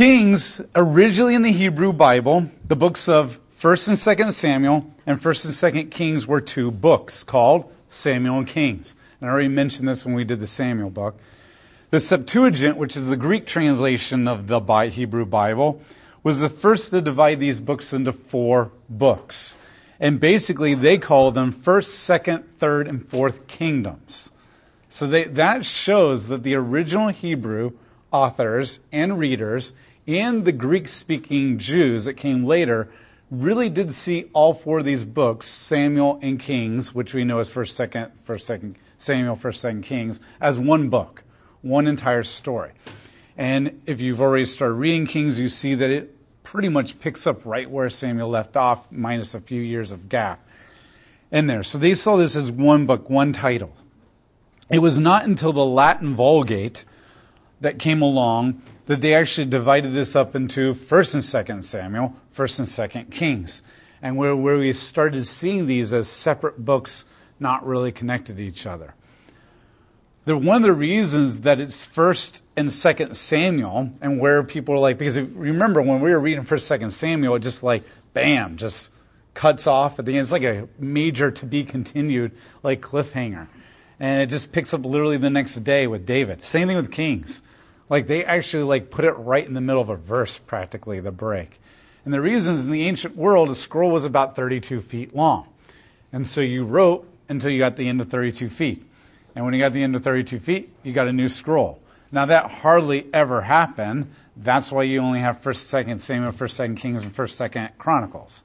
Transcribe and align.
Kings, 0.00 0.62
originally 0.74 1.34
in 1.34 1.42
the 1.42 1.52
Hebrew 1.52 1.92
Bible, 1.92 2.50
the 2.66 2.74
books 2.74 3.06
of 3.06 3.38
1st 3.58 3.88
and 3.88 3.96
2nd 3.98 4.32
Samuel 4.32 4.90
and 5.04 5.20
1st 5.20 5.44
and 5.44 5.90
2nd 5.90 5.90
Kings 5.90 6.26
were 6.26 6.40
two 6.40 6.70
books 6.70 7.22
called 7.22 7.70
Samuel 7.90 8.38
and 8.38 8.46
Kings. 8.46 8.96
And 9.20 9.28
I 9.28 9.32
already 9.34 9.48
mentioned 9.48 9.86
this 9.86 10.06
when 10.06 10.14
we 10.14 10.24
did 10.24 10.40
the 10.40 10.46
Samuel 10.46 10.88
book. 10.88 11.18
The 11.90 12.00
Septuagint, 12.00 12.78
which 12.78 12.96
is 12.96 13.10
the 13.10 13.16
Greek 13.18 13.44
translation 13.44 14.26
of 14.26 14.46
the 14.46 14.58
Hebrew 14.90 15.26
Bible, 15.26 15.82
was 16.22 16.40
the 16.40 16.48
first 16.48 16.92
to 16.92 17.02
divide 17.02 17.38
these 17.38 17.60
books 17.60 17.92
into 17.92 18.14
four 18.14 18.72
books. 18.88 19.54
And 20.00 20.18
basically, 20.18 20.72
they 20.72 20.96
call 20.96 21.30
them 21.30 21.52
first, 21.52 21.98
second, 21.98 22.44
third, 22.56 22.88
and 22.88 23.06
fourth 23.06 23.46
kingdoms. 23.48 24.32
So 24.88 25.06
they, 25.06 25.24
that 25.24 25.66
shows 25.66 26.28
that 26.28 26.42
the 26.42 26.54
original 26.54 27.08
Hebrew 27.08 27.72
authors 28.10 28.80
and 28.90 29.18
readers 29.18 29.72
and 30.18 30.44
the 30.44 30.52
Greek 30.52 30.88
speaking 30.88 31.58
Jews 31.58 32.06
that 32.06 32.14
came 32.14 32.44
later 32.44 32.90
really 33.30 33.68
did 33.68 33.94
see 33.94 34.28
all 34.32 34.54
four 34.54 34.80
of 34.80 34.84
these 34.84 35.04
books, 35.04 35.46
Samuel 35.46 36.18
and 36.22 36.40
Kings, 36.40 36.94
which 36.94 37.14
we 37.14 37.24
know 37.24 37.38
as 37.38 37.48
first, 37.48 37.76
second, 37.76 38.10
first, 38.24 38.46
second 38.46 38.76
Samuel, 38.98 39.36
first, 39.36 39.60
second 39.60 39.82
Kings, 39.82 40.20
as 40.40 40.58
one 40.58 40.88
book, 40.88 41.22
one 41.62 41.86
entire 41.86 42.22
story. 42.22 42.72
And 43.36 43.80
if 43.86 44.00
you've 44.00 44.20
already 44.20 44.44
started 44.44 44.74
reading 44.74 45.06
Kings, 45.06 45.38
you 45.38 45.48
see 45.48 45.74
that 45.74 45.90
it 45.90 46.16
pretty 46.42 46.68
much 46.68 46.98
picks 46.98 47.26
up 47.26 47.46
right 47.46 47.70
where 47.70 47.88
Samuel 47.88 48.28
left 48.28 48.56
off, 48.56 48.90
minus 48.90 49.34
a 49.34 49.40
few 49.40 49.62
years 49.62 49.92
of 49.92 50.08
gap 50.08 50.44
in 51.30 51.46
there. 51.46 51.62
So 51.62 51.78
they 51.78 51.94
saw 51.94 52.16
this 52.16 52.34
as 52.34 52.50
one 52.50 52.86
book, 52.86 53.08
one 53.08 53.32
title. 53.32 53.74
It 54.68 54.80
was 54.80 54.98
not 54.98 55.24
until 55.24 55.52
the 55.52 55.64
Latin 55.64 56.14
Vulgate 56.14 56.84
that 57.60 57.78
came 57.78 58.02
along 58.02 58.62
that 58.90 59.00
they 59.00 59.14
actually 59.14 59.46
divided 59.46 59.94
this 59.94 60.16
up 60.16 60.34
into 60.34 60.74
1st 60.74 61.14
and 61.14 61.22
2nd 61.22 61.62
Samuel, 61.62 62.12
1st 62.34 62.58
and 62.58 62.92
2nd 63.06 63.10
Kings. 63.12 63.62
And 64.02 64.16
where, 64.16 64.34
where 64.34 64.58
we 64.58 64.72
started 64.72 65.24
seeing 65.26 65.68
these 65.68 65.92
as 65.92 66.08
separate 66.08 66.64
books 66.64 67.04
not 67.38 67.64
really 67.64 67.92
connected 67.92 68.38
to 68.38 68.42
each 68.42 68.66
other. 68.66 68.94
The, 70.24 70.36
one 70.36 70.56
of 70.56 70.62
the 70.62 70.72
reasons 70.72 71.42
that 71.42 71.60
it's 71.60 71.86
1st 71.86 72.40
and 72.56 72.68
2nd 72.68 73.14
Samuel, 73.14 73.92
and 74.00 74.18
where 74.18 74.42
people 74.42 74.74
are 74.74 74.80
like, 74.80 74.98
because 74.98 75.20
remember 75.20 75.80
when 75.80 76.00
we 76.00 76.10
were 76.10 76.18
reading 76.18 76.42
1st, 76.42 76.80
2nd 76.80 76.90
Samuel, 76.90 77.36
it 77.36 77.44
just 77.44 77.62
like, 77.62 77.84
bam, 78.12 78.56
just 78.56 78.90
cuts 79.34 79.68
off 79.68 80.00
at 80.00 80.04
the 80.04 80.14
end. 80.14 80.22
It's 80.22 80.32
like 80.32 80.42
a 80.42 80.66
major 80.80 81.30
to 81.30 81.46
be 81.46 81.62
continued, 81.62 82.32
like 82.64 82.80
cliffhanger. 82.80 83.46
And 84.00 84.20
it 84.20 84.26
just 84.26 84.50
picks 84.50 84.74
up 84.74 84.84
literally 84.84 85.16
the 85.16 85.30
next 85.30 85.54
day 85.60 85.86
with 85.86 86.04
David. 86.06 86.42
Same 86.42 86.66
thing 86.66 86.76
with 86.76 86.90
Kings. 86.90 87.44
Like 87.90 88.06
they 88.06 88.24
actually 88.24 88.62
like 88.62 88.90
put 88.90 89.04
it 89.04 89.12
right 89.12 89.44
in 89.44 89.52
the 89.52 89.60
middle 89.60 89.82
of 89.82 89.90
a 89.90 89.96
verse, 89.96 90.38
practically 90.38 91.00
the 91.00 91.10
break. 91.10 91.60
And 92.04 92.14
the 92.14 92.20
reasons 92.20 92.62
in 92.62 92.70
the 92.70 92.86
ancient 92.88 93.16
world, 93.16 93.50
a 93.50 93.54
scroll 93.54 93.90
was 93.90 94.06
about 94.06 94.36
32 94.36 94.80
feet 94.80 95.14
long, 95.14 95.48
and 96.12 96.26
so 96.26 96.40
you 96.40 96.64
wrote 96.64 97.06
until 97.28 97.50
you 97.50 97.58
got 97.58 97.76
the 97.76 97.88
end 97.88 98.00
of 98.00 98.08
32 98.08 98.48
feet. 98.48 98.86
And 99.34 99.44
when 99.44 99.52
you 99.52 99.60
got 99.60 99.72
the 99.72 99.82
end 99.82 99.94
of 99.94 100.02
32 100.02 100.38
feet, 100.40 100.72
you 100.82 100.92
got 100.92 101.08
a 101.08 101.12
new 101.12 101.28
scroll. 101.28 101.80
Now 102.10 102.24
that 102.24 102.50
hardly 102.50 103.06
ever 103.12 103.42
happened. 103.42 104.14
That's 104.36 104.72
why 104.72 104.84
you 104.84 105.00
only 105.00 105.20
have 105.20 105.40
First, 105.40 105.68
Second 105.68 106.00
Samuel, 106.00 106.32
First, 106.32 106.56
Second 106.56 106.76
Kings, 106.76 107.02
and 107.02 107.14
First, 107.14 107.36
Second 107.36 107.70
Chronicles, 107.76 108.44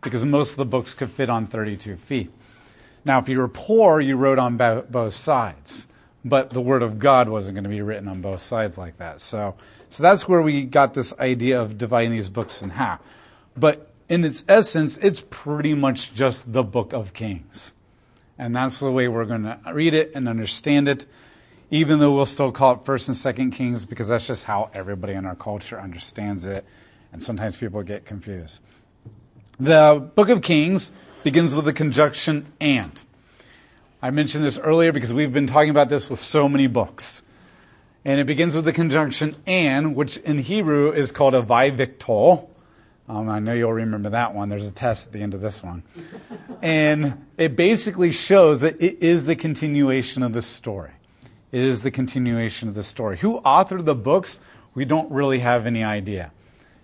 because 0.00 0.24
most 0.24 0.52
of 0.52 0.56
the 0.56 0.66
books 0.66 0.92
could 0.92 1.10
fit 1.10 1.30
on 1.30 1.46
32 1.46 1.96
feet. 1.96 2.32
Now, 3.04 3.20
if 3.20 3.28
you 3.28 3.38
were 3.38 3.48
poor, 3.48 4.00
you 4.00 4.16
wrote 4.16 4.40
on 4.40 4.56
both 4.56 5.14
sides 5.14 5.86
but 6.26 6.50
the 6.50 6.60
Word 6.60 6.82
of 6.82 6.98
God 6.98 7.28
wasn't 7.28 7.54
going 7.54 7.64
to 7.64 7.70
be 7.70 7.82
written 7.82 8.08
on 8.08 8.20
both 8.20 8.40
sides 8.40 8.76
like 8.76 8.98
that. 8.98 9.20
So, 9.20 9.54
so 9.88 10.02
that's 10.02 10.28
where 10.28 10.42
we 10.42 10.64
got 10.64 10.92
this 10.92 11.16
idea 11.20 11.60
of 11.60 11.78
dividing 11.78 12.10
these 12.10 12.28
books 12.28 12.62
in 12.62 12.70
half. 12.70 13.00
But 13.56 13.90
in 14.08 14.24
its 14.24 14.44
essence, 14.48 14.98
it's 14.98 15.24
pretty 15.30 15.72
much 15.72 16.12
just 16.14 16.52
the 16.52 16.64
book 16.64 16.92
of 16.92 17.12
Kings. 17.12 17.74
And 18.38 18.56
that's 18.56 18.80
the 18.80 18.90
way 18.90 19.06
we're 19.06 19.24
going 19.24 19.44
to 19.44 19.58
read 19.72 19.94
it 19.94 20.12
and 20.16 20.28
understand 20.28 20.88
it, 20.88 21.06
even 21.70 22.00
though 22.00 22.14
we'll 22.14 22.26
still 22.26 22.50
call 22.50 22.74
it 22.74 22.84
First 22.84 23.06
and 23.06 23.16
Second 23.16 23.52
Kings 23.52 23.84
because 23.84 24.08
that's 24.08 24.26
just 24.26 24.44
how 24.44 24.68
everybody 24.74 25.12
in 25.12 25.26
our 25.26 25.36
culture 25.36 25.80
understands 25.80 26.44
it. 26.44 26.64
And 27.12 27.22
sometimes 27.22 27.56
people 27.56 27.82
get 27.84 28.04
confused. 28.04 28.60
The 29.60 30.10
book 30.16 30.28
of 30.28 30.42
Kings 30.42 30.90
begins 31.22 31.54
with 31.54 31.66
the 31.66 31.72
conjunction 31.72 32.52
and. 32.60 32.98
I 34.06 34.10
mentioned 34.10 34.44
this 34.44 34.56
earlier 34.56 34.92
because 34.92 35.12
we've 35.12 35.32
been 35.32 35.48
talking 35.48 35.70
about 35.70 35.88
this 35.88 36.08
with 36.08 36.20
so 36.20 36.48
many 36.48 36.68
books. 36.68 37.22
And 38.04 38.20
it 38.20 38.24
begins 38.24 38.54
with 38.54 38.64
the 38.64 38.72
conjunction 38.72 39.34
and, 39.48 39.96
which 39.96 40.16
in 40.18 40.38
Hebrew 40.38 40.92
is 40.92 41.10
called 41.10 41.34
a 41.34 41.42
wayyiqtol. 41.42 42.48
Um, 43.08 43.28
I 43.28 43.40
know 43.40 43.52
you'll 43.52 43.72
remember 43.72 44.10
that 44.10 44.32
one. 44.32 44.48
There's 44.48 44.68
a 44.68 44.70
test 44.70 45.08
at 45.08 45.12
the 45.12 45.22
end 45.22 45.34
of 45.34 45.40
this 45.40 45.60
one. 45.60 45.82
and 46.62 47.26
it 47.36 47.56
basically 47.56 48.12
shows 48.12 48.60
that 48.60 48.80
it 48.80 49.02
is 49.02 49.24
the 49.24 49.34
continuation 49.34 50.22
of 50.22 50.32
the 50.32 50.42
story. 50.42 50.92
It 51.50 51.64
is 51.64 51.80
the 51.80 51.90
continuation 51.90 52.68
of 52.68 52.76
the 52.76 52.84
story. 52.84 53.16
Who 53.16 53.40
authored 53.40 53.86
the 53.86 53.96
books? 53.96 54.40
We 54.76 54.84
don't 54.84 55.10
really 55.10 55.40
have 55.40 55.66
any 55.66 55.82
idea. 55.82 56.30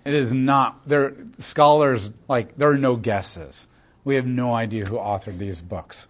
It 0.04 0.14
is 0.14 0.34
not, 0.34 0.88
there, 0.88 1.14
scholars, 1.38 2.10
like, 2.26 2.56
there 2.56 2.72
are 2.72 2.78
no 2.78 2.96
guesses. 2.96 3.68
We 4.02 4.16
have 4.16 4.26
no 4.26 4.52
idea 4.52 4.86
who 4.86 4.96
authored 4.96 5.38
these 5.38 5.62
books. 5.62 6.08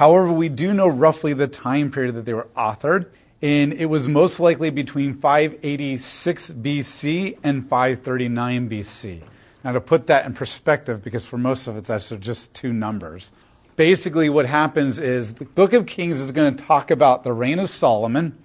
However, 0.00 0.32
we 0.32 0.48
do 0.48 0.72
know 0.72 0.88
roughly 0.88 1.34
the 1.34 1.46
time 1.46 1.90
period 1.90 2.14
that 2.14 2.24
they 2.24 2.32
were 2.32 2.48
authored, 2.56 3.10
and 3.42 3.74
it 3.74 3.84
was 3.84 4.08
most 4.08 4.40
likely 4.40 4.70
between 4.70 5.12
586 5.12 6.52
BC 6.52 7.38
and 7.44 7.68
539 7.68 8.70
BC. 8.70 9.20
Now, 9.62 9.72
to 9.72 9.80
put 9.82 10.06
that 10.06 10.24
in 10.24 10.32
perspective, 10.32 11.02
because 11.02 11.26
for 11.26 11.36
most 11.36 11.66
of 11.66 11.76
it, 11.76 11.84
that's 11.84 12.08
just 12.08 12.54
two 12.54 12.72
numbers. 12.72 13.34
Basically, 13.76 14.30
what 14.30 14.46
happens 14.46 14.98
is 14.98 15.34
the 15.34 15.44
book 15.44 15.74
of 15.74 15.84
Kings 15.84 16.18
is 16.18 16.32
going 16.32 16.56
to 16.56 16.64
talk 16.64 16.90
about 16.90 17.22
the 17.22 17.34
reign 17.34 17.58
of 17.58 17.68
Solomon 17.68 18.38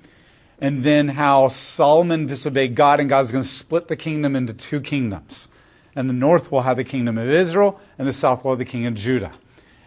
and 0.60 0.84
then 0.84 1.08
how 1.08 1.48
Solomon 1.48 2.26
disobeyed 2.26 2.76
God, 2.76 3.00
and 3.00 3.08
God 3.08 3.22
is 3.22 3.32
going 3.32 3.46
to 3.46 3.50
split 3.50 3.88
the 3.88 3.96
kingdom 3.96 4.36
into 4.36 4.54
two 4.54 4.82
kingdoms. 4.82 5.48
And 5.96 6.10
the 6.10 6.14
north 6.14 6.52
will 6.52 6.64
have 6.64 6.76
the 6.76 6.84
kingdom 6.84 7.18
of 7.18 7.30
Israel, 7.30 7.80
and 7.98 8.06
the 8.06 8.12
south 8.12 8.44
will 8.44 8.52
have 8.52 8.60
the 8.60 8.66
king 8.66 8.86
of 8.88 8.96
Judah 8.96 9.32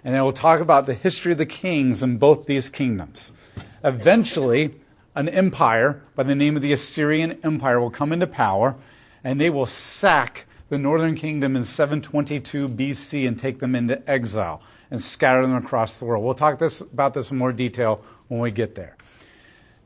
and 0.05 0.15
it 0.15 0.21
will 0.21 0.33
talk 0.33 0.61
about 0.61 0.87
the 0.87 0.95
history 0.95 1.33
of 1.33 1.39
the 1.39 1.47
kings 1.47 2.03
in 2.03 2.19
both 2.19 2.47
these 2.47 2.69
kingdoms. 2.71 3.33
Eventually, 3.85 4.75
an 5.15 5.29
empire 5.29 6.03
by 6.15 6.23
the 6.23 6.35
name 6.35 6.57
of 6.57 6.63
the 6.63 6.73
Assyrian 6.73 7.39
Empire 7.43 7.81
will 7.81 7.91
come 7.91 8.13
into 8.13 8.27
power, 8.27 8.77
and 9.25 9.41
they 9.41 9.51
will 9.51 9.67
sack 9.67 10.47
the 10.69 10.79
northern 10.79 11.15
kingdom 11.15 11.57
in 11.57 11.65
722 11.65 12.69
BC 12.69 13.27
and 13.27 13.39
take 13.39 13.59
them 13.59 13.75
into 13.75 14.09
exile 14.09 14.63
and 14.91 15.03
scatter 15.03 15.43
them 15.43 15.57
across 15.57 15.99
the 15.99 16.05
world. 16.05 16.25
We'll 16.25 16.35
talk 16.35 16.59
this, 16.59 16.81
about 16.81 17.15
this 17.15 17.31
in 17.31 17.39
more 17.39 17.53
detail 17.53 18.05
when 18.29 18.41
we 18.41 18.51
get 18.51 18.75
there. 18.75 18.97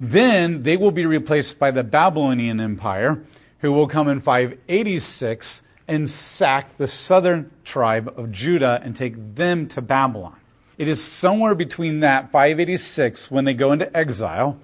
Then 0.01 0.65
they 0.65 0.77
will 0.77 0.91
be 0.91 1.07
replaced 1.07 1.59
by 1.59 1.71
the 1.71 1.85
Babylonian 1.85 2.61
Empire, 2.61 3.23
who 3.61 3.73
will 3.73 3.87
come 3.87 4.09
in 4.09 4.21
586 4.21 5.63
and 5.89 6.09
sack 6.09 6.77
the 6.77 6.87
southern 6.87 7.51
tribe 7.65 8.13
of 8.17 8.31
Judah 8.33 8.81
and 8.83 8.95
take 8.95 9.15
them 9.35 9.67
to 9.69 9.83
Babylon. 9.83 10.37
It 10.79 10.89
is 10.89 11.03
somewhere 11.03 11.55
between 11.55 12.01
that 12.01 12.31
586 12.31 13.31
when 13.31 13.45
they 13.45 13.55
go 13.55 13.73
into 13.73 13.95
exile, 13.97 14.59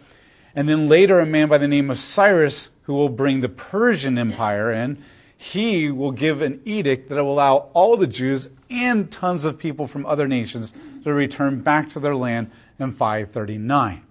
and 0.54 0.68
then 0.68 0.88
later 0.88 1.20
a 1.20 1.26
man 1.26 1.48
by 1.48 1.58
the 1.58 1.68
name 1.68 1.90
of 1.90 1.98
Cyrus 1.98 2.70
who 2.82 2.94
will 2.94 3.08
bring 3.08 3.40
the 3.40 3.48
Persian 3.48 4.18
Empire 4.18 4.72
in. 4.72 5.02
He 5.36 5.90
will 5.90 6.10
give 6.10 6.40
an 6.40 6.60
edict 6.64 7.08
that 7.08 7.22
will 7.22 7.32
allow 7.32 7.68
all 7.72 7.96
the 7.96 8.06
Jews 8.06 8.50
and 8.70 9.10
tons 9.10 9.44
of 9.44 9.58
people 9.58 9.86
from 9.86 10.04
other 10.06 10.26
nations 10.26 10.74
to 11.04 11.12
return 11.12 11.60
back 11.60 11.90
to 11.90 12.00
their 12.00 12.16
land 12.16 12.50
in 12.78 12.92
539. 12.92 14.02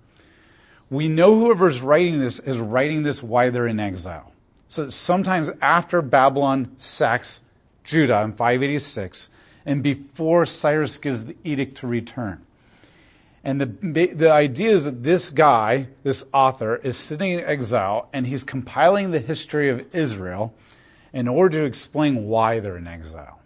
We 0.90 1.10
know 1.10 1.38
whoever's 1.38 1.82
writing 1.82 2.20
this 2.20 2.40
is 2.40 2.60
writing 2.60 3.04
this 3.04 3.22
while 3.22 3.52
they're 3.52 3.68
in 3.68 3.80
exile. 3.80 4.32
So 4.68 4.90
sometimes 4.90 5.50
after 5.62 6.02
Babylon 6.02 6.74
sacks 6.78 7.42
Judah 7.84 8.22
in 8.24 8.34
586 8.34 9.32
and 9.66 9.82
before 9.82 10.46
Cyrus 10.46 10.98
gives 10.98 11.26
the 11.26 11.36
edict 11.44 11.78
to 11.78 11.88
return. 11.88 12.42
And 13.44 13.62
the, 13.62 14.08
the 14.08 14.30
idea 14.30 14.72
is 14.72 14.84
that 14.84 15.04
this 15.04 15.30
guy, 15.30 15.88
this 16.04 16.26
author, 16.34 16.76
is 16.78 16.98
sitting 16.98 17.32
in 17.32 17.46
exile 17.46 18.10
and 18.12 18.28
he's 18.28 18.44
compiling 18.44 19.12
the 19.12 19.20
history 19.20 19.70
of 19.70 19.86
Israel 19.96 20.54
in 21.14 21.30
order 21.30 21.60
to 21.60 21.66
explain 21.66 22.26
why 22.26 22.60
they're 22.60 22.78
in 22.78 22.88
exile. 22.88 23.40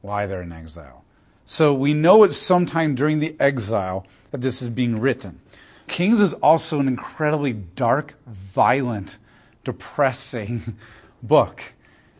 Why 0.00 0.26
they're 0.26 0.42
in 0.42 0.52
exile. 0.52 1.04
So 1.44 1.74
we 1.74 1.92
know 1.92 2.22
it's 2.22 2.36
sometime 2.36 2.94
during 2.94 3.18
the 3.18 3.34
exile 3.40 4.06
that 4.30 4.40
this 4.40 4.62
is 4.62 4.68
being 4.68 5.00
written. 5.00 5.40
Kings 5.88 6.20
is 6.20 6.34
also 6.34 6.78
an 6.78 6.86
incredibly 6.86 7.52
dark, 7.52 8.14
violent 8.26 9.18
depressing 9.64 10.76
book. 11.22 11.62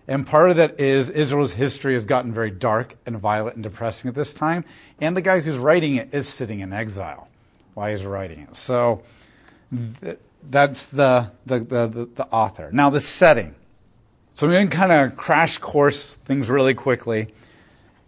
And 0.08 0.26
part 0.26 0.50
of 0.50 0.56
that 0.56 0.80
is 0.80 1.10
Israel's 1.10 1.52
history 1.52 1.94
has 1.94 2.04
gotten 2.04 2.32
very 2.32 2.50
dark 2.50 2.96
and 3.06 3.18
violent 3.18 3.56
and 3.56 3.62
depressing 3.62 4.08
at 4.08 4.14
this 4.14 4.34
time. 4.34 4.64
And 5.00 5.16
the 5.16 5.22
guy 5.22 5.40
who's 5.40 5.58
writing 5.58 5.96
it 5.96 6.12
is 6.12 6.28
sitting 6.28 6.60
in 6.60 6.72
exile 6.72 7.28
while 7.74 7.90
he's 7.90 8.04
writing 8.04 8.40
it. 8.40 8.56
So 8.56 9.02
th- 10.02 10.18
that's 10.50 10.86
the, 10.86 11.30
the, 11.46 11.60
the, 11.60 12.08
the, 12.14 12.26
author. 12.26 12.70
Now, 12.72 12.90
the 12.90 13.00
setting. 13.00 13.54
So 14.34 14.46
I'm 14.46 14.52
going 14.52 14.68
to 14.68 14.76
kind 14.76 14.92
of 14.92 15.16
crash 15.16 15.58
course 15.58 16.14
things 16.14 16.50
really 16.50 16.74
quickly. 16.74 17.28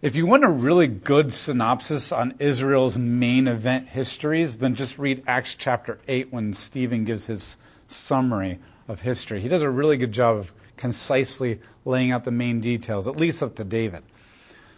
If 0.01 0.15
you 0.15 0.25
want 0.25 0.43
a 0.43 0.49
really 0.49 0.87
good 0.87 1.31
synopsis 1.31 2.11
on 2.11 2.35
Israel's 2.39 2.97
main 2.97 3.47
event 3.47 3.87
histories, 3.87 4.57
then 4.57 4.75
just 4.75 4.99
read 4.99 5.23
Acts 5.25 5.55
chapter 5.55 5.99
8 6.07 6.31
when 6.31 6.53
Stephen 6.53 7.05
gives 7.05 7.25
his 7.25 7.57
summary 7.87 8.59
of 8.87 9.01
history. 9.01 9.41
He 9.41 9.47
does 9.47 9.61
a 9.61 9.69
really 9.69 9.97
good 9.97 10.11
job 10.11 10.37
of 10.37 10.53
concisely 10.77 11.59
laying 11.85 12.11
out 12.11 12.23
the 12.23 12.31
main 12.31 12.59
details, 12.59 13.07
at 13.07 13.17
least 13.17 13.41
up 13.41 13.55
to 13.55 13.63
David. 13.63 14.03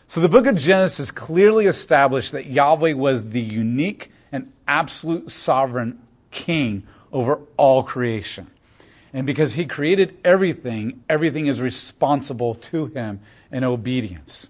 So 0.08 0.22
the 0.22 0.30
book 0.30 0.46
of 0.46 0.56
Genesis 0.56 1.12
clearly 1.12 1.66
established 1.66 2.32
that 2.32 2.46
Yahweh 2.46 2.94
was 2.94 3.30
the 3.30 3.42
unique 3.42 4.12
and 4.32 4.52
absolute 4.68 5.32
sovereign 5.32 6.00
king 6.32 6.84
over 7.12 7.40
all 7.58 7.84
creation. 7.84 8.48
And 9.14 9.26
because 9.26 9.54
he 9.54 9.66
created 9.66 10.18
everything, 10.24 11.04
everything 11.10 11.48
is 11.48 11.62
responsible 11.62 12.56
to 12.56 12.88
him 12.88 13.20
in 13.52 13.64
obedience. 13.64 14.50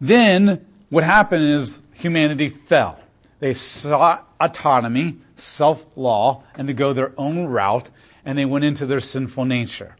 Then 0.00 0.64
what 0.90 1.04
happened 1.04 1.44
is 1.44 1.82
humanity 1.92 2.48
fell. 2.48 2.98
They 3.40 3.54
sought 3.54 4.26
autonomy, 4.40 5.18
self 5.36 5.84
law, 5.96 6.42
and 6.54 6.68
to 6.68 6.74
go 6.74 6.92
their 6.92 7.12
own 7.16 7.46
route, 7.46 7.90
and 8.28 8.36
they 8.36 8.44
went 8.44 8.62
into 8.62 8.84
their 8.84 9.00
sinful 9.00 9.46
nature. 9.46 9.96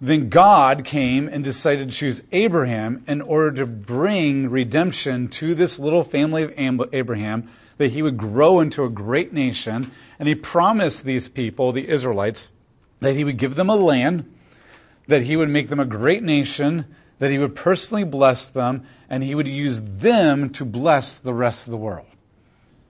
Then 0.00 0.30
God 0.30 0.84
came 0.84 1.28
and 1.28 1.44
decided 1.44 1.88
to 1.88 1.96
choose 1.96 2.24
Abraham 2.32 3.04
in 3.06 3.22
order 3.22 3.52
to 3.52 3.66
bring 3.66 4.50
redemption 4.50 5.28
to 5.28 5.54
this 5.54 5.78
little 5.78 6.02
family 6.02 6.42
of 6.42 6.52
Abraham, 6.92 7.48
that 7.76 7.92
he 7.92 8.02
would 8.02 8.16
grow 8.16 8.58
into 8.58 8.82
a 8.82 8.88
great 8.88 9.32
nation. 9.32 9.92
And 10.18 10.26
he 10.26 10.34
promised 10.34 11.04
these 11.04 11.28
people, 11.28 11.70
the 11.70 11.88
Israelites, 11.88 12.50
that 12.98 13.14
he 13.14 13.22
would 13.22 13.36
give 13.36 13.54
them 13.54 13.70
a 13.70 13.76
land, 13.76 14.28
that 15.06 15.22
he 15.22 15.36
would 15.36 15.48
make 15.48 15.68
them 15.68 15.78
a 15.78 15.84
great 15.84 16.24
nation, 16.24 16.84
that 17.20 17.30
he 17.30 17.38
would 17.38 17.54
personally 17.54 18.02
bless 18.02 18.44
them, 18.44 18.84
and 19.08 19.22
he 19.22 19.36
would 19.36 19.46
use 19.46 19.80
them 19.80 20.50
to 20.50 20.64
bless 20.64 21.14
the 21.14 21.32
rest 21.32 21.68
of 21.68 21.70
the 21.70 21.76
world. 21.76 22.07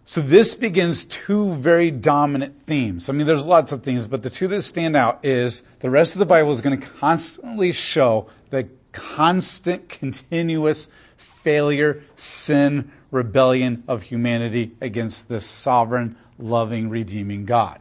So 0.09 0.23
this 0.23 0.55
begins 0.55 1.05
two 1.05 1.53
very 1.57 1.91
dominant 1.91 2.63
themes. 2.63 3.11
I 3.11 3.13
mean, 3.13 3.27
there's 3.27 3.45
lots 3.45 3.73
of 3.73 3.83
themes, 3.83 4.07
but 4.07 4.23
the 4.23 4.31
two 4.31 4.49
that 4.49 4.63
stand 4.63 4.97
out 4.97 5.23
is 5.23 5.65
the 5.81 5.91
rest 5.91 6.15
of 6.15 6.19
the 6.19 6.25
Bible 6.25 6.51
is 6.51 6.63
going 6.63 6.81
to 6.81 6.87
constantly 6.87 7.73
show 7.73 8.27
the 8.49 8.71
constant, 8.93 9.91
continuous 9.91 10.89
failure, 11.19 12.03
sin, 12.17 12.91
rebellion 13.11 13.85
of 13.87 14.05
humanity 14.05 14.73
against 14.81 15.29
this 15.29 15.45
sovereign, 15.45 16.17
loving, 16.39 16.89
redeeming 16.89 17.45
God. 17.45 17.79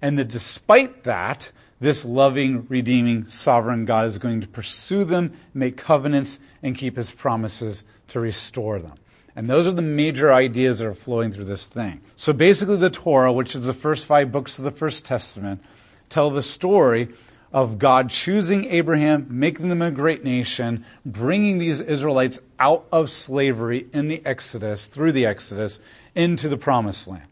And 0.00 0.16
that 0.20 0.28
despite 0.28 1.02
that, 1.02 1.50
this 1.80 2.04
loving, 2.04 2.64
redeeming, 2.68 3.24
sovereign 3.24 3.86
God 3.86 4.06
is 4.06 4.18
going 4.18 4.40
to 4.40 4.46
pursue 4.46 5.02
them, 5.02 5.32
make 5.52 5.76
covenants, 5.76 6.38
and 6.62 6.76
keep 6.76 6.94
his 6.94 7.10
promises 7.10 7.82
to 8.06 8.20
restore 8.20 8.78
them. 8.78 8.94
And 9.36 9.48
those 9.48 9.66
are 9.66 9.72
the 9.72 9.82
major 9.82 10.32
ideas 10.32 10.78
that 10.78 10.88
are 10.88 10.94
flowing 10.94 11.32
through 11.32 11.44
this 11.44 11.66
thing. 11.66 12.00
So 12.16 12.32
basically, 12.32 12.76
the 12.76 12.90
Torah, 12.90 13.32
which 13.32 13.54
is 13.54 13.62
the 13.62 13.72
first 13.72 14.06
five 14.06 14.32
books 14.32 14.58
of 14.58 14.64
the 14.64 14.70
First 14.70 15.04
Testament, 15.04 15.62
tell 16.08 16.30
the 16.30 16.42
story 16.42 17.08
of 17.52 17.78
God 17.78 18.10
choosing 18.10 18.66
Abraham, 18.66 19.26
making 19.28 19.68
them 19.68 19.82
a 19.82 19.90
great 19.90 20.22
nation, 20.22 20.84
bringing 21.04 21.58
these 21.58 21.80
Israelites 21.80 22.40
out 22.58 22.86
of 22.92 23.10
slavery 23.10 23.86
in 23.92 24.08
the 24.08 24.22
Exodus, 24.24 24.86
through 24.86 25.12
the 25.12 25.26
Exodus, 25.26 25.80
into 26.14 26.48
the 26.48 26.56
promised 26.56 27.08
land. 27.08 27.24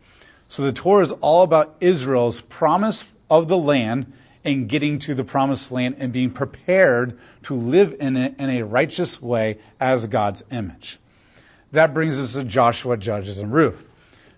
So 0.48 0.62
the 0.62 0.72
Torah 0.72 1.02
is 1.02 1.12
all 1.12 1.42
about 1.42 1.76
Israel's 1.80 2.40
promise 2.40 3.04
of 3.30 3.48
the 3.48 3.58
land 3.58 4.12
and 4.44 4.68
getting 4.68 4.98
to 5.00 5.14
the 5.14 5.24
promised 5.24 5.70
land 5.70 5.96
and 5.98 6.12
being 6.12 6.30
prepared 6.30 7.18
to 7.42 7.54
live 7.54 7.94
in 8.00 8.16
it 8.16 8.34
in 8.38 8.50
a 8.50 8.62
righteous 8.62 9.20
way 9.20 9.58
as 9.78 10.06
God's 10.06 10.44
image. 10.50 10.98
That 11.72 11.92
brings 11.92 12.18
us 12.18 12.32
to 12.32 12.44
Joshua, 12.44 12.96
Judges, 12.96 13.38
and 13.38 13.52
Ruth. 13.52 13.90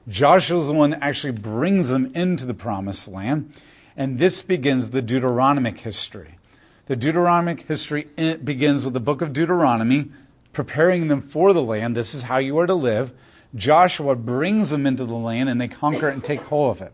Joshua 0.08 0.58
is 0.58 0.66
the 0.66 0.72
one 0.72 0.90
that 0.90 1.02
actually 1.02 1.32
brings 1.32 1.88
them 1.88 2.10
into 2.14 2.44
the 2.44 2.54
promised 2.54 3.08
land, 3.08 3.52
and 3.96 4.18
this 4.18 4.42
begins 4.42 4.90
the 4.90 5.02
Deuteronomic 5.02 5.78
history. 5.78 6.38
The 6.86 6.96
Deuteronomic 6.96 7.60
history 7.60 8.08
eh, 8.18 8.34
begins 8.36 8.84
with 8.84 8.94
the 8.94 9.00
book 9.00 9.22
of 9.22 9.32
Deuteronomy, 9.32 10.10
preparing 10.52 11.06
them 11.06 11.22
for 11.22 11.52
the 11.52 11.62
land. 11.62 11.96
This 11.96 12.14
is 12.14 12.22
how 12.24 12.38
you 12.38 12.58
are 12.58 12.66
to 12.66 12.74
live. 12.74 13.12
Joshua 13.54 14.16
brings 14.16 14.70
them 14.70 14.86
into 14.86 15.04
the 15.04 15.14
land, 15.14 15.48
and 15.48 15.60
they 15.60 15.68
conquer 15.68 16.08
it 16.08 16.14
and 16.14 16.24
take 16.24 16.42
hold 16.42 16.76
of 16.76 16.82
it. 16.82 16.92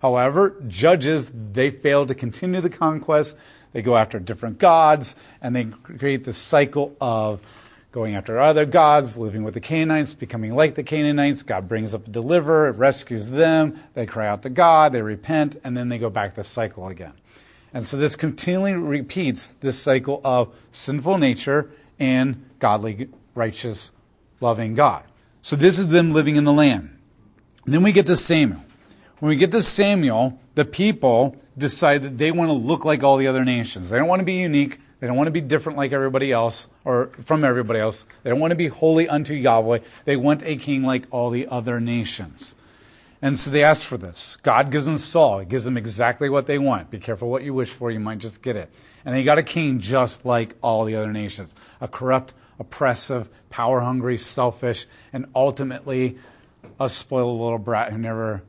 However, 0.00 0.56
judges, 0.68 1.32
they 1.34 1.70
fail 1.70 2.06
to 2.06 2.14
continue 2.14 2.60
the 2.60 2.70
conquest. 2.70 3.36
They 3.72 3.82
go 3.82 3.96
after 3.96 4.20
different 4.20 4.58
gods, 4.58 5.16
and 5.40 5.56
they 5.56 5.64
create 5.64 6.24
this 6.24 6.38
cycle 6.38 6.94
of 7.00 7.40
going 7.92 8.14
after 8.14 8.40
other 8.40 8.64
gods, 8.64 9.18
living 9.18 9.44
with 9.44 9.52
the 9.52 9.60
Canaanites, 9.60 10.14
becoming 10.14 10.56
like 10.56 10.74
the 10.74 10.82
Canaanites. 10.82 11.42
God 11.42 11.68
brings 11.68 11.94
up 11.94 12.08
a 12.08 12.10
deliverer, 12.10 12.72
rescues 12.72 13.28
them. 13.28 13.78
They 13.92 14.06
cry 14.06 14.26
out 14.26 14.42
to 14.42 14.50
God, 14.50 14.92
they 14.92 15.02
repent, 15.02 15.56
and 15.62 15.76
then 15.76 15.90
they 15.90 15.98
go 15.98 16.08
back 16.08 16.34
the 16.34 16.42
cycle 16.42 16.88
again. 16.88 17.12
And 17.74 17.86
so 17.86 17.98
this 17.98 18.16
continually 18.16 18.72
repeats 18.72 19.48
this 19.60 19.78
cycle 19.78 20.22
of 20.24 20.54
sinful 20.70 21.18
nature 21.18 21.70
and 21.98 22.44
godly, 22.58 23.08
righteous, 23.34 23.92
loving 24.40 24.74
God. 24.74 25.04
So 25.42 25.54
this 25.54 25.78
is 25.78 25.88
them 25.88 26.12
living 26.12 26.36
in 26.36 26.44
the 26.44 26.52
land. 26.52 26.96
And 27.64 27.74
then 27.74 27.82
we 27.82 27.92
get 27.92 28.06
to 28.06 28.16
Samuel. 28.16 28.64
When 29.18 29.28
we 29.28 29.36
get 29.36 29.50
to 29.52 29.62
Samuel, 29.62 30.40
the 30.54 30.64
people 30.64 31.36
decide 31.56 32.02
that 32.02 32.18
they 32.18 32.30
want 32.30 32.48
to 32.48 32.54
look 32.54 32.84
like 32.84 33.02
all 33.02 33.18
the 33.18 33.26
other 33.26 33.44
nations. 33.44 33.90
They 33.90 33.98
don't 33.98 34.08
want 34.08 34.20
to 34.20 34.24
be 34.24 34.34
unique. 34.34 34.78
They 35.02 35.08
don't 35.08 35.16
want 35.16 35.26
to 35.26 35.32
be 35.32 35.40
different 35.40 35.78
like 35.78 35.90
everybody 35.90 36.30
else 36.30 36.68
or 36.84 37.10
from 37.24 37.42
everybody 37.42 37.80
else. 37.80 38.06
They 38.22 38.30
don't 38.30 38.38
want 38.38 38.52
to 38.52 38.56
be 38.56 38.68
holy 38.68 39.08
unto 39.08 39.34
Yahweh. 39.34 39.80
They 40.04 40.14
want 40.14 40.44
a 40.44 40.54
king 40.54 40.84
like 40.84 41.08
all 41.10 41.30
the 41.30 41.48
other 41.48 41.80
nations. 41.80 42.54
And 43.20 43.36
so 43.36 43.50
they 43.50 43.64
ask 43.64 43.84
for 43.84 43.96
this. 43.96 44.36
God 44.44 44.70
gives 44.70 44.86
them 44.86 44.98
Saul. 44.98 45.40
He 45.40 45.46
gives 45.46 45.64
them 45.64 45.76
exactly 45.76 46.28
what 46.30 46.46
they 46.46 46.56
want. 46.56 46.88
Be 46.88 47.00
careful 47.00 47.30
what 47.30 47.42
you 47.42 47.52
wish 47.52 47.70
for. 47.70 47.90
You 47.90 47.98
might 47.98 48.18
just 48.18 48.44
get 48.44 48.56
it. 48.56 48.72
And 49.04 49.12
they 49.12 49.24
got 49.24 49.38
a 49.38 49.42
king 49.42 49.80
just 49.80 50.24
like 50.24 50.54
all 50.62 50.84
the 50.84 50.94
other 50.94 51.12
nations. 51.12 51.56
A 51.80 51.88
corrupt, 51.88 52.32
oppressive, 52.60 53.28
power 53.50 53.80
hungry, 53.80 54.18
selfish, 54.18 54.86
and 55.12 55.26
ultimately 55.34 56.16
a 56.78 56.88
spoiled 56.88 57.40
little 57.40 57.58
brat 57.58 57.90
who 57.90 57.98
never 57.98 58.44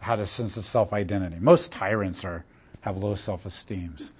had 0.00 0.18
a 0.18 0.26
sense 0.26 0.56
of 0.56 0.64
self 0.64 0.92
identity. 0.92 1.36
Most 1.38 1.70
tyrants 1.70 2.24
are, 2.24 2.44
have 2.80 2.98
low 2.98 3.14
self 3.14 3.46
esteems 3.46 4.12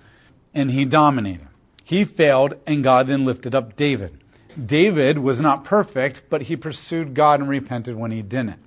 and 0.55 0.71
he 0.71 0.85
dominated. 0.85 1.49
He 1.85 2.05
failed, 2.05 2.55
and 2.67 2.85
God 2.85 3.07
then 3.07 3.25
lifted 3.25 3.55
up 3.55 3.77
David. 3.77 4.19
David 4.63 5.19
was 5.19 5.41
not 5.41 5.65
perfect, 5.65 6.23
but 6.29 6.43
he 6.43 6.57
pursued 6.57 7.15
God 7.15 7.41
and 7.41 7.49
repented 7.49 7.97
when 7.97 8.11
he 8.11 8.23
didn't. 8.23 8.59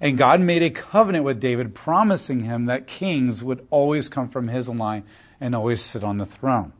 And 0.00 0.18
God 0.18 0.40
made 0.40 0.62
a 0.62 0.70
covenant 0.70 1.24
with 1.24 1.40
David, 1.40 1.74
promising 1.74 2.40
him 2.40 2.66
that 2.66 2.86
kings 2.86 3.42
would 3.42 3.66
always 3.70 4.08
come 4.08 4.28
from 4.28 4.48
his 4.48 4.68
line 4.68 5.04
and 5.40 5.54
always 5.54 5.82
sit 5.82 6.04
on 6.04 6.18
the 6.18 6.26
throne. 6.26 6.72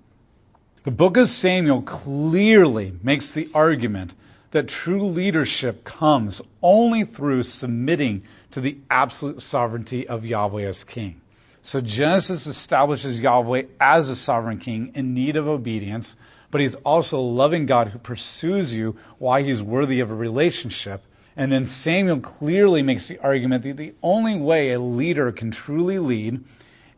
The 0.85 0.90
book 0.90 1.16
of 1.16 1.28
Samuel 1.28 1.83
clearly 1.83 2.95
makes 3.02 3.33
the 3.33 3.50
argument 3.52 4.14
that 4.52 4.68
true 4.68 5.04
leadership 5.04 5.85
comes 5.85 6.40
only 6.62 7.04
through 7.04 7.42
submitting 7.42 8.25
to 8.52 8.61
the 8.61 8.78
absolute 8.90 9.42
sovereignty 9.42 10.09
of 10.09 10.25
Yahweh 10.25 10.62
as 10.62 10.85
king. 10.85 11.21
So 11.62 11.81
Genesis 11.81 12.47
establishes 12.47 13.19
Yahweh 13.19 13.65
as 13.81 14.09
a 14.09 14.17
sovereign 14.17 14.59
king 14.59 14.93
in 14.95 15.15
need 15.15 15.37
of 15.37 15.47
obedience, 15.47 16.17
but 16.50 16.61
he's 16.61 16.77
also 16.77 17.19
a 17.19 17.21
loving 17.21 17.67
God 17.67 17.88
who 17.88 17.99
pursues 17.99 18.75
you 18.75 18.97
why 19.19 19.43
he's 19.43 19.62
worthy 19.62 20.00
of 20.00 20.11
a 20.11 20.15
relationship. 20.15 21.03
And 21.37 21.53
then 21.53 21.65
Samuel 21.65 22.21
clearly 22.21 22.83
makes 22.83 23.07
the 23.09 23.19
argument 23.21 23.62
that 23.65 23.77
the 23.77 23.95
only 24.03 24.37
way 24.37 24.73
a 24.73 24.81
leader 24.81 25.31
can 25.31 25.50
truly 25.50 25.99
lead 25.99 26.43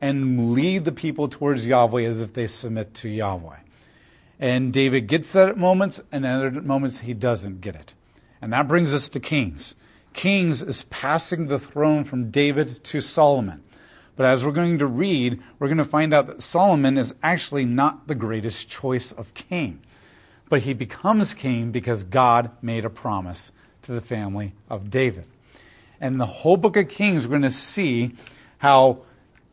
and 0.00 0.55
lead 0.55 0.85
the 0.85 0.93
people 0.93 1.29
towards 1.29 1.67
Yahweh 1.67 2.02
is 2.02 2.21
if 2.21 2.33
they 2.33 2.47
submit 2.47 2.95
to 2.95 3.09
Yahweh. 3.09 3.57
And 4.38 4.73
David 4.73 5.07
gets 5.07 5.35
that 5.35 5.50
at 5.50 5.59
moments, 5.59 6.02
and 6.11 6.25
at 6.25 6.64
moments 6.64 7.00
he 7.00 7.12
doesn't 7.12 7.61
get 7.61 7.75
it. 7.75 7.93
And 8.40 8.52
that 8.55 8.69
brings 8.69 8.95
us 8.95 9.11
to 9.11 9.21
Kings. 9.21 9.76
Kings 10.14 10.62
is 10.62 10.85
passing 10.85 11.47
the 11.47 11.59
throne 11.59 12.05
from 12.05 12.31
David 12.31 12.83
to 12.85 13.02
Solomon. 13.02 13.62
But 14.17 14.26
as 14.26 14.45
we're 14.45 14.52
going 14.52 14.79
to 14.79 14.87
read, 14.87 15.43
we're 15.59 15.69
going 15.69 15.79
to 15.79 15.85
find 15.85 16.12
out 16.12 16.26
that 16.26 16.43
Solomon 16.43 16.99
is 16.99 17.14
actually 17.23 17.64
not 17.64 18.07
the 18.07 18.14
greatest 18.14 18.69
choice 18.69 19.12
of 19.12 19.35
king. 19.35 19.81
But 20.49 20.62
he 20.62 20.75
becomes 20.75 21.33
king 21.33 21.71
because 21.71 22.05
God 22.05 22.50
made 22.61 22.85
a 22.85 22.90
promise 22.90 23.52
to 23.83 23.93
the 23.93 24.00
family 24.00 24.52
of 24.69 24.90
David. 24.90 25.25
And 26.00 26.21
the 26.21 26.26
whole 26.26 26.57
book 26.57 26.76
of 26.76 26.88
Kings, 26.88 27.26
we're 27.26 27.31
going 27.31 27.43
to 27.43 27.50
see 27.50 28.12
how 28.59 29.02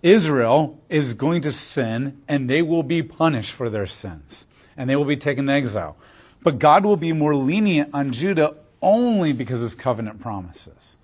Israel 0.02 0.80
is 0.90 1.14
going 1.14 1.42
to 1.42 1.52
sin 1.52 2.22
and 2.28 2.50
they 2.50 2.62
will 2.62 2.84
be 2.84 3.02
punished 3.02 3.52
for 3.52 3.70
their 3.70 3.86
sins 3.86 4.48
and 4.76 4.90
they 4.90 4.96
will 4.96 5.06
be 5.06 5.18
taken 5.18 5.48
to 5.48 5.54
exile. 5.54 5.98
But 6.44 6.60
God 6.60 6.86
will 6.86 6.98
be 6.98 7.14
more 7.14 7.36
lenient 7.36 7.90
on 7.94 8.12
Judah 8.12 8.56
only 8.82 9.34
because 9.34 9.62
his 9.62 9.76
covenant 9.76 10.22
promises. 10.22 10.98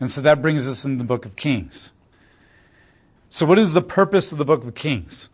And 0.00 0.10
so 0.10 0.20
that 0.22 0.42
brings 0.42 0.66
us 0.66 0.84
in 0.84 0.98
the 0.98 1.04
book 1.04 1.24
of 1.24 1.36
Kings. 1.36 1.92
So, 3.28 3.44
what 3.44 3.58
is 3.58 3.72
the 3.72 3.82
purpose 3.82 4.32
of 4.32 4.38
the 4.38 4.44
book 4.44 4.64
of 4.64 4.74
Kings? 4.74 5.30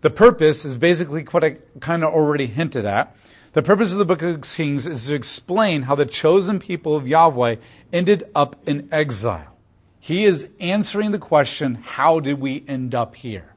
The 0.00 0.10
purpose 0.10 0.64
is 0.64 0.76
basically 0.76 1.24
what 1.24 1.44
I 1.44 1.58
kind 1.80 2.04
of 2.04 2.12
already 2.14 2.46
hinted 2.46 2.86
at. 2.86 3.14
The 3.52 3.62
purpose 3.62 3.92
of 3.92 3.98
the 3.98 4.04
book 4.04 4.22
of 4.22 4.42
Kings 4.42 4.86
is 4.86 5.06
to 5.06 5.14
explain 5.14 5.82
how 5.82 5.94
the 5.94 6.06
chosen 6.06 6.58
people 6.58 6.96
of 6.96 7.08
Yahweh 7.08 7.56
ended 7.92 8.30
up 8.34 8.56
in 8.66 8.88
exile. 8.92 9.56
He 9.98 10.24
is 10.24 10.48
answering 10.60 11.10
the 11.10 11.18
question, 11.18 11.74
how 11.74 12.20
did 12.20 12.40
we 12.40 12.64
end 12.68 12.94
up 12.94 13.16
here? 13.16 13.54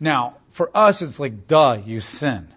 Now, 0.00 0.34
for 0.50 0.70
us, 0.74 1.00
it's 1.00 1.20
like, 1.20 1.46
duh, 1.46 1.78
you 1.84 2.00
sin. 2.00 2.48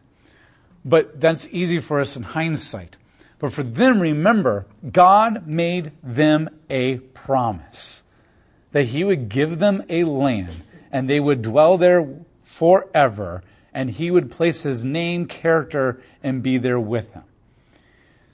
But 0.84 1.22
that's 1.22 1.48
easy 1.52 1.80
for 1.80 2.00
us 2.00 2.18
in 2.18 2.24
hindsight. 2.24 2.98
But 3.40 3.54
for 3.54 3.64
them, 3.64 4.00
remember, 4.00 4.66
God 4.92 5.48
made 5.48 5.92
them 6.04 6.50
a 6.70 6.98
promise 6.98 8.04
that 8.76 8.88
He 8.88 9.06
would 9.06 9.30
give 9.30 9.60
them 9.60 9.82
a 9.88 10.04
land 10.04 10.54
and 10.92 11.10
they 11.10 11.22
would 11.22 11.42
dwell 11.42 11.78
there 11.78 12.06
forever 12.44 13.42
and 13.74 13.90
He 13.90 14.12
would 14.12 14.30
place 14.30 14.64
His 14.64 14.84
name, 14.84 15.28
character, 15.28 16.02
and 16.22 16.44
be 16.44 16.58
there 16.58 16.78
with 16.78 17.14
them. 17.14 17.24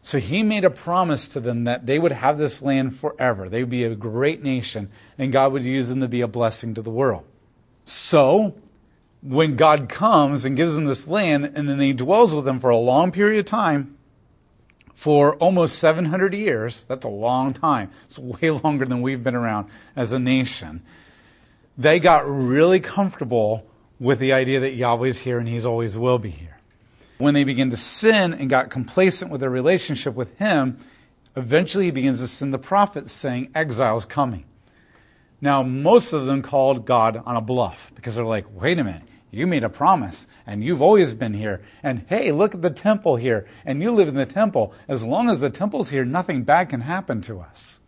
So 0.01 0.17
He 0.17 0.41
made 0.41 0.65
a 0.65 0.71
promise 0.71 1.27
to 1.27 1.39
them 1.39 1.65
that 1.65 1.85
they 1.85 1.99
would 1.99 2.11
have 2.11 2.39
this 2.39 2.63
land 2.63 2.95
forever. 2.95 3.49
They 3.49 3.61
would 3.61 3.69
be 3.69 3.83
a 3.83 3.93
great 3.93 4.41
nation 4.41 4.89
and 5.15 5.31
God 5.31 5.53
would 5.53 5.63
use 5.63 5.89
them 5.89 5.99
to 5.99 6.07
be 6.07 6.21
a 6.21 6.27
blessing 6.27 6.73
to 6.73 6.81
the 6.81 6.89
world. 6.89 7.23
So, 7.85 8.55
when 9.21 9.55
God 9.55 9.89
comes 9.89 10.43
and 10.43 10.57
gives 10.57 10.73
them 10.73 10.85
this 10.85 11.07
land 11.07 11.51
and 11.53 11.69
then 11.69 11.79
He 11.79 11.93
dwells 11.93 12.33
with 12.33 12.45
them 12.45 12.59
for 12.59 12.71
a 12.71 12.77
long 12.77 13.11
period 13.11 13.37
of 13.37 13.45
time, 13.45 13.95
for 15.01 15.33
almost 15.37 15.79
700 15.79 16.31
years. 16.35 16.83
That's 16.83 17.05
a 17.05 17.09
long 17.09 17.53
time. 17.53 17.89
It's 18.05 18.19
way 18.19 18.51
longer 18.63 18.85
than 18.85 19.01
we've 19.01 19.23
been 19.23 19.33
around 19.33 19.67
as 19.95 20.11
a 20.11 20.19
nation. 20.19 20.83
They 21.75 21.99
got 21.99 22.29
really 22.29 22.79
comfortable 22.79 23.65
with 23.99 24.19
the 24.19 24.33
idea 24.33 24.59
that 24.59 24.75
Yahweh's 24.75 25.17
here 25.17 25.39
and 25.39 25.47
He's 25.47 25.65
always 25.65 25.97
will 25.97 26.19
be 26.19 26.29
here. 26.29 26.59
When 27.17 27.33
they 27.33 27.43
begin 27.43 27.71
to 27.71 27.77
sin 27.77 28.35
and 28.35 28.47
got 28.47 28.69
complacent 28.69 29.31
with 29.31 29.41
their 29.41 29.49
relationship 29.49 30.13
with 30.13 30.37
Him, 30.37 30.77
eventually 31.35 31.85
He 31.85 31.91
begins 31.91 32.19
to 32.19 32.27
send 32.27 32.53
the 32.53 32.59
prophets 32.59 33.11
saying, 33.11 33.49
Exile's 33.55 34.05
coming. 34.05 34.45
Now, 35.41 35.63
most 35.63 36.13
of 36.13 36.27
them 36.27 36.43
called 36.43 36.85
God 36.85 37.19
on 37.25 37.35
a 37.35 37.41
bluff 37.41 37.91
because 37.95 38.13
they're 38.13 38.23
like, 38.23 38.45
wait 38.53 38.77
a 38.77 38.83
minute, 38.83 39.01
you 39.31 39.47
made 39.47 39.63
a 39.63 39.69
promise, 39.69 40.27
and 40.45 40.61
you've 40.61 40.81
always 40.81 41.13
been 41.13 41.33
here. 41.33 41.61
And 41.81 42.05
hey, 42.09 42.33
look 42.33 42.53
at 42.53 42.61
the 42.61 42.69
temple 42.69 43.15
here, 43.15 43.47
and 43.65 43.81
you 43.81 43.91
live 43.91 44.09
in 44.09 44.15
the 44.15 44.25
temple. 44.25 44.73
As 44.89 45.05
long 45.05 45.29
as 45.29 45.39
the 45.39 45.49
temple's 45.49 45.89
here, 45.89 46.03
nothing 46.03 46.43
bad 46.43 46.69
can 46.69 46.81
happen 46.81 47.21
to 47.21 47.39
us. 47.39 47.79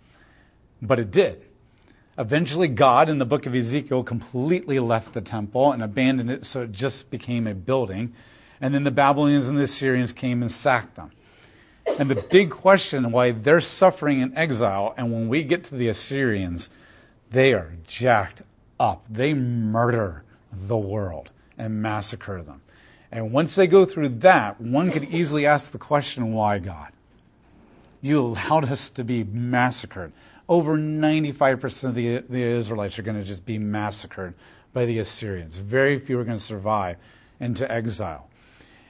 But 0.81 1.00
it 1.00 1.12
did. 1.12 1.43
Eventually, 2.17 2.69
God 2.69 3.09
in 3.09 3.17
the 3.17 3.25
book 3.25 3.45
of 3.45 3.55
Ezekiel 3.55 4.03
completely 4.03 4.79
left 4.79 5.13
the 5.13 5.21
temple 5.21 5.73
and 5.73 5.83
abandoned 5.83 6.31
it 6.31 6.45
so 6.45 6.62
it 6.63 6.71
just 6.71 7.12
became 7.12 7.45
a 7.45 7.53
building. 7.53 8.13
And 8.62 8.73
then 8.73 8.85
the 8.85 8.91
Babylonians 8.91 9.50
and 9.50 9.57
the 9.57 9.63
Assyrians 9.63 10.13
came 10.13 10.41
and 10.41 10.51
sacked 10.51 10.95
them. 10.95 11.12
And 12.00 12.09
the 12.09 12.23
big 12.31 12.51
question 12.51 13.12
why 13.12 13.31
they're 13.31 13.59
suffering 13.59 14.21
in 14.21 14.38
exile, 14.38 14.93
and 14.95 15.12
when 15.12 15.27
we 15.27 15.43
get 15.43 15.65
to 15.65 15.75
the 15.75 15.89
Assyrians, 15.89 16.69
they 17.31 17.53
are 17.53 17.73
jacked 17.85 18.43
up. 18.79 19.05
They 19.09 19.33
murder 19.33 20.23
the 20.53 20.77
world 20.77 21.31
and 21.57 21.81
massacre 21.81 22.41
them. 22.41 22.62
And 23.12 23.31
once 23.31 23.55
they 23.55 23.67
go 23.67 23.86
through 23.86 24.10
that, 24.10 24.60
one 24.60 24.91
could 24.91 25.03
easily 25.05 25.45
ask 25.45 25.72
the 25.72 25.77
question, 25.77 26.33
why 26.33 26.60
God? 26.60 26.91
You 28.01 28.19
allowed 28.19 28.69
us 28.69 28.89
to 28.91 29.03
be 29.03 29.24
massacred. 29.24 30.12
Over 30.50 30.77
95% 30.77 31.89
of 31.89 31.95
the, 31.95 32.24
the 32.27 32.41
Israelites 32.41 32.98
are 33.00 33.03
going 33.03 33.17
to 33.17 33.24
just 33.24 33.45
be 33.45 33.57
massacred 33.57 34.33
by 34.74 34.86
the 34.86 35.00
Assyrians. 35.00 35.57
Very 35.57 36.00
few 36.00 36.19
are 36.19 36.24
going 36.24 36.38
to 36.38 36.43
survive 36.43 36.98
into 37.39 37.72
exile. 37.72 38.29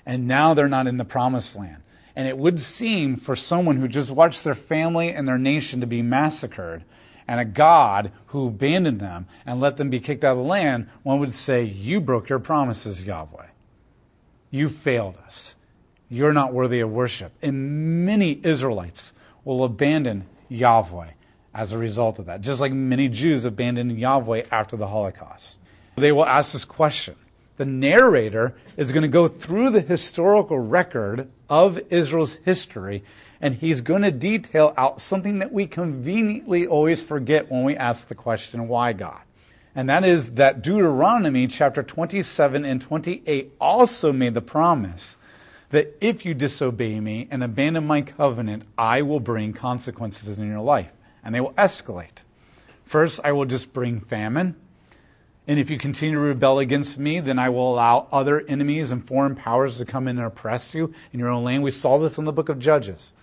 And 0.06 0.28
now 0.28 0.54
they're 0.54 0.70
not 0.70 0.88
in 0.88 0.98
the 0.98 1.06
promised 1.06 1.60
land. 1.60 1.84
And 2.16 2.28
it 2.28 2.38
would 2.38 2.60
seem 2.60 3.18
for 3.18 3.36
someone 3.36 3.78
who 3.78 3.88
just 3.88 4.12
watched 4.12 4.44
their 4.44 4.56
family 4.56 5.10
and 5.10 5.28
their 5.28 5.38
nation 5.38 5.82
to 5.82 5.88
be 5.88 6.02
massacred 6.02 6.84
and 7.28 7.40
a 7.40 7.46
God 7.46 8.12
who 8.28 8.48
abandoned 8.48 9.00
them 9.00 9.28
and 9.46 9.60
let 9.60 9.78
them 9.78 9.90
be 9.90 10.00
kicked 10.00 10.24
out 10.24 10.34
of 10.34 10.38
the 10.40 10.44
land, 10.44 10.90
one 11.04 11.20
would 11.20 11.34
say, 11.34 11.64
You 11.64 12.02
broke 12.02 12.30
your 12.30 12.40
promises, 12.40 13.04
Yahweh. 13.04 13.48
You 14.50 14.70
failed 14.70 15.18
us. 15.26 15.56
You're 16.10 16.34
not 16.34 16.54
worthy 16.54 16.80
of 16.80 16.92
worship. 16.92 17.34
And 17.42 18.06
many 18.06 18.40
Israelites 18.44 19.14
will 19.44 19.64
abandon 19.64 20.26
Yahweh 20.48 21.12
as 21.54 21.72
a 21.72 21.78
result 21.78 22.20
of 22.20 22.26
that, 22.26 22.42
just 22.42 22.62
like 22.62 22.72
many 22.72 23.08
Jews 23.10 23.46
abandoned 23.46 23.98
Yahweh 23.98 24.44
after 24.52 24.78
the 24.78 24.88
Holocaust. 24.88 25.60
They 25.96 26.12
will 26.12 26.26
ask 26.26 26.54
this 26.54 26.66
question. 26.66 27.16
The 27.58 27.66
narrator 27.66 28.56
is 28.78 28.92
going 28.92 29.04
to 29.04 29.08
go 29.08 29.28
through 29.28 29.70
the 29.70 29.82
historical 29.82 30.58
record 30.58 31.30
of 31.50 31.80
Israel's 31.92 32.34
history 32.34 33.04
and 33.44 33.56
he's 33.56 33.82
going 33.82 34.04
to 34.04 34.12
detail 34.12 34.74
out 34.78 35.02
something 35.02 35.40
that 35.40 35.52
we 35.52 35.68
conveniently 35.68 36.66
always 36.66 37.02
forget 37.02 37.52
when 37.52 37.66
we 37.66 37.76
ask 37.76 38.08
the 38.08 38.16
question, 38.16 38.70
why 38.70 38.94
God? 38.94 39.20
And 39.76 39.90
that 39.90 40.06
is 40.06 40.36
that 40.36 40.62
Deuteronomy 40.62 41.48
chapter 41.48 41.84
27 41.84 42.64
and 42.64 42.82
28 42.82 43.52
also 43.60 44.14
made 44.14 44.34
the 44.34 44.42
promise 44.42 45.18
that 45.72 45.94
if 46.00 46.26
you 46.26 46.34
disobey 46.34 47.02
me 47.02 47.28
and 47.30 47.44
abandon 47.44 47.86
my 47.86 48.02
covenant, 48.02 48.64
I 48.78 49.02
will 49.02 49.20
bring 49.20 49.52
consequences 49.52 50.40
in 50.40 50.48
your 50.48 50.62
life, 50.62 50.94
and 51.22 51.36
they 51.36 51.42
will 51.42 51.54
escalate. 51.54 52.24
First, 52.86 53.20
I 53.26 53.34
will 53.34 53.46
just 53.46 53.74
bring 53.74 54.00
famine. 54.00 54.56
And 55.50 55.60
if 55.60 55.70
you 55.70 55.78
continue 55.78 56.16
to 56.16 56.22
rebel 56.22 56.60
against 56.60 56.98
me, 56.98 57.20
then 57.20 57.40
I 57.40 57.50
will 57.50 57.74
allow 57.74 58.08
other 58.10 58.40
enemies 58.48 58.92
and 58.92 59.06
foreign 59.06 59.36
powers 59.36 59.80
to 59.80 59.86
come 59.86 60.08
in 60.08 60.18
and 60.18 60.28
oppress 60.28 60.74
you 60.74 60.94
in 61.12 61.20
your 61.20 61.28
own 61.28 61.44
land. 61.44 61.62
We 61.64 61.72
saw 61.72 61.98
this 61.98 62.18
in 62.18 62.24
the 62.24 62.32
book 62.32 62.48
of 62.48 62.58
Judges. 62.58 63.14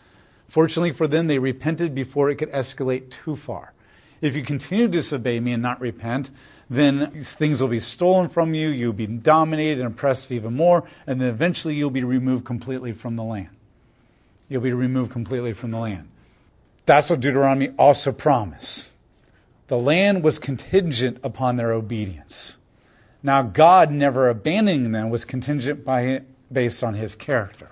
Fortunately 0.50 0.90
for 0.90 1.07
them, 1.07 1.28
they 1.28 1.38
repented 1.38 1.95
before 1.95 2.28
it 2.28 2.35
could 2.35 2.50
escalate 2.50 3.09
too 3.09 3.37
far. 3.37 3.73
If 4.21 4.35
you 4.35 4.42
continue 4.42 4.87
to 4.87 4.92
disobey 4.92 5.38
me 5.38 5.52
and 5.52 5.62
not 5.62 5.80
repent, 5.80 6.33
then 6.69 7.23
things 7.23 7.62
will 7.62 7.69
be 7.69 7.78
stolen 7.78 8.28
from 8.28 8.52
you, 8.52 8.69
you'll 8.69 8.92
be 8.92 9.07
dominated 9.07 9.78
and 9.78 9.87
oppressed 9.95 10.33
even 10.33 10.57
more, 10.57 10.88
and 11.07 11.21
then 11.21 11.28
eventually 11.28 11.76
you'll 11.76 11.90
be 11.90 12.02
removed 12.02 12.45
completely 12.45 12.92
from 12.92 13.14
the 13.14 13.23
land. 13.23 13.50
You'll 14.49 14.61
be 14.61 14.73
removed 14.73 15.12
completely 15.12 15.52
from 15.52 15.71
the 15.71 15.78
land. 15.78 16.09
That's 16.85 17.11
what 17.11 17.21
Deuteronomy 17.21 17.69
also 17.78 18.11
promised. 18.11 18.92
The 19.69 19.78
land 19.78 20.25
was 20.25 20.40
contingent 20.40 21.19
upon 21.23 21.54
their 21.54 21.73
obedience. 21.73 22.59
Now, 23.23 23.42
God 23.42 23.92
never 23.92 24.28
abandoning 24.28 24.90
them 24.90 25.11
was 25.11 25.25
contingent 25.25 25.85
by, 25.85 26.23
based 26.50 26.83
on 26.83 26.95
his 26.95 27.14
character. 27.14 27.71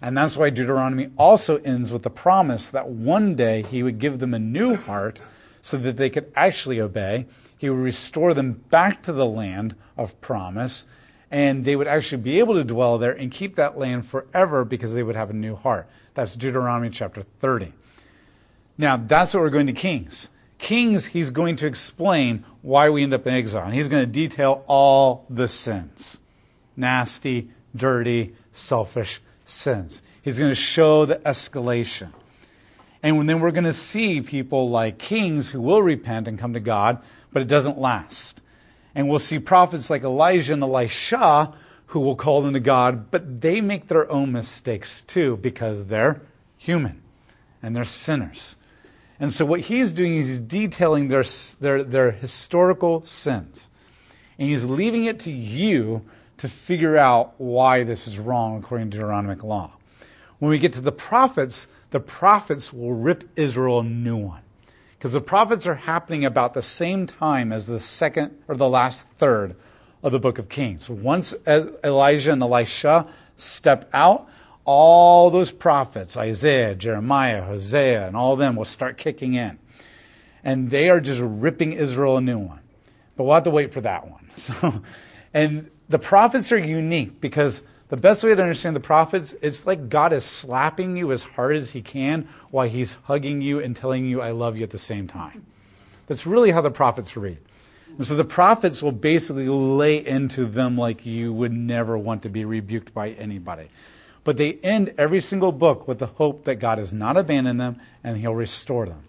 And 0.00 0.16
that's 0.16 0.36
why 0.36 0.50
Deuteronomy 0.50 1.10
also 1.16 1.58
ends 1.58 1.92
with 1.92 2.02
the 2.02 2.10
promise 2.10 2.68
that 2.68 2.88
one 2.88 3.34
day 3.34 3.62
he 3.62 3.82
would 3.82 3.98
give 3.98 4.18
them 4.18 4.34
a 4.34 4.38
new 4.38 4.76
heart 4.76 5.20
so 5.60 5.76
that 5.78 5.96
they 5.96 6.10
could 6.10 6.30
actually 6.36 6.80
obey. 6.80 7.26
He 7.56 7.68
would 7.68 7.80
restore 7.80 8.34
them 8.34 8.64
back 8.70 9.02
to 9.02 9.12
the 9.12 9.26
land 9.26 9.74
of 9.96 10.20
promise, 10.20 10.86
and 11.30 11.64
they 11.64 11.74
would 11.74 11.88
actually 11.88 12.22
be 12.22 12.38
able 12.38 12.54
to 12.54 12.64
dwell 12.64 12.98
there 12.98 13.12
and 13.12 13.32
keep 13.32 13.56
that 13.56 13.76
land 13.76 14.06
forever 14.06 14.64
because 14.64 14.94
they 14.94 15.02
would 15.02 15.16
have 15.16 15.30
a 15.30 15.34
new 15.34 15.56
heart. 15.56 15.88
That's 16.14 16.36
Deuteronomy 16.36 16.90
chapter 16.90 17.22
30. 17.22 17.72
Now, 18.76 18.96
that's 18.96 19.34
what 19.34 19.40
we're 19.40 19.50
going 19.50 19.66
to 19.66 19.72
Kings. 19.72 20.30
Kings, 20.58 21.06
he's 21.06 21.30
going 21.30 21.56
to 21.56 21.66
explain 21.66 22.44
why 22.62 22.90
we 22.90 23.02
end 23.02 23.14
up 23.14 23.26
in 23.26 23.34
exile. 23.34 23.64
And 23.64 23.74
he's 23.74 23.88
going 23.88 24.02
to 24.02 24.10
detail 24.10 24.64
all 24.66 25.26
the 25.28 25.48
sins 25.48 26.20
nasty, 26.76 27.50
dirty, 27.74 28.32
selfish 28.52 29.20
sins. 29.48 30.02
He's 30.22 30.38
going 30.38 30.50
to 30.50 30.54
show 30.54 31.04
the 31.06 31.16
escalation. 31.16 32.12
And 33.02 33.28
then 33.28 33.40
we're 33.40 33.52
going 33.52 33.64
to 33.64 33.72
see 33.72 34.20
people 34.20 34.70
like 34.70 34.98
kings 34.98 35.50
who 35.50 35.60
will 35.60 35.82
repent 35.82 36.28
and 36.28 36.38
come 36.38 36.54
to 36.54 36.60
God, 36.60 37.00
but 37.32 37.42
it 37.42 37.48
doesn't 37.48 37.78
last. 37.78 38.42
And 38.94 39.08
we'll 39.08 39.20
see 39.20 39.38
prophets 39.38 39.90
like 39.90 40.02
Elijah 40.02 40.54
and 40.54 40.62
Elisha 40.62 41.54
who 41.88 42.00
will 42.00 42.16
call 42.16 42.42
them 42.42 42.52
to 42.52 42.60
God, 42.60 43.10
but 43.10 43.40
they 43.40 43.60
make 43.60 43.86
their 43.86 44.10
own 44.10 44.30
mistakes 44.32 45.00
too 45.02 45.38
because 45.38 45.86
they're 45.86 46.20
human 46.58 47.02
and 47.62 47.74
they're 47.74 47.84
sinners. 47.84 48.56
And 49.18 49.32
so 49.32 49.44
what 49.46 49.60
he's 49.60 49.92
doing 49.92 50.16
is 50.16 50.26
he's 50.28 50.38
detailing 50.38 51.08
their, 51.08 51.24
their, 51.60 51.82
their 51.82 52.10
historical 52.10 53.02
sins. 53.04 53.70
And 54.38 54.50
he's 54.50 54.64
leaving 54.64 55.06
it 55.06 55.18
to 55.20 55.32
you 55.32 56.04
to 56.38 56.48
figure 56.48 56.96
out 56.96 57.34
why 57.38 57.84
this 57.84 58.08
is 58.08 58.18
wrong 58.18 58.58
according 58.58 58.90
to 58.90 58.98
Deuteronomic 58.98 59.42
law. 59.42 59.72
When 60.38 60.50
we 60.50 60.58
get 60.58 60.72
to 60.74 60.80
the 60.80 60.92
prophets, 60.92 61.68
the 61.90 62.00
prophets 62.00 62.72
will 62.72 62.92
rip 62.92 63.28
Israel 63.36 63.80
a 63.80 63.84
new 63.84 64.16
one. 64.16 64.42
Because 64.96 65.12
the 65.12 65.20
prophets 65.20 65.66
are 65.66 65.74
happening 65.74 66.24
about 66.24 66.54
the 66.54 66.62
same 66.62 67.06
time 67.06 67.52
as 67.52 67.66
the 67.66 67.80
second 67.80 68.36
or 68.48 68.56
the 68.56 68.68
last 68.68 69.08
third 69.10 69.54
of 70.02 70.12
the 70.12 70.18
book 70.18 70.38
of 70.38 70.48
Kings. 70.48 70.88
Once 70.88 71.34
Elijah 71.46 72.32
and 72.32 72.42
Elisha 72.42 73.06
step 73.36 73.88
out, 73.92 74.28
all 74.64 75.30
those 75.30 75.50
prophets, 75.50 76.16
Isaiah, 76.16 76.74
Jeremiah, 76.74 77.42
Hosea, 77.42 78.06
and 78.06 78.16
all 78.16 78.34
of 78.34 78.38
them 78.38 78.54
will 78.54 78.64
start 78.64 78.98
kicking 78.98 79.34
in. 79.34 79.58
And 80.44 80.70
they 80.70 80.88
are 80.88 81.00
just 81.00 81.20
ripping 81.20 81.72
Israel 81.72 82.16
a 82.16 82.20
new 82.20 82.38
one. 82.38 82.60
But 83.16 83.24
we'll 83.24 83.34
have 83.34 83.44
to 83.44 83.50
wait 83.50 83.72
for 83.72 83.80
that 83.80 84.08
one. 84.08 84.30
So, 84.38 84.82
and 85.34 85.68
The 85.88 85.98
prophets 85.98 86.52
are 86.52 86.58
unique 86.58 87.20
because 87.20 87.62
the 87.88 87.96
best 87.96 88.22
way 88.22 88.34
to 88.34 88.42
understand 88.42 88.76
the 88.76 88.80
prophets, 88.80 89.32
is 89.34 89.66
like 89.66 89.88
God 89.88 90.12
is 90.12 90.24
slapping 90.24 90.96
you 90.96 91.10
as 91.10 91.22
hard 91.22 91.56
as 91.56 91.70
he 91.70 91.80
can 91.80 92.28
while 92.50 92.68
he's 92.68 92.94
hugging 93.04 93.40
you 93.40 93.60
and 93.60 93.74
telling 93.74 94.04
you, 94.06 94.20
I 94.20 94.32
love 94.32 94.56
you 94.56 94.62
at 94.62 94.70
the 94.70 94.78
same 94.78 95.06
time. 95.06 95.46
That's 96.06 96.26
really 96.26 96.50
how 96.50 96.60
the 96.60 96.70
prophets 96.70 97.16
read. 97.16 97.38
And 97.96 98.06
so 98.06 98.14
the 98.14 98.24
prophets 98.24 98.82
will 98.82 98.92
basically 98.92 99.48
lay 99.48 100.04
into 100.06 100.44
them 100.44 100.76
like 100.76 101.06
you 101.06 101.32
would 101.32 101.52
never 101.52 101.96
want 101.96 102.22
to 102.22 102.28
be 102.28 102.44
rebuked 102.44 102.92
by 102.92 103.10
anybody. 103.10 103.68
But 104.22 104.36
they 104.36 104.54
end 104.62 104.94
every 104.98 105.20
single 105.20 105.52
book 105.52 105.88
with 105.88 105.98
the 105.98 106.06
hope 106.06 106.44
that 106.44 106.56
God 106.56 106.76
has 106.76 106.92
not 106.92 107.16
abandoned 107.16 107.60
them 107.60 107.80
and 108.04 108.18
he'll 108.18 108.34
restore 108.34 108.86
them. 108.86 109.02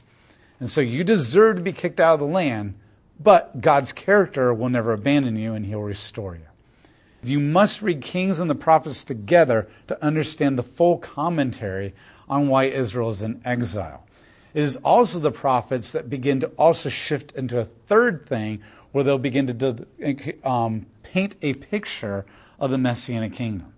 And 0.61 0.69
so 0.69 0.79
you 0.79 1.03
deserve 1.03 1.57
to 1.57 1.61
be 1.61 1.73
kicked 1.73 1.99
out 1.99 2.13
of 2.13 2.19
the 2.21 2.25
land, 2.25 2.75
but 3.19 3.59
God's 3.59 3.91
character 3.91 4.53
will 4.53 4.69
never 4.69 4.93
abandon 4.93 5.35
you 5.35 5.53
and 5.53 5.65
he'll 5.65 5.81
restore 5.81 6.35
you. 6.35 6.48
You 7.23 7.39
must 7.39 7.81
read 7.81 8.01
Kings 8.01 8.39
and 8.39 8.49
the 8.49 8.55
prophets 8.55 9.03
together 9.03 9.67
to 9.87 10.03
understand 10.03 10.57
the 10.57 10.63
full 10.63 10.97
commentary 10.97 11.93
on 12.29 12.47
why 12.47 12.65
Israel 12.65 13.09
is 13.09 13.21
in 13.21 13.41
exile. 13.43 14.05
It 14.53 14.63
is 14.63 14.77
also 14.77 15.19
the 15.19 15.31
prophets 15.31 15.91
that 15.91 16.09
begin 16.09 16.39
to 16.39 16.47
also 16.49 16.89
shift 16.89 17.33
into 17.33 17.59
a 17.59 17.65
third 17.65 18.25
thing 18.25 18.61
where 18.91 19.03
they'll 19.03 19.17
begin 19.17 19.47
to 19.47 19.85
um, 20.43 20.85
paint 21.03 21.35
a 21.41 21.53
picture 21.53 22.25
of 22.59 22.71
the 22.71 22.77
Messianic 22.77 23.33
kingdom, 23.33 23.73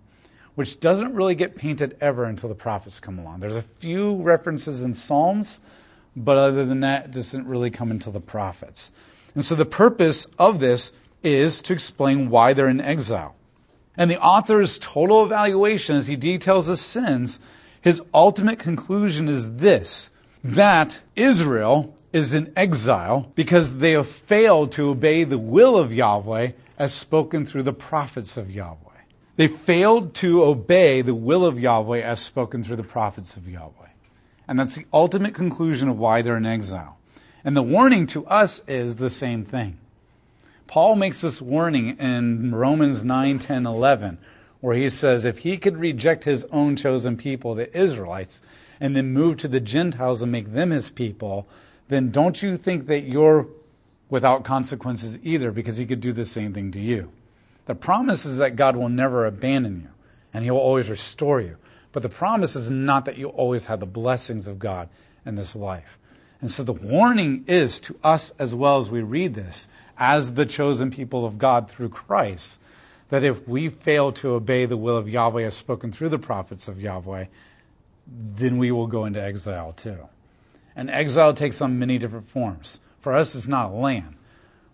which 0.54 0.80
doesn't 0.80 1.14
really 1.14 1.34
get 1.34 1.56
painted 1.56 1.96
ever 2.00 2.24
until 2.24 2.48
the 2.48 2.54
prophets 2.54 3.00
come 3.00 3.18
along. 3.18 3.40
There's 3.40 3.56
a 3.56 3.62
few 3.62 4.16
references 4.22 4.82
in 4.82 4.94
Psalms, 4.94 5.60
but 6.16 6.38
other 6.38 6.64
than 6.64 6.80
that, 6.80 7.06
it 7.06 7.10
doesn't 7.10 7.46
really 7.46 7.70
come 7.70 7.90
until 7.90 8.12
the 8.12 8.20
prophets. 8.20 8.92
And 9.34 9.44
so 9.44 9.54
the 9.54 9.66
purpose 9.66 10.26
of 10.38 10.60
this 10.60 10.92
is 11.22 11.62
to 11.62 11.72
explain 11.72 12.30
why 12.30 12.52
they're 12.52 12.68
in 12.68 12.80
exile. 12.80 13.34
And 13.96 14.10
the 14.10 14.20
author's 14.20 14.78
total 14.78 15.24
evaluation, 15.24 15.96
as 15.96 16.06
he 16.06 16.16
details 16.16 16.66
the 16.66 16.76
sins, 16.76 17.40
his 17.80 18.02
ultimate 18.14 18.58
conclusion 18.58 19.28
is 19.28 19.56
this 19.56 20.10
that 20.44 21.02
Israel 21.14 21.94
is 22.12 22.34
in 22.34 22.52
exile 22.56 23.30
because 23.34 23.78
they 23.78 23.92
have 23.92 24.08
failed 24.08 24.72
to 24.72 24.88
obey 24.88 25.24
the 25.24 25.38
will 25.38 25.76
of 25.76 25.92
Yahweh 25.92 26.52
as 26.78 26.92
spoken 26.92 27.46
through 27.46 27.62
the 27.62 27.72
prophets 27.72 28.36
of 28.36 28.50
Yahweh. 28.50 28.76
They 29.36 29.46
failed 29.46 30.14
to 30.16 30.42
obey 30.42 31.00
the 31.00 31.14
will 31.14 31.46
of 31.46 31.58
Yahweh 31.58 32.00
as 32.00 32.20
spoken 32.20 32.62
through 32.62 32.76
the 32.76 32.82
prophets 32.82 33.36
of 33.36 33.48
Yahweh. 33.48 33.88
And 34.46 34.58
that's 34.58 34.74
the 34.74 34.86
ultimate 34.92 35.34
conclusion 35.34 35.88
of 35.88 35.98
why 35.98 36.22
they're 36.22 36.36
in 36.36 36.46
exile. 36.46 36.98
And 37.44 37.56
the 37.56 37.62
warning 37.62 38.06
to 38.08 38.26
us 38.26 38.62
is 38.68 38.96
the 38.96 39.10
same 39.10 39.44
thing. 39.44 39.78
Paul 40.72 40.96
makes 40.96 41.20
this 41.20 41.42
warning 41.42 41.98
in 41.98 42.54
Romans 42.54 43.04
9, 43.04 43.38
10, 43.38 43.66
11, 43.66 44.16
where 44.62 44.74
he 44.74 44.88
says 44.88 45.26
if 45.26 45.40
he 45.40 45.58
could 45.58 45.76
reject 45.76 46.24
his 46.24 46.46
own 46.46 46.76
chosen 46.76 47.18
people, 47.18 47.54
the 47.54 47.78
Israelites, 47.78 48.40
and 48.80 48.96
then 48.96 49.12
move 49.12 49.36
to 49.36 49.48
the 49.48 49.60
Gentiles 49.60 50.22
and 50.22 50.32
make 50.32 50.54
them 50.54 50.70
his 50.70 50.88
people, 50.88 51.46
then 51.88 52.10
don't 52.10 52.42
you 52.42 52.56
think 52.56 52.86
that 52.86 53.00
you're 53.00 53.48
without 54.08 54.44
consequences 54.44 55.18
either, 55.22 55.52
because 55.52 55.76
he 55.76 55.84
could 55.84 56.00
do 56.00 56.10
the 56.10 56.24
same 56.24 56.54
thing 56.54 56.72
to 56.72 56.80
you. 56.80 57.12
The 57.66 57.74
promise 57.74 58.24
is 58.24 58.38
that 58.38 58.56
God 58.56 58.74
will 58.74 58.88
never 58.88 59.26
abandon 59.26 59.82
you, 59.82 59.90
and 60.32 60.42
he 60.42 60.50
will 60.50 60.56
always 60.56 60.88
restore 60.88 61.42
you. 61.42 61.58
But 61.92 62.02
the 62.02 62.08
promise 62.08 62.56
is 62.56 62.70
not 62.70 63.04
that 63.04 63.18
you 63.18 63.28
always 63.28 63.66
have 63.66 63.80
the 63.80 63.84
blessings 63.84 64.48
of 64.48 64.58
God 64.58 64.88
in 65.26 65.34
this 65.34 65.54
life. 65.54 65.98
And 66.40 66.50
so 66.50 66.62
the 66.62 66.72
warning 66.72 67.44
is 67.46 67.78
to 67.80 67.98
us 68.02 68.32
as 68.38 68.54
well 68.54 68.78
as 68.78 68.90
we 68.90 69.02
read 69.02 69.34
this, 69.34 69.68
as 70.02 70.34
the 70.34 70.44
chosen 70.44 70.90
people 70.90 71.24
of 71.24 71.38
God 71.38 71.70
through 71.70 71.88
Christ, 71.90 72.60
that 73.10 73.22
if 73.22 73.46
we 73.46 73.68
fail 73.68 74.10
to 74.14 74.30
obey 74.30 74.64
the 74.64 74.76
will 74.76 74.96
of 74.96 75.08
Yahweh 75.08 75.44
as 75.44 75.54
spoken 75.54 75.92
through 75.92 76.08
the 76.08 76.18
prophets 76.18 76.66
of 76.66 76.80
Yahweh, 76.80 77.26
then 78.08 78.58
we 78.58 78.72
will 78.72 78.88
go 78.88 79.04
into 79.04 79.22
exile 79.22 79.70
too. 79.70 80.08
And 80.74 80.90
exile 80.90 81.34
takes 81.34 81.62
on 81.62 81.78
many 81.78 81.98
different 81.98 82.28
forms. 82.28 82.80
For 82.98 83.14
us, 83.14 83.36
it's 83.36 83.46
not 83.46 83.72
land, 83.72 84.16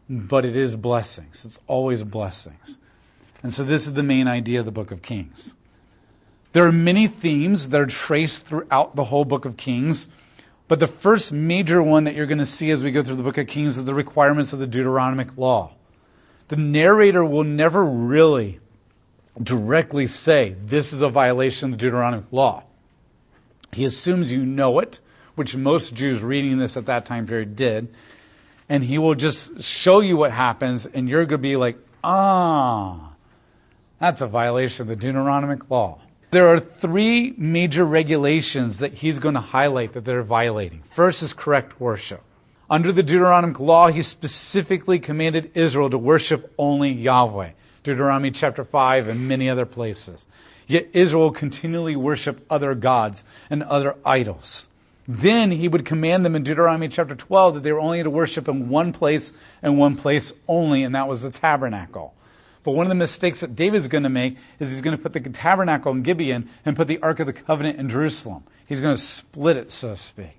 but 0.09 0.47
it 0.47 0.57
is 0.57 0.77
blessings. 0.77 1.45
It's 1.45 1.61
always 1.67 2.05
blessings. 2.05 2.79
And 3.43 3.53
so 3.53 3.65
this 3.65 3.87
is 3.87 3.93
the 3.93 4.03
main 4.03 4.29
idea 4.29 4.61
of 4.61 4.65
the 4.65 4.73
book 4.73 4.91
of 4.91 5.03
Kings. 5.03 5.53
There 6.55 6.65
are 6.65 6.73
many 6.73 7.07
themes 7.07 7.69
that 7.69 7.81
are 7.83 7.87
traced 7.87 8.47
throughout 8.47 8.97
the 8.97 9.05
whole 9.05 9.27
book 9.27 9.45
of 9.45 9.59
Kings. 9.59 10.09
But 10.69 10.81
the 10.81 10.87
first 10.87 11.33
major 11.33 11.83
one 11.83 12.05
that 12.05 12.15
you're 12.15 12.27
going 12.27 12.39
to 12.39 12.47
see 12.47 12.71
as 12.71 12.83
we 12.83 12.91
go 12.91 13.03
through 13.03 13.17
the 13.17 13.23
book 13.23 13.39
of 13.39 13.47
Kings 13.47 13.79
is 13.79 13.85
the 13.87 13.95
requirements 13.95 14.53
of 14.53 14.59
the 14.59 14.67
Deuteronomic 14.67 15.37
law. 15.39 15.73
The 16.49 16.57
narrator 16.57 17.25
will 17.25 17.45
never 17.45 17.83
really 17.83 18.61
directly 19.43 20.07
say, 20.07 20.57
This 20.63 20.93
is 20.93 21.01
a 21.01 21.09
violation 21.09 21.73
of 21.73 21.79
the 21.79 21.87
Deuteronomic 21.87 22.31
law. 22.33 22.65
He 23.73 23.87
assumes 23.87 24.31
you 24.31 24.45
know 24.45 24.79
it, 24.79 25.01
which 25.35 25.57
most 25.57 25.95
Jews 25.95 26.23
reading 26.23 26.59
this 26.59 26.77
at 26.77 26.87
that 26.87 27.07
time 27.07 27.27
period 27.27 27.57
did. 27.57 27.93
And 28.69 28.85
he 28.85 28.99
will 28.99 29.15
just 29.15 29.63
show 29.63 30.01
you 30.01 30.19
what 30.19 30.33
happens, 30.33 30.85
and 30.85 31.09
you're 31.09 31.25
going 31.25 31.41
to 31.41 31.49
be 31.49 31.57
like, 31.57 31.79
Ah, 32.05 33.13
that's 33.99 34.21
a 34.21 34.27
violation 34.27 34.83
of 34.83 34.89
the 34.89 34.97
Deuteronomic 34.97 35.71
law. 35.71 36.01
There 36.31 36.49
are 36.49 36.61
three 36.61 37.33
major 37.39 37.87
regulations 37.87 38.81
that 38.81 38.95
he's 38.95 39.19
going 39.19 39.35
to 39.35 39.41
highlight 39.41 39.95
that 39.95 40.05
they're 40.05 40.23
violating. 40.23 40.83
First 40.83 41.23
is 41.23 41.33
correct 41.33 41.81
worship. 41.81 42.23
Under 42.69 42.93
the 42.93 43.03
Deuteronomic 43.03 43.59
law, 43.59 43.89
he 43.89 44.03
specifically 44.03 44.99
commanded 44.99 45.51
Israel 45.55 45.89
to 45.89 45.97
worship 45.97 46.53
only 46.59 46.91
Yahweh. 46.91 47.53
Deuteronomy 47.83 48.31
chapter 48.31 48.63
5 48.63 49.09
and 49.09 49.27
many 49.27 49.49
other 49.49 49.65
places. 49.65 50.27
Yet 50.67 50.89
Israel 50.93 51.31
continually 51.31 51.97
worshiped 51.97 52.43
other 52.51 52.75
gods 52.75 53.25
and 53.49 53.63
other 53.63 53.97
idols. 54.05 54.69
Then 55.07 55.51
he 55.51 55.67
would 55.67 55.87
command 55.87 56.27
them 56.27 56.37
in 56.37 56.43
Deuteronomy 56.43 56.89
chapter 56.89 57.15
12 57.15 57.55
that 57.55 57.61
they 57.63 57.73
were 57.73 57.81
only 57.81 58.03
to 58.03 58.11
worship 58.11 58.47
in 58.49 58.69
one 58.69 58.93
place 58.93 59.33
and 59.63 59.79
one 59.79 59.97
place 59.97 60.35
only, 60.47 60.83
and 60.83 60.95
that 60.95 61.09
was 61.09 61.23
the 61.23 61.31
tabernacle. 61.31 62.13
But 62.69 62.75
one 62.75 62.85
of 62.85 62.91
the 62.91 62.97
mistakes 62.97 63.41
that 63.41 63.57
David's 63.57 63.89
going 63.89 64.03
to 64.03 64.11
make 64.11 64.37
is 64.59 64.71
he's 64.71 64.83
going 64.83 64.95
to 64.95 65.03
put 65.03 65.15
the 65.15 65.21
tabernacle 65.21 65.91
in 65.91 66.03
Gibeon 66.03 66.51
and 66.67 66.77
put 66.77 66.87
the 66.87 66.99
Ark 67.01 67.19
of 67.19 67.27
the 67.27 67.33
Covenant 67.33 67.79
in 67.79 67.89
Jerusalem. 67.89 68.45
He's 68.67 68.83
going 68.83 68.95
to 68.95 69.01
split 69.01 69.57
it, 69.57 69.71
so 69.71 69.89
to 69.89 69.97
speak. 69.97 70.39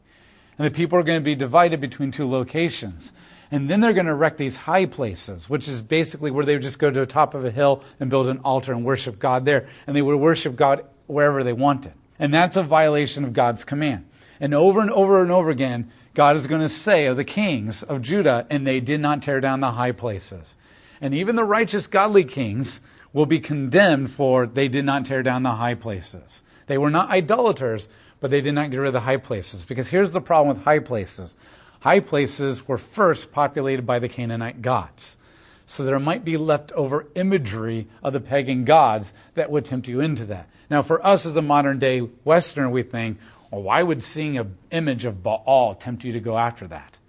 And 0.55 0.67
the 0.67 0.69
people 0.69 0.99
are 0.99 1.01
going 1.01 1.19
to 1.19 1.25
be 1.25 1.33
divided 1.33 1.79
between 1.79 2.11
two 2.11 2.29
locations. 2.29 3.13
And 3.49 3.67
then 3.67 3.79
they're 3.79 3.93
going 3.93 4.05
to 4.05 4.11
erect 4.11 4.37
these 4.37 4.57
high 4.57 4.85
places, 4.85 5.49
which 5.49 5.67
is 5.67 5.81
basically 5.81 6.29
where 6.29 6.45
they 6.45 6.53
would 6.53 6.61
just 6.61 6.77
go 6.77 6.91
to 6.91 6.99
the 6.99 7.07
top 7.07 7.33
of 7.33 7.45
a 7.45 7.49
hill 7.49 7.83
and 7.99 8.11
build 8.11 8.29
an 8.29 8.41
altar 8.43 8.73
and 8.73 8.85
worship 8.85 9.17
God 9.17 9.45
there. 9.45 9.67
And 9.87 9.95
they 9.95 10.03
would 10.03 10.15
worship 10.17 10.55
God 10.55 10.85
wherever 11.07 11.43
they 11.43 11.53
wanted. 11.53 11.93
And 12.19 12.31
that's 12.31 12.57
a 12.57 12.61
violation 12.61 13.23
of 13.23 13.33
God's 13.33 13.63
command. 13.63 14.07
And 14.39 14.53
over 14.53 14.81
and 14.81 14.91
over 14.91 15.23
and 15.23 15.31
over 15.31 15.49
again, 15.49 15.91
God 16.13 16.35
is 16.35 16.45
going 16.45 16.61
to 16.61 16.69
say 16.69 17.07
of 17.07 17.17
the 17.17 17.23
kings 17.23 17.81
of 17.81 18.03
Judah, 18.03 18.45
and 18.51 18.67
they 18.67 18.81
did 18.81 18.99
not 18.99 19.23
tear 19.23 19.41
down 19.41 19.61
the 19.61 19.71
high 19.71 19.93
places. 19.93 20.57
And 21.01 21.13
even 21.13 21.35
the 21.35 21.43
righteous, 21.43 21.87
godly 21.87 22.23
kings 22.23 22.81
will 23.13 23.25
be 23.25 23.39
condemned 23.39 24.11
for 24.11 24.45
they 24.45 24.67
did 24.67 24.85
not 24.85 25.05
tear 25.05 25.23
down 25.23 25.43
the 25.43 25.51
high 25.51 25.75
places. 25.75 26.43
They 26.67 26.77
were 26.77 26.89
not 26.89 27.09
idolaters, 27.09 27.89
but 28.19 28.31
they 28.31 28.41
did 28.41 28.53
not 28.53 28.69
get 28.69 28.77
rid 28.77 28.87
of 28.87 28.93
the 28.93 28.99
high 28.99 29.17
places. 29.17 29.63
Because 29.63 29.89
here's 29.89 30.11
the 30.11 30.21
problem 30.21 30.55
with 30.55 30.65
high 30.65 30.79
places 30.79 31.35
high 31.81 32.01
places 32.01 32.67
were 32.67 32.77
first 32.77 33.31
populated 33.31 33.85
by 33.85 33.99
the 33.99 34.09
Canaanite 34.09 34.61
gods. 34.61 35.17
So 35.65 35.85
there 35.85 35.99
might 35.99 36.25
be 36.25 36.35
leftover 36.35 37.05
imagery 37.15 37.87
of 38.03 38.11
the 38.11 38.19
pagan 38.19 38.65
gods 38.65 39.13
that 39.35 39.51
would 39.51 39.65
tempt 39.65 39.87
you 39.87 40.01
into 40.01 40.25
that. 40.25 40.49
Now, 40.69 40.81
for 40.81 41.05
us 41.05 41.25
as 41.25 41.37
a 41.37 41.41
modern 41.41 41.79
day 41.79 42.01
Westerner, 42.25 42.69
we 42.69 42.83
think, 42.83 43.19
well, 43.49 43.63
why 43.63 43.83
would 43.83 44.03
seeing 44.03 44.37
an 44.37 44.57
image 44.71 45.05
of 45.05 45.23
Baal 45.23 45.75
tempt 45.75 46.03
you 46.03 46.11
to 46.13 46.19
go 46.19 46.37
after 46.37 46.67
that? 46.67 46.99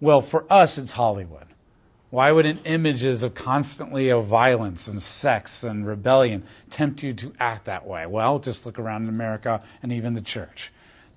Well, 0.00 0.20
for 0.20 0.44
us, 0.50 0.76
it's 0.76 0.92
Hollywood. 0.92 1.46
Why 2.14 2.30
would 2.30 2.46
an 2.46 2.60
images 2.64 3.24
of 3.24 3.34
constantly 3.34 4.08
of 4.08 4.26
violence 4.26 4.86
and 4.86 5.02
sex 5.02 5.64
and 5.64 5.84
rebellion 5.84 6.44
tempt 6.70 7.02
you 7.02 7.12
to 7.14 7.32
act 7.40 7.64
that 7.64 7.88
way? 7.88 8.06
Well, 8.06 8.38
just 8.38 8.64
look 8.64 8.78
around 8.78 9.02
in 9.02 9.08
America 9.08 9.64
and 9.82 9.90
even 9.90 10.14
the 10.14 10.20
church. 10.20 10.72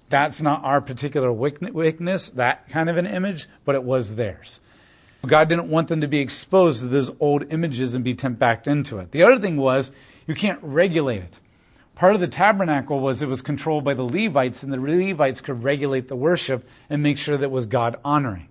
That's 0.10 0.42
not 0.42 0.64
our 0.64 0.82
particular 0.82 1.32
weakness, 1.32 2.30
that 2.30 2.68
kind 2.70 2.90
of 2.90 2.98
an 2.98 3.06
image, 3.06 3.48
but 3.64 3.76
it 3.76 3.84
was 3.84 4.16
theirs. 4.16 4.60
God 5.24 5.50
didn't 5.50 5.70
want 5.70 5.88
them 5.88 6.02
to 6.02 6.08
be 6.08 6.18
exposed 6.18 6.80
to 6.82 6.88
those 6.88 7.12
old 7.20 7.54
images 7.54 7.94
and 7.94 8.04
be 8.04 8.16
tempted 8.16 8.40
back 8.40 8.66
into 8.66 8.98
it. 8.98 9.12
The 9.12 9.22
other 9.22 9.38
thing 9.38 9.58
was, 9.58 9.92
you 10.26 10.34
can't 10.34 10.58
regulate 10.64 11.22
it. 11.22 11.40
Part 11.94 12.16
of 12.16 12.22
the 12.22 12.28
tabernacle 12.28 13.00
was 13.02 13.22
it 13.22 13.30
was 13.30 13.44
controlled 13.44 13.84
by 13.84 13.94
the 13.94 14.02
Levites, 14.02 14.64
and 14.64 14.74
the 14.74 14.80
Levites 14.80 15.42
could 15.42 15.64
regulate 15.64 16.08
the 16.08 16.16
worship 16.16 16.68
and 16.90 17.04
make 17.04 17.20
sure 17.20 17.38
that 17.38 17.44
it 17.44 17.52
was 17.52 17.68
God 17.68 17.98
honoring. 18.04 18.47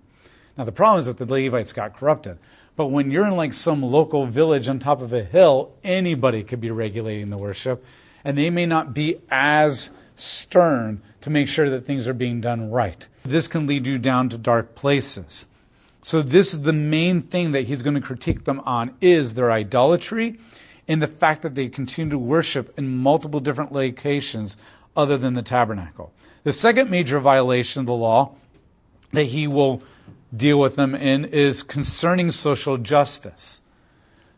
Now, 0.57 0.63
the 0.63 0.71
problem 0.71 0.99
is 0.99 1.05
that 1.05 1.17
the 1.17 1.25
Levites 1.25 1.73
got 1.73 1.95
corrupted. 1.95 2.37
But 2.75 2.87
when 2.87 3.11
you're 3.11 3.25
in 3.25 3.35
like 3.35 3.53
some 3.53 3.81
local 3.81 4.25
village 4.25 4.67
on 4.67 4.79
top 4.79 5.01
of 5.01 5.13
a 5.13 5.23
hill, 5.23 5.73
anybody 5.83 6.43
could 6.43 6.61
be 6.61 6.71
regulating 6.71 7.29
the 7.29 7.37
worship, 7.37 7.83
and 8.23 8.37
they 8.37 8.49
may 8.49 8.65
not 8.65 8.93
be 8.93 9.19
as 9.29 9.91
stern 10.15 11.01
to 11.21 11.29
make 11.29 11.47
sure 11.47 11.69
that 11.69 11.85
things 11.85 12.07
are 12.07 12.13
being 12.13 12.39
done 12.39 12.71
right. 12.71 13.07
This 13.23 13.47
can 13.47 13.67
lead 13.67 13.87
you 13.87 13.97
down 13.97 14.29
to 14.29 14.37
dark 14.37 14.75
places. 14.75 15.47
So 16.01 16.21
this 16.21 16.53
is 16.53 16.61
the 16.61 16.73
main 16.73 17.21
thing 17.21 17.51
that 17.51 17.67
he's 17.67 17.83
going 17.83 17.95
to 17.95 18.01
critique 18.01 18.45
them 18.45 18.61
on 18.61 18.95
is 19.01 19.33
their 19.33 19.51
idolatry 19.51 20.39
and 20.87 21.01
the 21.01 21.07
fact 21.07 21.41
that 21.41 21.55
they 21.55 21.67
continue 21.67 22.11
to 22.11 22.17
worship 22.17 22.77
in 22.77 22.95
multiple 22.95 23.39
different 23.39 23.73
locations 23.73 24.55
other 24.95 25.17
than 25.17 25.33
the 25.33 25.41
tabernacle. 25.41 26.13
The 26.43 26.53
second 26.53 26.89
major 26.89 27.19
violation 27.19 27.81
of 27.81 27.87
the 27.87 27.93
law 27.93 28.35
that 29.11 29.25
he 29.25 29.47
will 29.47 29.83
deal 30.35 30.59
with 30.59 30.75
them 30.75 30.93
in 30.93 31.25
is 31.25 31.63
concerning 31.63 32.31
social 32.31 32.77
justice. 32.77 33.61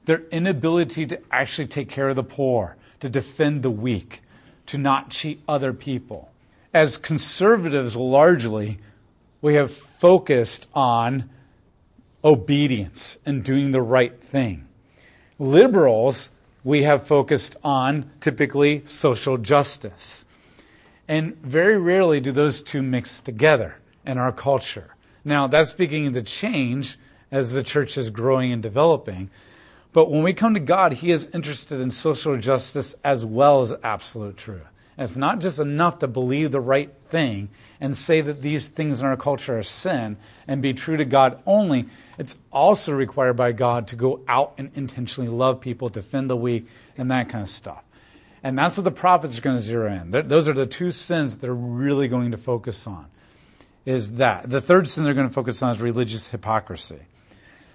Their 0.05 0.23
inability 0.31 1.05
to 1.07 1.19
actually 1.31 1.67
take 1.67 1.89
care 1.89 2.09
of 2.09 2.15
the 2.15 2.23
poor, 2.23 2.75
to 2.99 3.09
defend 3.09 3.63
the 3.63 3.71
weak, 3.71 4.21
to 4.67 4.77
not 4.77 5.09
cheat 5.09 5.41
other 5.47 5.73
people. 5.73 6.31
As 6.73 6.97
conservatives, 6.97 7.95
largely, 7.95 8.79
we 9.41 9.55
have 9.55 9.71
focused 9.71 10.67
on 10.73 11.29
obedience 12.23 13.17
and 13.25 13.43
doing 13.43 13.71
the 13.71 13.81
right 13.81 14.21
thing. 14.21 14.67
Liberals, 15.37 16.31
we 16.63 16.83
have 16.83 17.07
focused 17.07 17.55
on 17.63 18.11
typically 18.19 18.83
social 18.85 19.37
justice. 19.37 20.25
And 21.07 21.37
very 21.37 21.77
rarely 21.77 22.19
do 22.19 22.31
those 22.31 22.61
two 22.61 22.81
mix 22.81 23.19
together 23.19 23.77
in 24.05 24.17
our 24.17 24.31
culture. 24.31 24.95
Now, 25.23 25.47
that's 25.47 25.73
beginning 25.73 26.13
to 26.13 26.23
change 26.23 26.97
as 27.31 27.51
the 27.51 27.63
church 27.63 27.97
is 27.97 28.09
growing 28.09 28.51
and 28.51 28.63
developing. 28.63 29.29
But 29.91 30.11
when 30.11 30.23
we 30.23 30.33
come 30.33 30.53
to 30.53 30.59
God, 30.59 30.93
He 30.93 31.11
is 31.11 31.29
interested 31.33 31.79
in 31.79 31.91
social 31.91 32.37
justice 32.37 32.95
as 33.03 33.25
well 33.25 33.61
as 33.61 33.73
absolute 33.83 34.37
truth. 34.37 34.67
And 34.97 35.05
it's 35.05 35.17
not 35.17 35.39
just 35.39 35.59
enough 35.59 35.99
to 35.99 36.07
believe 36.07 36.51
the 36.51 36.59
right 36.59 36.93
thing 37.07 37.49
and 37.79 37.95
say 37.95 38.21
that 38.21 38.41
these 38.41 38.67
things 38.67 38.99
in 38.99 39.07
our 39.07 39.15
culture 39.15 39.57
are 39.57 39.63
sin 39.63 40.17
and 40.47 40.61
be 40.61 40.73
true 40.73 40.97
to 40.97 41.05
God 41.05 41.41
only. 41.45 41.87
It's 42.17 42.37
also 42.51 42.93
required 42.93 43.35
by 43.35 43.53
God 43.53 43.87
to 43.87 43.95
go 43.95 44.21
out 44.27 44.55
and 44.57 44.71
intentionally 44.75 45.29
love 45.29 45.61
people, 45.61 45.87
defend 45.87 46.29
the 46.29 46.35
weak, 46.35 46.67
and 46.97 47.09
that 47.11 47.29
kind 47.29 47.41
of 47.41 47.49
stuff. 47.49 47.81
And 48.43 48.57
that's 48.57 48.77
what 48.77 48.83
the 48.83 48.91
prophets 48.91 49.37
are 49.37 49.41
going 49.41 49.55
to 49.55 49.61
zero 49.61 49.91
in. 49.91 50.11
Those 50.11 50.47
are 50.49 50.53
the 50.53 50.65
two 50.65 50.91
sins 50.91 51.37
they're 51.37 51.53
really 51.53 52.07
going 52.07 52.31
to 52.31 52.37
focus 52.37 52.85
on. 52.85 53.07
Is 53.85 54.13
that 54.13 54.49
the 54.49 54.61
third 54.61 54.87
sin 54.87 55.03
they're 55.03 55.13
going 55.13 55.27
to 55.27 55.33
focus 55.33 55.63
on 55.63 55.75
is 55.75 55.81
religious 55.81 56.29
hypocrisy. 56.29 56.99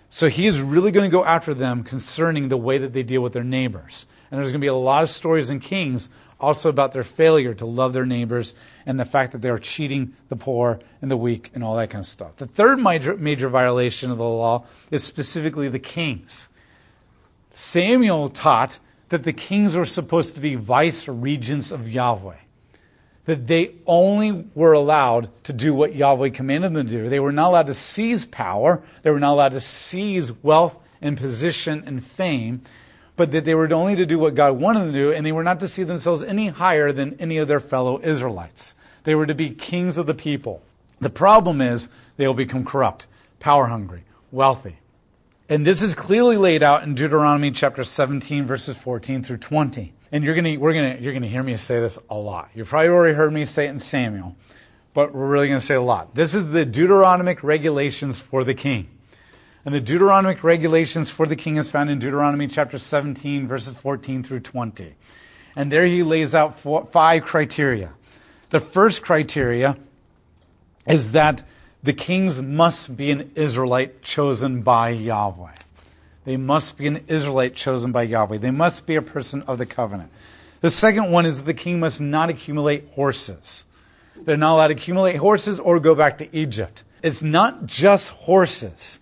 So 0.08 0.28
he 0.28 0.46
is 0.46 0.60
really 0.60 0.92
going 0.92 1.10
to 1.10 1.12
go 1.12 1.24
after 1.24 1.54
them 1.54 1.82
concerning 1.82 2.48
the 2.48 2.56
way 2.56 2.78
that 2.78 2.92
they 2.92 3.02
deal 3.02 3.20
with 3.20 3.32
their 3.32 3.42
neighbors. 3.42 4.06
And 4.30 4.38
there's 4.38 4.52
going 4.52 4.60
to 4.60 4.64
be 4.64 4.68
a 4.68 4.74
lot 4.74 5.02
of 5.02 5.08
stories 5.08 5.50
in 5.50 5.60
Kings 5.60 6.10
also 6.38 6.68
about 6.68 6.92
their 6.92 7.02
failure 7.02 7.54
to 7.54 7.66
love 7.66 7.92
their 7.92 8.06
neighbors 8.06 8.54
and 8.86 9.00
the 9.00 9.04
fact 9.04 9.32
that 9.32 9.42
they 9.42 9.48
are 9.48 9.58
cheating 9.58 10.14
the 10.28 10.36
poor 10.36 10.78
and 11.00 11.10
the 11.10 11.16
weak 11.16 11.50
and 11.54 11.64
all 11.64 11.76
that 11.76 11.90
kind 11.90 12.02
of 12.02 12.06
stuff. 12.06 12.36
The 12.36 12.46
third 12.46 12.78
major, 12.78 13.16
major 13.16 13.48
violation 13.48 14.10
of 14.10 14.18
the 14.18 14.24
law 14.24 14.66
is 14.90 15.02
specifically 15.02 15.68
the 15.68 15.78
kings. 15.78 16.48
Samuel 17.50 18.28
taught 18.28 18.78
that 19.08 19.22
the 19.22 19.32
kings 19.32 19.76
were 19.76 19.84
supposed 19.84 20.34
to 20.34 20.40
be 20.40 20.54
vice 20.54 21.08
regents 21.08 21.70
of 21.70 21.88
Yahweh. 21.88 22.36
That 23.26 23.46
they 23.46 23.76
only 23.86 24.46
were 24.54 24.72
allowed 24.72 25.30
to 25.44 25.52
do 25.52 25.72
what 25.72 25.94
Yahweh 25.94 26.30
commanded 26.30 26.74
them 26.74 26.86
to 26.86 26.92
do. 26.92 27.08
They 27.08 27.20
were 27.20 27.32
not 27.32 27.48
allowed 27.48 27.66
to 27.66 27.74
seize 27.74 28.24
power. 28.26 28.82
They 29.02 29.10
were 29.10 29.20
not 29.20 29.32
allowed 29.32 29.52
to 29.52 29.60
seize 29.60 30.32
wealth 30.42 30.78
and 31.00 31.16
position 31.16 31.84
and 31.86 32.04
fame 32.04 32.62
but 33.16 33.30
that 33.32 33.44
they 33.44 33.54
were 33.54 33.72
only 33.72 33.96
to 33.96 34.06
do 34.06 34.18
what 34.18 34.34
God 34.34 34.58
wanted 34.58 34.80
them 34.80 34.92
to 34.92 34.98
do, 34.98 35.12
and 35.12 35.24
they 35.24 35.32
were 35.32 35.44
not 35.44 35.60
to 35.60 35.68
see 35.68 35.84
themselves 35.84 36.22
any 36.22 36.48
higher 36.48 36.92
than 36.92 37.16
any 37.20 37.38
of 37.38 37.48
their 37.48 37.60
fellow 37.60 38.00
Israelites. 38.02 38.74
They 39.04 39.14
were 39.14 39.26
to 39.26 39.34
be 39.34 39.50
kings 39.50 39.98
of 39.98 40.06
the 40.06 40.14
people. 40.14 40.62
The 41.00 41.10
problem 41.10 41.60
is 41.60 41.90
they 42.16 42.26
will 42.26 42.34
become 42.34 42.64
corrupt, 42.64 43.06
power 43.38 43.66
hungry, 43.66 44.04
wealthy. 44.32 44.78
And 45.48 45.66
this 45.66 45.82
is 45.82 45.94
clearly 45.94 46.36
laid 46.36 46.62
out 46.62 46.82
in 46.82 46.94
Deuteronomy 46.94 47.50
chapter 47.50 47.84
17, 47.84 48.46
verses 48.46 48.76
14 48.76 49.22
through 49.22 49.36
20. 49.36 49.92
And 50.14 50.22
you're 50.22 50.36
gonna, 50.36 50.60
we're 50.60 50.74
gonna, 50.74 50.96
you're 51.00 51.12
gonna 51.12 51.26
hear 51.26 51.42
me 51.42 51.56
say 51.56 51.80
this 51.80 51.98
a 52.08 52.14
lot. 52.14 52.48
You've 52.54 52.68
probably 52.68 52.88
already 52.90 53.14
heard 53.16 53.32
me 53.32 53.44
say 53.44 53.66
it 53.66 53.70
in 53.70 53.80
Samuel, 53.80 54.36
but 54.92 55.12
we're 55.12 55.26
really 55.26 55.48
gonna 55.48 55.60
say 55.60 55.74
a 55.74 55.82
lot. 55.82 56.14
This 56.14 56.36
is 56.36 56.52
the 56.52 56.64
Deuteronomic 56.64 57.42
regulations 57.42 58.20
for 58.20 58.44
the 58.44 58.54
king. 58.54 58.88
And 59.64 59.74
the 59.74 59.80
Deuteronomic 59.80 60.44
regulations 60.44 61.10
for 61.10 61.26
the 61.26 61.34
king 61.34 61.56
is 61.56 61.68
found 61.68 61.90
in 61.90 61.98
Deuteronomy 61.98 62.46
chapter 62.46 62.78
17, 62.78 63.48
verses 63.48 63.74
14 63.74 64.22
through 64.22 64.38
20. 64.38 64.94
And 65.56 65.72
there 65.72 65.84
he 65.84 66.04
lays 66.04 66.32
out 66.32 66.60
four, 66.60 66.86
five 66.86 67.24
criteria. 67.24 67.90
The 68.50 68.60
first 68.60 69.02
criteria 69.02 69.76
is 70.86 71.10
that 71.10 71.42
the 71.82 71.92
kings 71.92 72.40
must 72.40 72.96
be 72.96 73.10
an 73.10 73.32
Israelite 73.34 74.02
chosen 74.02 74.62
by 74.62 74.90
Yahweh. 74.90 75.54
They 76.24 76.36
must 76.36 76.78
be 76.78 76.86
an 76.86 77.04
Israelite 77.06 77.54
chosen 77.54 77.92
by 77.92 78.04
Yahweh. 78.04 78.38
They 78.38 78.50
must 78.50 78.86
be 78.86 78.96
a 78.96 79.02
person 79.02 79.42
of 79.42 79.58
the 79.58 79.66
covenant. 79.66 80.10
The 80.60 80.70
second 80.70 81.10
one 81.10 81.26
is 81.26 81.38
that 81.38 81.44
the 81.44 81.54
king 81.54 81.80
must 81.80 82.00
not 82.00 82.30
accumulate 82.30 82.88
horses. 82.90 83.66
They're 84.16 84.36
not 84.36 84.54
allowed 84.54 84.68
to 84.68 84.74
accumulate 84.74 85.16
horses 85.16 85.60
or 85.60 85.78
go 85.80 85.94
back 85.94 86.18
to 86.18 86.36
Egypt. 86.36 86.84
It's 87.02 87.22
not 87.22 87.66
just 87.66 88.10
horses. 88.10 89.00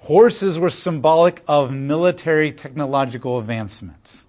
Horses 0.00 0.58
were 0.58 0.70
symbolic 0.70 1.42
of 1.46 1.72
military 1.72 2.50
technological 2.50 3.38
advancements. 3.38 4.26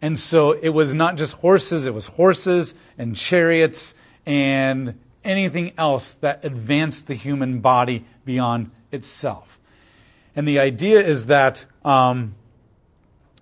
And 0.00 0.18
so 0.18 0.52
it 0.52 0.68
was 0.68 0.94
not 0.94 1.16
just 1.16 1.34
horses, 1.34 1.86
it 1.86 1.94
was 1.94 2.06
horses 2.06 2.74
and 2.96 3.16
chariots 3.16 3.94
and 4.24 4.98
anything 5.24 5.72
else 5.76 6.14
that 6.14 6.44
advanced 6.44 7.08
the 7.08 7.14
human 7.14 7.58
body 7.58 8.04
beyond 8.24 8.70
itself. 8.92 9.57
And 10.38 10.46
the 10.46 10.60
idea 10.60 11.04
is 11.04 11.26
that 11.26 11.64
um, 11.84 12.36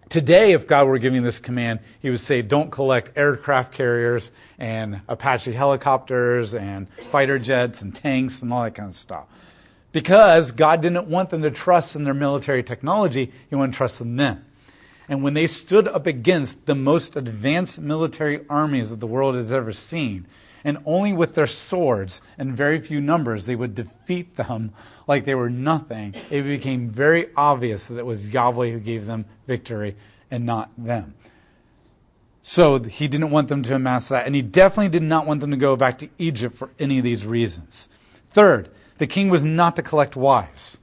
today, 0.09 0.53
if 0.53 0.67
God 0.67 0.87
were 0.87 0.97
giving 0.97 1.23
this 1.23 1.41
command, 1.41 1.81
He 2.01 2.09
would 2.09 2.21
say, 2.21 2.41
don't 2.41 2.71
collect 2.71 3.19
aircraft 3.19 3.75
carriers 3.75 4.33
and 4.59 5.03
Apache 5.07 5.53
helicopters 5.53 6.55
and 6.55 6.89
fighter 7.11 7.39
jets 7.39 7.83
and 7.83 7.95
tanks 7.95 8.41
and 8.41 8.51
all 8.51 8.63
that 8.63 8.77
kind 8.77 8.89
of 8.89 8.95
stuff 8.95 9.27
because 9.93 10.53
God 10.53 10.81
didn't 10.81 11.07
want 11.09 11.29
them 11.29 11.43
to 11.43 11.51
trust 11.51 11.97
in 11.97 12.05
their 12.05 12.15
military 12.15 12.63
technology, 12.63 13.31
He 13.51 13.55
wanted 13.55 13.73
to 13.73 13.77
trust 13.77 14.01
in 14.01 14.17
them. 14.17 14.47
And 15.07 15.23
when 15.23 15.35
they 15.35 15.49
stood 15.49 15.87
up 15.87 16.07
against 16.07 16.65
the 16.65 16.75
most 16.75 17.15
advanced 17.15 17.79
military 17.79 18.41
armies 18.49 18.89
that 18.89 19.01
the 19.01 19.07
world 19.07 19.35
has 19.35 19.53
ever 19.53 19.75
seen, 19.75 20.27
and 20.65 20.79
only 20.87 21.13
with 21.13 21.35
their 21.35 21.47
swords 21.47 22.23
and 22.39 22.57
very 22.57 22.81
few 22.81 23.03
numbers 23.03 23.45
they 23.45 23.55
would 23.55 23.75
defeat 23.75 24.37
them 24.37 24.73
like 25.07 25.25
they 25.25 25.35
were 25.35 25.51
nothing, 25.51 26.15
it 26.31 26.43
became 26.43 26.89
very 26.89 27.29
obvious 27.37 27.87
that 27.87 27.99
it 27.99 28.07
was 28.07 28.27
Yahweh 28.27 28.71
who 28.71 28.81
gave 28.81 29.07
them 29.07 29.25
victory 29.47 29.97
and 30.31 30.45
not 30.45 30.71
them. 30.77 31.15
So 32.43 32.79
he 32.81 33.09
didn't 33.09 33.31
want 33.31 33.49
them 33.49 33.63
to 33.65 33.75
amass 33.75 34.09
that, 34.09 34.27
and 34.27 34.35
he 34.35 34.43
definitely 34.43 34.89
did 34.89 35.03
not 35.03 35.27
want 35.27 35.41
them 35.41 35.51
to 35.51 35.57
go 35.57 35.75
back 35.77 35.99
to 35.99 36.09
Egypt 36.19 36.57
for 36.57 36.71
any 36.79 36.99
of 36.99 37.05
these 37.05 37.27
reasons. 37.27 37.89
Third, 38.31 38.71
the 38.99 39.07
king 39.07 39.31
was 39.31 39.45
not 39.45 39.77
to 39.77 39.83
collect 39.83 40.17
wives. 40.17 40.79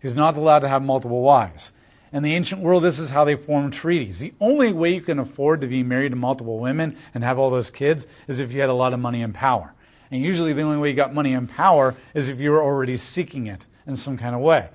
He 0.00 0.06
was 0.06 0.14
not 0.14 0.36
allowed 0.36 0.60
to 0.60 0.68
have 0.68 0.82
multiple 0.82 1.20
wives. 1.20 1.72
In 2.12 2.22
the 2.22 2.34
ancient 2.34 2.62
world, 2.62 2.82
this 2.82 2.98
is 2.98 3.10
how 3.10 3.24
they 3.24 3.34
formed 3.34 3.72
treaties. 3.72 4.20
The 4.20 4.32
only 4.40 4.72
way 4.72 4.94
you 4.94 5.00
can 5.00 5.18
afford 5.18 5.60
to 5.60 5.66
be 5.66 5.82
married 5.82 6.10
to 6.10 6.16
multiple 6.16 6.58
women 6.58 6.96
and 7.12 7.22
have 7.22 7.38
all 7.38 7.50
those 7.50 7.70
kids 7.70 8.06
is 8.28 8.40
if 8.40 8.52
you 8.52 8.60
had 8.60 8.70
a 8.70 8.74
lot 8.74 8.94
of 8.94 9.00
money 9.00 9.22
and 9.22 9.34
power. 9.34 9.74
And 10.10 10.22
usually, 10.22 10.54
the 10.54 10.62
only 10.62 10.78
way 10.78 10.88
you 10.88 10.94
got 10.94 11.12
money 11.12 11.34
and 11.34 11.48
power 11.48 11.94
is 12.14 12.28
if 12.28 12.40
you 12.40 12.50
were 12.50 12.62
already 12.62 12.96
seeking 12.96 13.46
it 13.46 13.66
in 13.88 13.96
some 13.96 14.16
kind 14.16 14.36
of 14.36 14.40
way. 14.40 14.68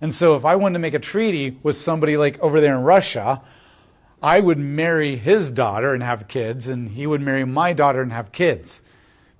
And 0.00 0.14
so, 0.14 0.36
if 0.36 0.44
I 0.44 0.54
wanted 0.54 0.74
to 0.74 0.78
make 0.78 0.94
a 0.94 1.00
treaty 1.00 1.58
with 1.64 1.74
somebody 1.74 2.16
like 2.16 2.38
over 2.38 2.60
there 2.60 2.76
in 2.76 2.84
Russia, 2.84 3.42
I 4.22 4.38
would 4.38 4.58
marry 4.58 5.16
his 5.16 5.50
daughter 5.50 5.92
and 5.92 6.02
have 6.02 6.28
kids, 6.28 6.68
and 6.68 6.90
he 6.90 7.06
would 7.06 7.20
marry 7.20 7.44
my 7.44 7.72
daughter 7.72 8.00
and 8.02 8.12
have 8.12 8.30
kids. 8.30 8.84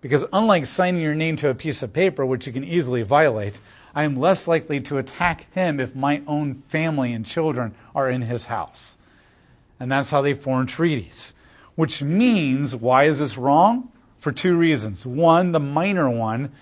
Because 0.01 0.25
unlike 0.33 0.67
signing 0.67 1.03
your 1.03 1.15
name 1.15 1.37
to 1.37 1.51
a 1.51 1.55
piece 1.55 1.83
of 1.83 1.93
paper, 1.93 2.25
which 2.25 2.47
you 2.47 2.53
can 2.53 2.65
easily 2.65 3.03
violate, 3.03 3.61
I 3.95 4.05
am 4.05 4.17
less 4.17 4.47
likely 4.47 4.81
to 4.83 4.99
attack 4.99 5.53
him 5.53 5.81
if 5.81 5.95
my 5.95 6.23
own 6.27 6.63
family 6.69 7.13
and 7.13 7.27
children 7.27 7.75
are 7.95 8.09
in 8.09 8.23
his 8.23 8.47
house. 8.47 8.99
And 9.81 9.91
that's 9.91 10.11
how 10.11 10.23
they 10.23 10.35
form 10.35 10.67
treaties. 10.67 11.35
Which 11.75 12.03
means, 12.03 12.75
why 12.75 13.05
is 13.05 13.19
this 13.19 13.39
wrong? 13.39 13.91
For 14.19 14.33
two 14.33 14.57
reasons. 14.57 15.07
One, 15.07 15.53
the 15.53 15.61
minor 15.61 16.11
one, 16.11 16.53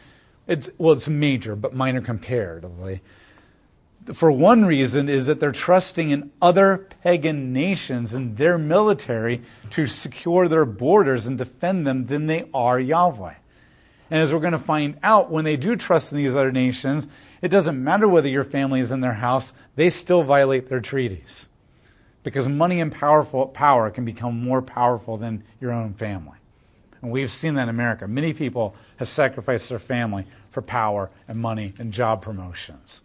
it's, 0.46 0.70
well, 0.78 0.92
it's 0.92 1.08
major, 1.08 1.56
but 1.56 1.74
minor 1.74 2.00
comparatively 2.00 3.00
for 4.14 4.30
one 4.30 4.64
reason 4.64 5.08
is 5.08 5.26
that 5.26 5.40
they're 5.40 5.52
trusting 5.52 6.10
in 6.10 6.30
other 6.40 6.86
pagan 7.02 7.52
nations 7.52 8.14
and 8.14 8.36
their 8.36 8.58
military 8.58 9.42
to 9.70 9.86
secure 9.86 10.48
their 10.48 10.64
borders 10.64 11.26
and 11.26 11.38
defend 11.38 11.86
them 11.86 12.06
than 12.06 12.26
they 12.26 12.48
are 12.54 12.78
Yahweh. 12.78 13.34
And 14.10 14.22
as 14.22 14.32
we're 14.32 14.40
going 14.40 14.52
to 14.52 14.58
find 14.58 14.98
out, 15.02 15.30
when 15.30 15.44
they 15.44 15.56
do 15.56 15.74
trust 15.74 16.12
in 16.12 16.18
these 16.18 16.36
other 16.36 16.52
nations, 16.52 17.08
it 17.42 17.48
doesn't 17.48 17.82
matter 17.82 18.06
whether 18.06 18.28
your 18.28 18.44
family 18.44 18.80
is 18.80 18.92
in 18.92 19.00
their 19.00 19.14
house, 19.14 19.52
they 19.74 19.90
still 19.90 20.22
violate 20.22 20.68
their 20.68 20.80
treaties. 20.80 21.48
Because 22.22 22.48
money 22.48 22.80
and 22.80 22.92
powerful 22.92 23.46
power 23.46 23.90
can 23.90 24.04
become 24.04 24.42
more 24.42 24.62
powerful 24.62 25.16
than 25.16 25.42
your 25.60 25.72
own 25.72 25.94
family. 25.94 26.38
And 27.02 27.10
we've 27.10 27.30
seen 27.30 27.54
that 27.54 27.64
in 27.64 27.68
America. 27.68 28.06
Many 28.08 28.32
people 28.32 28.74
have 28.96 29.08
sacrificed 29.08 29.68
their 29.68 29.78
family 29.78 30.24
for 30.56 30.62
power 30.62 31.10
and 31.28 31.38
money 31.38 31.74
and 31.78 31.92
job 31.92 32.22
promotions. 32.22 33.02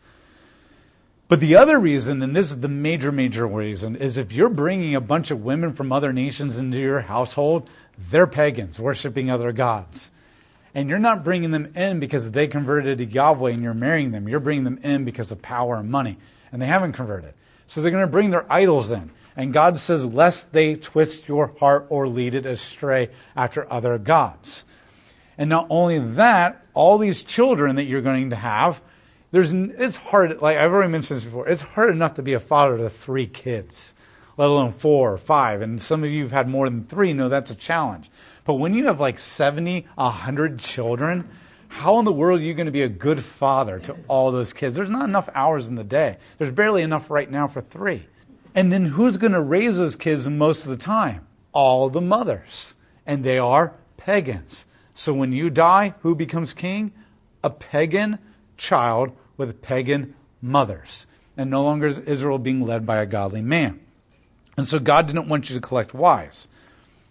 But 1.27 1.41
the 1.41 1.57
other 1.57 1.77
reason, 1.77 2.21
and 2.21 2.33
this 2.33 2.47
is 2.47 2.61
the 2.61 2.69
major, 2.69 3.11
major 3.11 3.45
reason, 3.45 3.97
is 3.97 4.17
if 4.17 4.31
you're 4.31 4.47
bringing 4.47 4.95
a 4.95 5.01
bunch 5.01 5.31
of 5.31 5.43
women 5.43 5.73
from 5.73 5.91
other 5.91 6.13
nations 6.13 6.57
into 6.57 6.79
your 6.79 7.01
household, 7.01 7.69
they're 8.09 8.25
pagans, 8.25 8.79
worshiping 8.79 9.29
other 9.29 9.51
gods. 9.51 10.13
And 10.73 10.87
you're 10.87 10.97
not 10.97 11.25
bringing 11.25 11.51
them 11.51 11.73
in 11.75 11.99
because 11.99 12.31
they 12.31 12.47
converted 12.47 12.99
to 12.99 13.05
Yahweh 13.05 13.51
and 13.51 13.61
you're 13.61 13.73
marrying 13.73 14.11
them. 14.11 14.29
You're 14.29 14.39
bringing 14.39 14.63
them 14.63 14.79
in 14.81 15.03
because 15.03 15.29
of 15.29 15.41
power 15.41 15.75
and 15.75 15.91
money. 15.91 16.15
And 16.53 16.61
they 16.61 16.67
haven't 16.67 16.93
converted. 16.93 17.33
So 17.67 17.81
they're 17.81 17.91
going 17.91 18.05
to 18.05 18.09
bring 18.09 18.29
their 18.29 18.49
idols 18.49 18.91
in. 18.91 19.11
And 19.35 19.51
God 19.51 19.77
says, 19.77 20.05
lest 20.05 20.53
they 20.53 20.75
twist 20.75 21.27
your 21.27 21.47
heart 21.59 21.87
or 21.89 22.07
lead 22.07 22.33
it 22.33 22.45
astray 22.45 23.09
after 23.35 23.69
other 23.69 23.97
gods. 23.97 24.65
And 25.37 25.49
not 25.49 25.67
only 25.69 25.99
that, 25.99 26.65
all 26.73 26.97
these 26.97 27.23
children 27.23 27.75
that 27.77 27.85
you're 27.85 28.01
going 28.01 28.29
to 28.29 28.35
have, 28.35 28.81
there's, 29.31 29.51
it's 29.53 29.95
hard, 29.95 30.41
like 30.41 30.57
I've 30.57 30.71
already 30.71 30.91
mentioned 30.91 31.17
this 31.17 31.25
before, 31.25 31.47
it's 31.47 31.61
hard 31.61 31.89
enough 31.89 32.15
to 32.15 32.21
be 32.21 32.33
a 32.33 32.39
father 32.39 32.77
to 32.77 32.89
three 32.89 33.27
kids, 33.27 33.93
let 34.37 34.49
alone 34.49 34.73
four 34.73 35.13
or 35.13 35.17
five. 35.17 35.61
And 35.61 35.81
some 35.81 36.03
of 36.03 36.09
you 36.09 36.23
have 36.23 36.31
had 36.31 36.49
more 36.49 36.69
than 36.69 36.85
three, 36.85 37.13
know 37.13 37.29
that's 37.29 37.51
a 37.51 37.55
challenge. 37.55 38.11
But 38.43 38.55
when 38.55 38.73
you 38.73 38.85
have 38.85 38.99
like 38.99 39.19
70, 39.19 39.87
100 39.95 40.59
children, 40.59 41.29
how 41.69 41.99
in 41.99 42.05
the 42.05 42.11
world 42.11 42.41
are 42.41 42.43
you 42.43 42.53
going 42.53 42.65
to 42.65 42.71
be 42.71 42.81
a 42.81 42.89
good 42.89 43.23
father 43.23 43.79
to 43.79 43.95
all 44.09 44.31
those 44.31 44.51
kids? 44.51 44.75
There's 44.75 44.89
not 44.89 45.07
enough 45.07 45.29
hours 45.33 45.69
in 45.69 45.75
the 45.75 45.85
day. 45.85 46.17
There's 46.37 46.51
barely 46.51 46.81
enough 46.81 47.09
right 47.09 47.31
now 47.31 47.47
for 47.47 47.61
three. 47.61 48.05
And 48.53 48.73
then 48.73 48.85
who's 48.85 49.15
going 49.15 49.31
to 49.31 49.41
raise 49.41 49.77
those 49.77 49.95
kids 49.95 50.27
most 50.27 50.65
of 50.65 50.71
the 50.71 50.77
time? 50.77 51.25
All 51.53 51.89
the 51.89 52.01
mothers. 52.01 52.75
And 53.05 53.23
they 53.23 53.37
are 53.37 53.73
pagans. 53.95 54.65
So 54.93 55.13
when 55.13 55.31
you 55.31 55.49
die, 55.49 55.93
who 56.01 56.15
becomes 56.15 56.53
king? 56.53 56.91
A 57.43 57.49
pagan 57.49 58.19
child 58.57 59.11
with 59.37 59.61
pagan 59.61 60.15
mothers. 60.41 61.07
And 61.37 61.49
no 61.49 61.63
longer 61.63 61.87
is 61.87 61.99
Israel 61.99 62.37
being 62.37 62.65
led 62.65 62.85
by 62.85 62.97
a 62.97 63.05
godly 63.05 63.41
man. 63.41 63.79
And 64.57 64.67
so 64.67 64.79
God 64.79 65.07
didn't 65.07 65.29
want 65.29 65.49
you 65.49 65.55
to 65.55 65.65
collect 65.65 65.93
wives. 65.93 66.47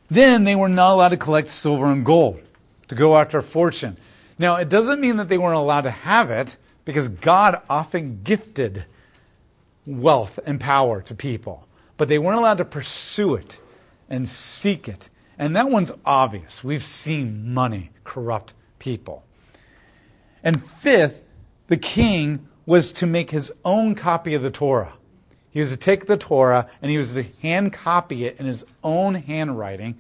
Then 0.09 0.45
they 0.45 0.55
were 0.55 0.69
not 0.69 0.93
allowed 0.93 1.09
to 1.09 1.17
collect 1.17 1.49
silver 1.49 1.87
and 1.87 2.05
gold, 2.05 2.41
to 2.89 2.95
go 2.95 3.17
after 3.17 3.41
fortune. 3.43 3.97
Now, 4.39 4.57
it 4.57 4.69
doesn't 4.69 5.01
mean 5.01 5.17
that 5.17 5.29
they 5.29 5.39
weren't 5.39 5.57
allowed 5.57 5.83
to 5.83 5.91
have 5.91 6.31
it, 6.31 6.57
because 6.85 7.09
God 7.09 7.61
often 7.69 8.23
gifted 8.25 8.85
wealth 9.87 10.39
and 10.45 10.61
power 10.61 11.03
to 11.03 11.15
people, 11.15 11.67
but 11.97 12.09
they 12.09 12.19
weren't 12.19 12.39
allowed 12.39 12.59
to 12.59 12.65
pursue 12.65 13.35
it 13.35 13.61
and 14.09 14.29
seek 14.29 14.89
it. 14.89 15.09
And 15.41 15.57
that 15.57 15.71
one's 15.71 15.91
obvious. 16.05 16.63
We've 16.63 16.85
seen 16.85 17.55
money 17.55 17.93
corrupt 18.05 18.53
people. 18.79 19.25
And 20.45 20.63
fifth, 20.63 21.25
the 21.69 21.79
king 21.79 22.47
was 22.67 22.93
to 22.93 23.07
make 23.07 23.31
his 23.31 23.51
own 23.65 23.95
copy 23.95 24.35
of 24.35 24.43
the 24.43 24.51
Torah. 24.51 24.93
He 25.51 25.59
was 25.59 25.71
to 25.71 25.79
take 25.79 26.05
the 26.05 26.19
Torah 26.19 26.69
and 26.83 26.91
he 26.91 26.99
was 26.99 27.15
to 27.15 27.23
hand 27.41 27.73
copy 27.73 28.27
it 28.27 28.39
in 28.39 28.45
his 28.45 28.67
own 28.85 29.15
handwriting, 29.15 29.97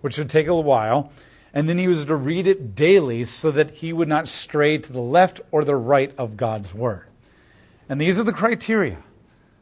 which 0.00 0.18
would 0.18 0.28
take 0.28 0.48
a 0.48 0.50
little 0.50 0.64
while. 0.64 1.12
And 1.54 1.68
then 1.68 1.78
he 1.78 1.86
was 1.86 2.04
to 2.04 2.16
read 2.16 2.48
it 2.48 2.74
daily 2.74 3.24
so 3.26 3.52
that 3.52 3.70
he 3.70 3.92
would 3.92 4.08
not 4.08 4.26
stray 4.26 4.76
to 4.78 4.92
the 4.92 5.00
left 5.00 5.40
or 5.52 5.64
the 5.64 5.76
right 5.76 6.12
of 6.18 6.36
God's 6.36 6.74
word. 6.74 7.06
And 7.88 8.00
these 8.00 8.18
are 8.18 8.24
the 8.24 8.32
criteria. 8.32 8.98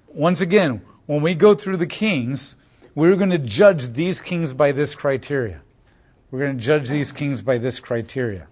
Once 0.07 0.41
again, 0.41 0.81
when 1.05 1.21
we 1.21 1.35
go 1.35 1.55
through 1.55 1.77
the 1.77 1.87
kings, 1.87 2.57
we're 2.99 3.15
going 3.15 3.31
to 3.31 3.39
judge 3.39 3.93
these 3.93 4.21
kings 4.21 4.53
by 4.53 4.73
this 4.73 4.97
criteria. 4.97 5.61
We're 6.33 6.41
going 6.41 6.59
to 6.59 6.65
judge 6.65 6.89
these 6.89 7.13
kings 7.13 7.43
by 7.43 7.59
this 7.59 7.79
criteria. 7.79 8.49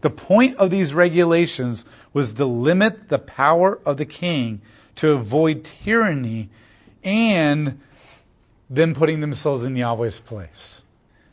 The 0.00 0.08
point 0.08 0.56
of 0.56 0.70
these 0.70 0.94
regulations 0.94 1.84
was 2.14 2.32
to 2.34 2.46
limit 2.46 3.10
the 3.10 3.18
power 3.18 3.78
of 3.84 3.98
the 3.98 4.06
king 4.06 4.62
to 4.94 5.10
avoid 5.10 5.64
tyranny 5.64 6.48
and 7.04 7.78
them 8.70 8.94
putting 8.94 9.20
themselves 9.20 9.64
in 9.64 9.76
Yahweh's 9.76 10.20
place. 10.20 10.84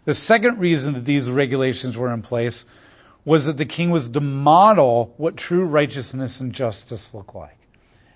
The 0.04 0.14
second 0.14 0.60
reason 0.60 0.94
that 0.96 1.06
these 1.06 1.32
regulations 1.32 1.98
were 1.98 2.12
in 2.12 2.22
place 2.22 2.66
was 3.24 3.46
that 3.46 3.56
the 3.56 3.66
king 3.66 3.92
was 3.92 4.10
to 4.10 4.20
model 4.20 5.14
what 5.16 5.38
true 5.38 5.64
righteousness 5.64 6.42
and 6.42 6.52
justice 6.52 7.14
look 7.14 7.34
like. 7.34 7.58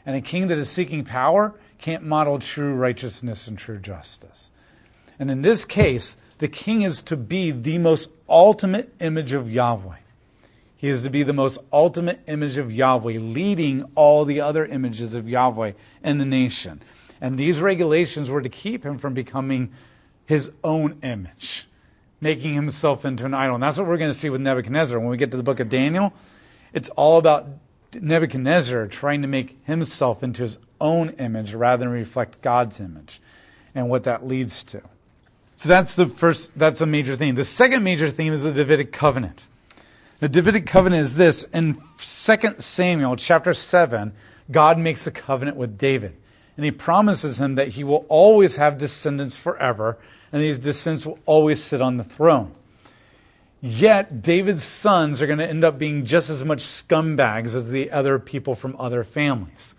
And 0.05 0.17
a 0.17 0.21
king 0.21 0.47
that 0.47 0.57
is 0.57 0.69
seeking 0.69 1.05
power 1.05 1.55
can't 1.79 2.03
model 2.03 2.39
true 2.39 2.73
righteousness 2.73 3.47
and 3.47 3.57
true 3.57 3.79
justice. 3.79 4.51
And 5.17 5.31
in 5.31 5.41
this 5.41 5.65
case, 5.65 6.17
the 6.37 6.47
king 6.47 6.81
is 6.81 7.01
to 7.03 7.17
be 7.17 7.51
the 7.51 7.77
most 7.77 8.09
ultimate 8.27 8.93
image 8.99 9.33
of 9.33 9.51
Yahweh. 9.51 9.97
He 10.75 10.87
is 10.87 11.01
to 11.01 11.09
be 11.09 11.23
the 11.23 11.33
most 11.33 11.59
ultimate 11.73 12.21
image 12.27 12.57
of 12.57 12.71
Yahweh, 12.71 13.19
leading 13.19 13.83
all 13.95 14.23
the 14.23 14.39
other 14.39 14.65
images 14.65 15.13
of 15.13 15.27
Yahweh 15.27 15.73
in 16.03 16.17
the 16.19 16.25
nation. 16.25 16.81
And 17.19 17.37
these 17.37 17.59
regulations 17.59 18.29
were 18.29 18.41
to 18.41 18.47
keep 18.47 18.85
him 18.85 18.97
from 18.97 19.13
becoming 19.13 19.73
his 20.25 20.51
own 20.63 20.97
image, 21.03 21.67
making 22.21 22.53
himself 22.53 23.03
into 23.03 23.25
an 23.25 23.33
idol. 23.33 23.55
And 23.55 23.63
that's 23.63 23.77
what 23.77 23.87
we're 23.87 23.97
going 23.97 24.11
to 24.11 24.17
see 24.17 24.29
with 24.29 24.39
Nebuchadnezzar. 24.39 24.97
When 24.97 25.09
we 25.09 25.17
get 25.17 25.31
to 25.31 25.37
the 25.37 25.43
book 25.43 25.59
of 25.59 25.67
Daniel, 25.67 26.13
it's 26.71 26.87
all 26.89 27.17
about 27.17 27.47
Nebuchadnezzar 27.93 28.87
trying 28.87 29.21
to 29.21 29.27
make 29.27 29.57
himself 29.65 30.23
into 30.23 30.43
his 30.43 30.59
own 30.79 31.09
image 31.11 31.53
rather 31.53 31.85
than 31.85 31.93
reflect 31.93 32.41
God's 32.41 32.79
image 32.79 33.21
and 33.75 33.89
what 33.89 34.03
that 34.03 34.27
leads 34.27 34.63
to. 34.65 34.81
So 35.55 35.67
that's 35.67 35.95
the 35.95 36.05
first, 36.05 36.57
that's 36.57 36.81
a 36.81 36.85
major 36.85 37.15
theme. 37.15 37.35
The 37.35 37.43
second 37.43 37.83
major 37.83 38.09
theme 38.09 38.33
is 38.33 38.43
the 38.43 38.53
Davidic 38.53 38.91
covenant. 38.91 39.43
The 40.19 40.29
Davidic 40.29 40.65
covenant 40.65 41.01
is 41.01 41.15
this. 41.15 41.43
In 41.53 41.75
2 41.97 42.55
Samuel 42.59 43.15
chapter 43.15 43.53
7, 43.53 44.13
God 44.51 44.77
makes 44.77 45.05
a 45.07 45.11
covenant 45.11 45.57
with 45.57 45.77
David. 45.77 46.15
And 46.55 46.65
he 46.65 46.71
promises 46.71 47.39
him 47.39 47.55
that 47.55 47.69
he 47.69 47.83
will 47.83 48.05
always 48.09 48.57
have 48.57 48.77
descendants 48.77 49.37
forever, 49.37 49.97
and 50.31 50.41
these 50.41 50.59
descendants 50.59 51.05
will 51.05 51.19
always 51.25 51.63
sit 51.63 51.81
on 51.81 51.97
the 51.97 52.03
throne. 52.03 52.53
Yet, 53.61 54.21
David's 54.21 54.63
sons 54.63 55.21
are 55.21 55.27
going 55.27 55.39
to 55.39 55.47
end 55.47 55.63
up 55.63 55.77
being 55.77 56.05
just 56.05 56.29
as 56.29 56.43
much 56.43 56.59
scumbags 56.59 57.55
as 57.55 57.69
the 57.69 57.91
other 57.91 58.19
people 58.19 58.55
from 58.55 58.75
other 58.77 59.03
families. 59.03 59.75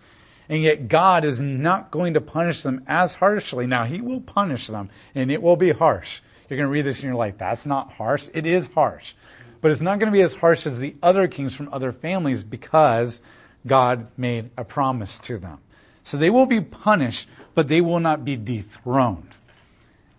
And 0.50 0.62
yet, 0.62 0.88
God 0.88 1.24
is 1.24 1.40
not 1.40 1.90
going 1.90 2.14
to 2.14 2.20
punish 2.20 2.62
them 2.62 2.82
as 2.86 3.14
harshly. 3.14 3.66
Now, 3.66 3.84
He 3.84 4.02
will 4.02 4.20
punish 4.20 4.66
them, 4.66 4.90
and 5.14 5.30
it 5.30 5.40
will 5.40 5.56
be 5.56 5.70
harsh. 5.70 6.20
You're 6.48 6.56
going 6.56 6.66
to 6.66 6.72
read 6.72 6.82
this 6.82 6.98
and 6.98 7.04
you're 7.04 7.14
like, 7.14 7.38
that's 7.38 7.64
not 7.64 7.92
harsh. 7.92 8.28
It 8.34 8.44
is 8.44 8.66
harsh. 8.74 9.14
But 9.60 9.70
it's 9.70 9.80
not 9.80 10.00
going 10.00 10.10
to 10.10 10.16
be 10.16 10.22
as 10.22 10.34
harsh 10.34 10.66
as 10.66 10.80
the 10.80 10.96
other 11.00 11.28
kings 11.28 11.54
from 11.54 11.72
other 11.72 11.92
families 11.92 12.42
because 12.42 13.22
God 13.64 14.08
made 14.16 14.50
a 14.56 14.64
promise 14.64 15.18
to 15.20 15.38
them. 15.38 15.58
So 16.02 16.16
they 16.16 16.30
will 16.30 16.46
be 16.46 16.60
punished, 16.60 17.28
but 17.54 17.68
they 17.68 17.80
will 17.80 18.00
not 18.00 18.24
be 18.24 18.36
dethroned 18.36 19.36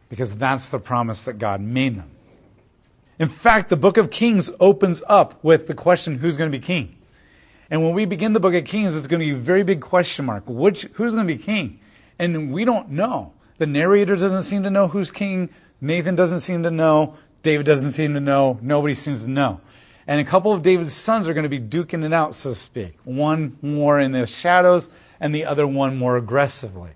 because 0.08 0.38
that's 0.38 0.70
the 0.70 0.80
promise 0.80 1.24
that 1.26 1.38
God 1.38 1.60
made 1.60 1.98
them. 1.98 2.12
In 3.20 3.28
fact, 3.28 3.70
the 3.70 3.78
book 3.78 3.98
of 3.98 4.10
Kings 4.10 4.50
opens 4.60 5.04
up 5.08 5.44
with 5.44 5.67
the 5.67 5.74
question 5.74 6.20
who's 6.20 6.38
going 6.38 6.52
to 6.52 6.58
be 6.58 6.63
king? 6.63 6.96
And 7.71 7.81
when 7.84 7.93
we 7.93 8.03
begin 8.03 8.34
the 8.34 8.41
book 8.41 8.53
of 8.53 8.65
Kings, 8.65 8.97
it's 8.97 9.07
going 9.07 9.21
to 9.21 9.25
be 9.25 9.31
a 9.31 9.41
very 9.41 9.63
big 9.63 9.79
question 9.79 10.25
mark. 10.25 10.43
Which, 10.45 10.81
who's 10.93 11.13
going 11.13 11.25
to 11.25 11.34
be 11.34 11.41
king? 11.41 11.79
And 12.19 12.51
we 12.51 12.65
don't 12.65 12.89
know. 12.89 13.31
The 13.60 13.65
narrator 13.65 14.17
doesn't 14.17 14.41
seem 14.41 14.63
to 14.63 14.69
know 14.69 14.89
who's 14.89 15.10
king. 15.10 15.49
Nathan 15.79 16.15
doesn't 16.15 16.41
seem 16.41 16.63
to 16.63 16.71
know. 16.71 17.15
David 17.43 17.65
doesn't 17.65 17.91
seem 17.91 18.13
to 18.13 18.19
know. 18.19 18.60
Nobody 18.62 18.93
seems 18.93 19.23
to 19.23 19.29
know. 19.29 19.62
And 20.05 20.19
a 20.19 20.25
couple 20.25 20.51
of 20.51 20.62
David's 20.62 20.93
sons 20.93 21.29
are 21.29 21.34
going 21.34 21.43
to 21.43 21.49
be 21.49 21.62
duking 21.62 22.03
it 22.03 22.12
out, 22.12 22.36
so 22.36 22.49
to 22.49 22.55
speak. 22.55 22.97
One 23.05 23.57
more 23.62 24.01
in 24.01 24.12
the 24.12 24.27
shadows, 24.27 24.89
and 25.21 25.34
the 25.34 25.45
other 25.45 25.65
one 25.65 25.95
more 25.95 26.17
aggressively. 26.17 26.91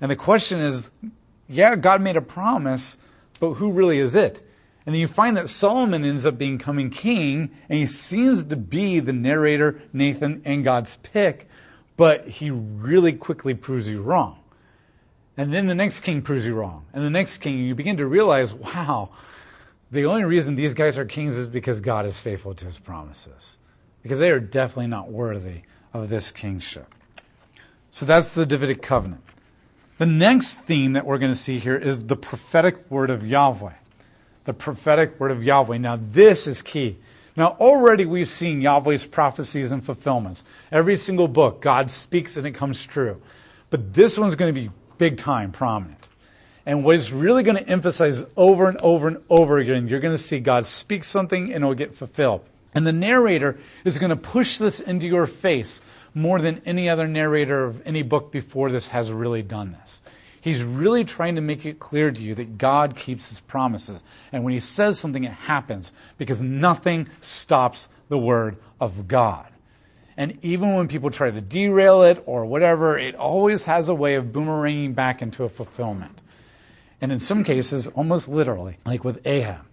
And 0.00 0.08
the 0.10 0.16
question 0.16 0.60
is 0.60 0.92
yeah, 1.48 1.74
God 1.74 2.00
made 2.00 2.16
a 2.16 2.22
promise, 2.22 2.96
but 3.40 3.54
who 3.54 3.72
really 3.72 3.98
is 3.98 4.14
it? 4.14 4.40
And 4.84 4.94
then 4.94 5.00
you 5.00 5.06
find 5.06 5.36
that 5.36 5.48
Solomon 5.48 6.04
ends 6.04 6.26
up 6.26 6.38
becoming 6.38 6.90
king, 6.90 7.50
and 7.68 7.78
he 7.78 7.86
seems 7.86 8.44
to 8.44 8.56
be 8.56 8.98
the 8.98 9.12
narrator, 9.12 9.80
Nathan, 9.92 10.42
and 10.44 10.64
God's 10.64 10.96
pick, 10.96 11.48
but 11.96 12.26
he 12.26 12.50
really 12.50 13.12
quickly 13.12 13.54
proves 13.54 13.88
you 13.88 14.02
wrong. 14.02 14.38
And 15.36 15.54
then 15.54 15.66
the 15.66 15.74
next 15.74 16.00
king 16.00 16.20
proves 16.20 16.46
you 16.46 16.54
wrong. 16.54 16.84
And 16.92 17.04
the 17.04 17.10
next 17.10 17.38
king, 17.38 17.58
you 17.58 17.74
begin 17.74 17.96
to 17.98 18.06
realize, 18.06 18.54
wow, 18.54 19.10
the 19.90 20.04
only 20.06 20.24
reason 20.24 20.54
these 20.54 20.74
guys 20.74 20.98
are 20.98 21.04
kings 21.04 21.36
is 21.36 21.46
because 21.46 21.80
God 21.80 22.04
is 22.04 22.18
faithful 22.18 22.54
to 22.54 22.64
his 22.64 22.78
promises. 22.78 23.58
Because 24.02 24.18
they 24.18 24.30
are 24.30 24.40
definitely 24.40 24.88
not 24.88 25.10
worthy 25.10 25.62
of 25.94 26.08
this 26.08 26.32
kingship. 26.32 26.92
So 27.90 28.04
that's 28.04 28.32
the 28.32 28.46
Davidic 28.46 28.82
covenant. 28.82 29.22
The 29.98 30.06
next 30.06 30.62
theme 30.62 30.94
that 30.94 31.06
we're 31.06 31.18
going 31.18 31.30
to 31.30 31.38
see 31.38 31.58
here 31.58 31.76
is 31.76 32.06
the 32.06 32.16
prophetic 32.16 32.90
word 32.90 33.10
of 33.10 33.26
Yahweh. 33.26 33.74
The 34.44 34.52
prophetic 34.52 35.18
word 35.20 35.30
of 35.30 35.42
Yahweh. 35.42 35.78
Now, 35.78 35.98
this 36.00 36.46
is 36.46 36.62
key. 36.62 36.98
Now, 37.36 37.56
already 37.60 38.04
we've 38.04 38.28
seen 38.28 38.60
Yahweh's 38.60 39.06
prophecies 39.06 39.72
and 39.72 39.84
fulfillments. 39.84 40.44
Every 40.70 40.96
single 40.96 41.28
book, 41.28 41.62
God 41.62 41.90
speaks 41.90 42.36
and 42.36 42.46
it 42.46 42.52
comes 42.52 42.84
true. 42.84 43.20
But 43.70 43.94
this 43.94 44.18
one's 44.18 44.34
going 44.34 44.54
to 44.54 44.60
be 44.60 44.70
big 44.98 45.16
time 45.16 45.50
prominent. 45.50 46.08
And 46.66 46.84
what 46.84 46.94
is 46.94 47.12
really 47.12 47.42
going 47.42 47.56
to 47.56 47.68
emphasize 47.68 48.24
over 48.36 48.68
and 48.68 48.80
over 48.82 49.08
and 49.08 49.22
over 49.30 49.58
again, 49.58 49.88
you're 49.88 50.00
going 50.00 50.14
to 50.14 50.22
see 50.22 50.40
God 50.40 50.66
speak 50.66 51.04
something 51.04 51.52
and 51.52 51.64
it 51.64 51.66
will 51.66 51.74
get 51.74 51.94
fulfilled. 51.94 52.44
And 52.74 52.86
the 52.86 52.92
narrator 52.92 53.58
is 53.84 53.98
going 53.98 54.10
to 54.10 54.16
push 54.16 54.58
this 54.58 54.80
into 54.80 55.06
your 55.06 55.26
face 55.26 55.80
more 56.14 56.40
than 56.40 56.62
any 56.64 56.88
other 56.88 57.08
narrator 57.08 57.64
of 57.64 57.86
any 57.86 58.02
book 58.02 58.30
before 58.30 58.70
this 58.70 58.88
has 58.88 59.10
really 59.10 59.42
done 59.42 59.72
this. 59.72 60.02
He's 60.42 60.64
really 60.64 61.04
trying 61.04 61.36
to 61.36 61.40
make 61.40 61.64
it 61.64 61.78
clear 61.78 62.10
to 62.10 62.20
you 62.20 62.34
that 62.34 62.58
God 62.58 62.96
keeps 62.96 63.28
his 63.28 63.38
promises. 63.38 64.02
And 64.32 64.42
when 64.42 64.52
he 64.52 64.58
says 64.58 64.98
something, 64.98 65.22
it 65.22 65.32
happens 65.32 65.92
because 66.18 66.42
nothing 66.42 67.08
stops 67.20 67.88
the 68.08 68.18
word 68.18 68.56
of 68.80 69.06
God. 69.06 69.46
And 70.16 70.36
even 70.42 70.74
when 70.74 70.88
people 70.88 71.10
try 71.10 71.30
to 71.30 71.40
derail 71.40 72.02
it 72.02 72.20
or 72.26 72.44
whatever, 72.44 72.98
it 72.98 73.14
always 73.14 73.62
has 73.64 73.88
a 73.88 73.94
way 73.94 74.16
of 74.16 74.26
boomeranging 74.26 74.96
back 74.96 75.22
into 75.22 75.44
a 75.44 75.48
fulfillment. 75.48 76.20
And 77.00 77.12
in 77.12 77.20
some 77.20 77.44
cases, 77.44 77.86
almost 77.86 78.28
literally, 78.28 78.78
like 78.84 79.04
with 79.04 79.24
Ahab. 79.24 79.64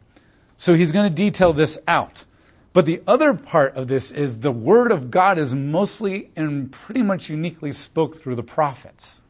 So 0.56 0.76
he's 0.76 0.92
going 0.92 1.10
to 1.10 1.16
detail 1.16 1.52
this 1.52 1.80
out. 1.88 2.26
But 2.74 2.86
the 2.86 3.02
other 3.08 3.34
part 3.34 3.76
of 3.76 3.88
this 3.88 4.12
is 4.12 4.42
the 4.42 4.52
word 4.52 4.92
of 4.92 5.10
God 5.10 5.40
is 5.40 5.56
mostly 5.56 6.30
and 6.36 6.72
pretty 6.72 7.02
much 7.02 7.28
uniquely 7.28 7.72
spoke 7.72 8.22
through 8.22 8.36
the 8.36 8.44
prophets. 8.44 9.24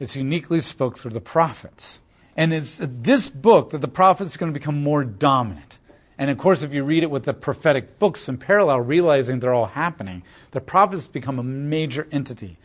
It's 0.00 0.16
uniquely 0.16 0.60
spoke 0.60 0.98
through 0.98 1.10
the 1.12 1.20
prophets. 1.20 2.02
And 2.36 2.52
it's 2.52 2.80
this 2.80 3.28
book 3.28 3.70
that 3.70 3.80
the 3.80 3.88
prophets 3.88 4.36
are 4.36 4.38
going 4.38 4.52
to 4.52 4.58
become 4.58 4.82
more 4.82 5.04
dominant. 5.04 5.78
And 6.18 6.30
of 6.30 6.38
course, 6.38 6.62
if 6.62 6.74
you 6.74 6.84
read 6.84 7.02
it 7.02 7.10
with 7.10 7.24
the 7.24 7.34
prophetic 7.34 7.98
books 7.98 8.28
in 8.28 8.38
parallel, 8.38 8.80
realizing 8.80 9.40
they're 9.40 9.54
all 9.54 9.66
happening, 9.66 10.22
the 10.50 10.60
prophets 10.60 11.06
become 11.06 11.38
a 11.38 11.44
major 11.44 12.06
entity. 12.10 12.56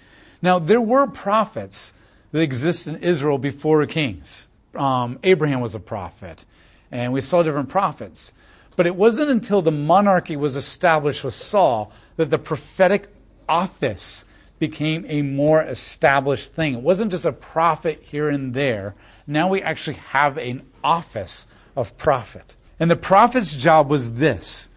Now, 0.42 0.60
there 0.60 0.82
were 0.82 1.08
prophets 1.08 1.94
that 2.32 2.42
existed 2.42 2.96
in 2.96 3.04
Israel 3.04 3.38
before 3.38 3.86
kings. 3.86 4.50
Um, 4.76 5.20
Abraham 5.24 5.62
was 5.62 5.76
a 5.76 5.80
prophet, 5.80 6.46
and 6.92 7.14
we 7.14 7.22
saw 7.22 7.44
different 7.44 7.70
prophets. 7.70 8.34
But 8.76 8.88
it 8.88 8.96
wasn't 8.96 9.30
until 9.30 9.62
the 9.62 9.72
monarchy 9.72 10.36
was 10.36 10.56
established 10.56 11.24
with 11.24 11.36
Saul 11.36 11.92
that 12.18 12.32
the 12.32 12.40
prophetic 12.40 13.08
office 13.48 14.26
became 14.64 15.06
a 15.10 15.22
more 15.22 15.62
established 15.62 16.54
thing. 16.54 16.74
It 16.74 16.80
wasn't 16.80 17.12
just 17.12 17.26
a 17.26 17.34
prophet 17.34 18.02
here 18.02 18.30
and 18.30 18.54
there. 18.54 18.96
Now 19.28 19.50
we 19.50 19.62
actually 19.62 19.98
have 19.98 20.38
an 20.38 20.66
office 20.82 21.48
of 21.76 21.98
prophet. 21.98 22.56
And 22.80 22.90
the 22.90 22.96
prophet's 22.96 23.52
job 23.52 23.90
was 23.90 24.14
this 24.14 24.70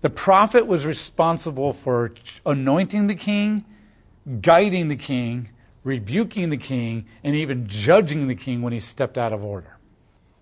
the 0.00 0.08
prophet 0.08 0.66
was 0.66 0.86
responsible 0.86 1.74
for 1.74 2.14
anointing 2.46 3.08
the 3.08 3.14
king, 3.14 3.66
guiding 4.40 4.88
the 4.88 4.96
king, 4.96 5.50
rebuking 5.84 6.48
the 6.48 6.56
king, 6.56 7.04
and 7.22 7.36
even 7.36 7.68
judging 7.68 8.28
the 8.28 8.34
king 8.34 8.62
when 8.62 8.72
he 8.72 8.80
stepped 8.80 9.18
out 9.18 9.34
of 9.34 9.44
order. 9.44 9.76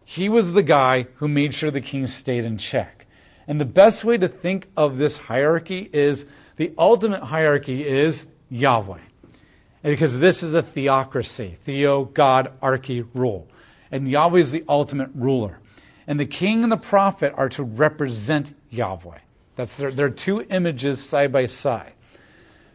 He 0.05 0.29
was 0.29 0.53
the 0.53 0.63
guy 0.63 1.09
who 1.17 1.27
made 1.27 1.53
sure 1.53 1.73
the 1.73 1.81
king 1.81 2.07
stayed 2.07 2.45
in 2.45 2.59
check. 2.59 3.07
And 3.49 3.61
the 3.61 3.65
best 3.65 4.05
way 4.05 4.19
to 4.19 4.29
think 4.29 4.69
of 4.77 4.99
this 4.99 5.17
hierarchy 5.17 5.91
is 5.93 6.27
the 6.57 6.73
ultimate 6.79 7.25
hierarchy 7.25 7.85
is 7.85 8.27
Yahweh. 8.55 9.01
And 9.83 9.93
because 9.93 10.19
this 10.21 10.43
is 10.43 10.55
a 10.55 10.63
theocracy, 10.63 11.57
theo, 11.59 12.05
God, 12.05 12.53
archy, 12.63 13.03
rule. 13.03 13.49
And 13.91 14.09
Yahweh 14.09 14.39
is 14.39 14.53
the 14.53 14.65
ultimate 14.69 15.11
ruler. 15.15 15.59
And 16.07 16.21
the 16.21 16.27
king 16.27 16.63
and 16.63 16.71
the 16.71 16.77
prophet 16.77 17.35
are 17.37 17.49
to 17.51 17.65
represent 17.65 18.55
Yahweh. 18.71 19.19
That's 19.57 19.77
their, 19.77 19.91
their 19.91 20.09
two 20.09 20.43
images 20.43 21.03
side 21.03 21.33
by 21.33 21.47
side. 21.47 21.93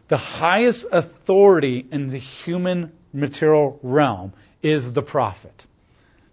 The 0.08 0.16
highest 0.16 0.86
authority 0.92 1.86
in 1.90 2.10
the 2.10 2.18
human 2.18 2.92
material 3.12 3.78
realm 3.82 4.32
is 4.62 4.92
the 4.92 5.02
prophet. 5.02 5.66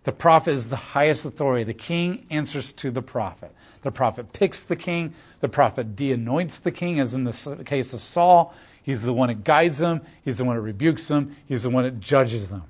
The 0.03 0.11
prophet 0.11 0.51
is 0.51 0.67
the 0.67 0.75
highest 0.75 1.25
authority. 1.25 1.63
The 1.63 1.73
king 1.73 2.25
answers 2.29 2.73
to 2.73 2.91
the 2.91 3.01
prophet. 3.01 3.53
The 3.83 3.91
prophet 3.91 4.33
picks 4.33 4.63
the 4.63 4.75
king. 4.75 5.13
The 5.39 5.49
prophet 5.49 5.95
de 5.95 6.11
anoints 6.11 6.59
the 6.59 6.71
king, 6.71 6.99
as 6.99 7.13
in 7.13 7.23
the 7.23 7.63
case 7.65 7.93
of 7.93 8.01
Saul. 8.01 8.53
He's 8.87 9.01
the 9.01 9.11
one 9.11 9.27
that 9.27 9.43
guides 9.43 9.79
them, 9.79 9.99
he's 10.23 10.37
the 10.37 10.45
one 10.45 10.55
that 10.55 10.61
rebukes 10.61 11.09
them, 11.09 11.35
he's 11.45 11.63
the 11.63 11.69
one 11.69 11.83
that 11.83 11.99
judges 11.99 12.51
them. 12.51 12.63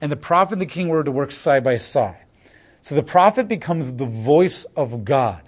And 0.00 0.10
the 0.10 0.16
prophet 0.16 0.54
and 0.54 0.62
the 0.62 0.64
king 0.64 0.88
were 0.88 1.04
to 1.04 1.10
work 1.10 1.32
side 1.32 1.62
by 1.62 1.76
side. 1.76 2.24
So 2.80 2.94
the 2.94 3.02
prophet 3.02 3.46
becomes 3.46 3.92
the 3.92 4.06
voice 4.06 4.64
of 4.74 5.04
God, 5.04 5.42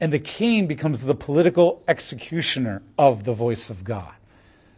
and 0.00 0.10
the 0.14 0.18
king 0.18 0.66
becomes 0.66 1.02
the 1.02 1.14
political 1.14 1.82
executioner 1.86 2.80
of 2.96 3.24
the 3.24 3.34
voice 3.34 3.68
of 3.68 3.84
God. 3.84 4.14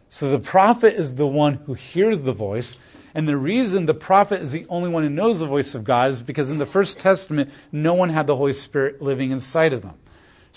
So 0.09 0.29
the 0.29 0.39
prophet 0.39 0.95
is 0.95 1.15
the 1.15 1.25
one 1.27 1.53
who 1.53 1.73
hears 1.73 2.19
the 2.23 2.33
voice. 2.33 2.75
And 3.13 3.29
the 3.29 3.37
reason 3.37 3.85
the 3.85 3.93
prophet 3.93 4.41
is 4.41 4.51
the 4.51 4.65
only 4.67 4.89
one 4.89 5.03
who 5.03 5.09
knows 5.09 5.39
the 5.39 5.47
voice 5.47 5.75
of 5.75 5.85
God 5.85 6.11
is 6.11 6.21
because 6.21 6.51
in 6.51 6.57
the 6.57 6.65
First 6.65 6.99
Testament, 6.99 7.51
no 7.71 7.93
one 7.93 8.09
had 8.09 8.27
the 8.27 8.35
Holy 8.35 8.51
Spirit 8.51 9.01
living 9.01 9.31
inside 9.31 9.71
of 9.71 9.81
them. 9.81 9.95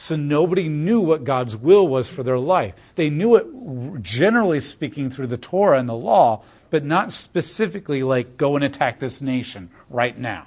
So 0.01 0.15
nobody 0.15 0.69
knew 0.69 1.01
what 1.01 1.25
God's 1.25 1.57
will 1.57 1.89
was 1.89 2.09
for 2.09 2.23
their 2.23 2.39
life. 2.39 2.73
They 2.95 3.11
knew 3.11 3.35
it, 3.35 4.01
generally 4.01 4.61
speaking, 4.61 5.11
through 5.11 5.27
the 5.27 5.37
Torah 5.37 5.77
and 5.77 5.89
the 5.89 5.97
law, 5.97 6.45
but 6.71 6.85
not 6.85 7.11
specifically 7.11 8.05
like 8.05 8.37
go 8.37 8.55
and 8.55 8.65
attack 8.65 9.01
this 9.01 9.21
nation 9.21 9.71
right 9.91 10.17
now 10.17 10.47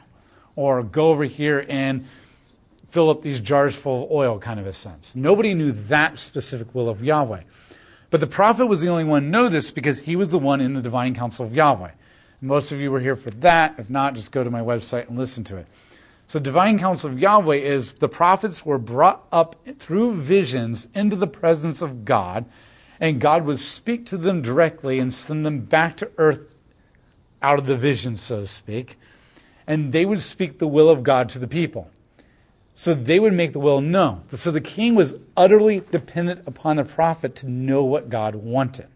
or 0.56 0.82
go 0.84 1.10
over 1.10 1.26
here 1.26 1.66
and 1.68 2.08
fill 2.88 3.10
up 3.10 3.24
these 3.24 3.42
jars 3.42 3.76
full 3.76 4.06
of 4.06 4.12
oil, 4.12 4.40
kind 4.40 4.58
of 4.58 4.68
a 4.68 4.72
sense. 4.72 5.18
Nobody 5.18 5.54
knew 5.54 5.74
that 5.74 6.18
specific 6.18 6.74
will 6.74 6.88
of 6.88 7.04
Yahweh. 7.04 7.42
But 8.10 8.22
the 8.22 8.28
prophet 8.28 8.68
was 8.68 8.80
the 8.80 8.88
only 8.88 9.04
one 9.04 9.24
to 9.24 9.28
know 9.28 9.50
this 9.50 9.70
because 9.70 10.00
he 10.00 10.16
was 10.16 10.30
the 10.30 10.40
one 10.40 10.62
in 10.62 10.76
the 10.76 10.82
divine 10.82 11.14
council 11.14 11.46
of 11.46 11.54
Yahweh. 11.54 11.92
Most 12.40 12.72
of 12.72 12.80
you 12.80 12.90
were 12.90 13.02
here 13.02 13.18
for 13.18 13.32
that. 13.32 13.78
If 13.78 13.90
not, 13.90 14.16
just 14.16 14.32
go 14.32 14.46
to 14.46 14.50
my 14.50 14.62
website 14.62 15.10
and 15.10 15.20
listen 15.20 15.44
to 15.44 15.58
it. 15.58 15.68
So, 16.32 16.39
the 16.39 16.46
divine 16.46 16.80
council 16.80 17.12
of 17.12 17.20
Yahweh 17.20 17.58
is 17.58 17.91
the 17.94 18.08
prophets 18.08 18.65
were 18.65 18.78
brought 18.78 19.28
up 19.32 19.65
through 19.80 20.15
visions 20.15 20.88
into 20.96 21.15
the 21.17 21.28
presence 21.28 21.82
of 21.82 22.06
God, 22.06 22.46
and 23.00 23.20
God 23.20 23.46
would 23.46 23.60
speak 23.60 24.06
to 24.08 24.17
them 24.17 24.41
directly 24.41 25.00
and 25.00 25.13
send 25.13 25.46
them 25.46 25.60
back 25.60 25.98
to 25.98 26.10
earth 26.17 26.56
out 27.41 27.60
of 27.60 27.65
the 27.65 27.76
vision, 27.76 28.15
so 28.15 28.41
to 28.41 28.48
speak 28.48 28.98
and 29.67 29.91
they 29.91 30.06
would 30.06 30.22
speak 30.22 30.58
the 30.60 30.67
will 30.67 30.89
of 30.89 31.02
God 31.02 31.30
to 31.30 31.39
the 31.39 31.48
people. 31.48 31.89
So 32.74 32.94
they 32.94 33.20
would 33.20 33.34
make 33.34 33.54
the 33.54 33.60
will 33.60 33.80
known. 33.80 34.24
So 34.30 34.52
the 34.52 34.60
king 34.62 34.96
was 34.96 35.15
utterly 35.38 35.82
dependent 35.91 36.48
upon 36.48 36.78
the 36.78 36.84
prophet 36.84 37.36
to 37.38 37.50
know 37.50 37.84
what 37.84 38.10
God 38.10 38.36
wanted. 38.36 38.88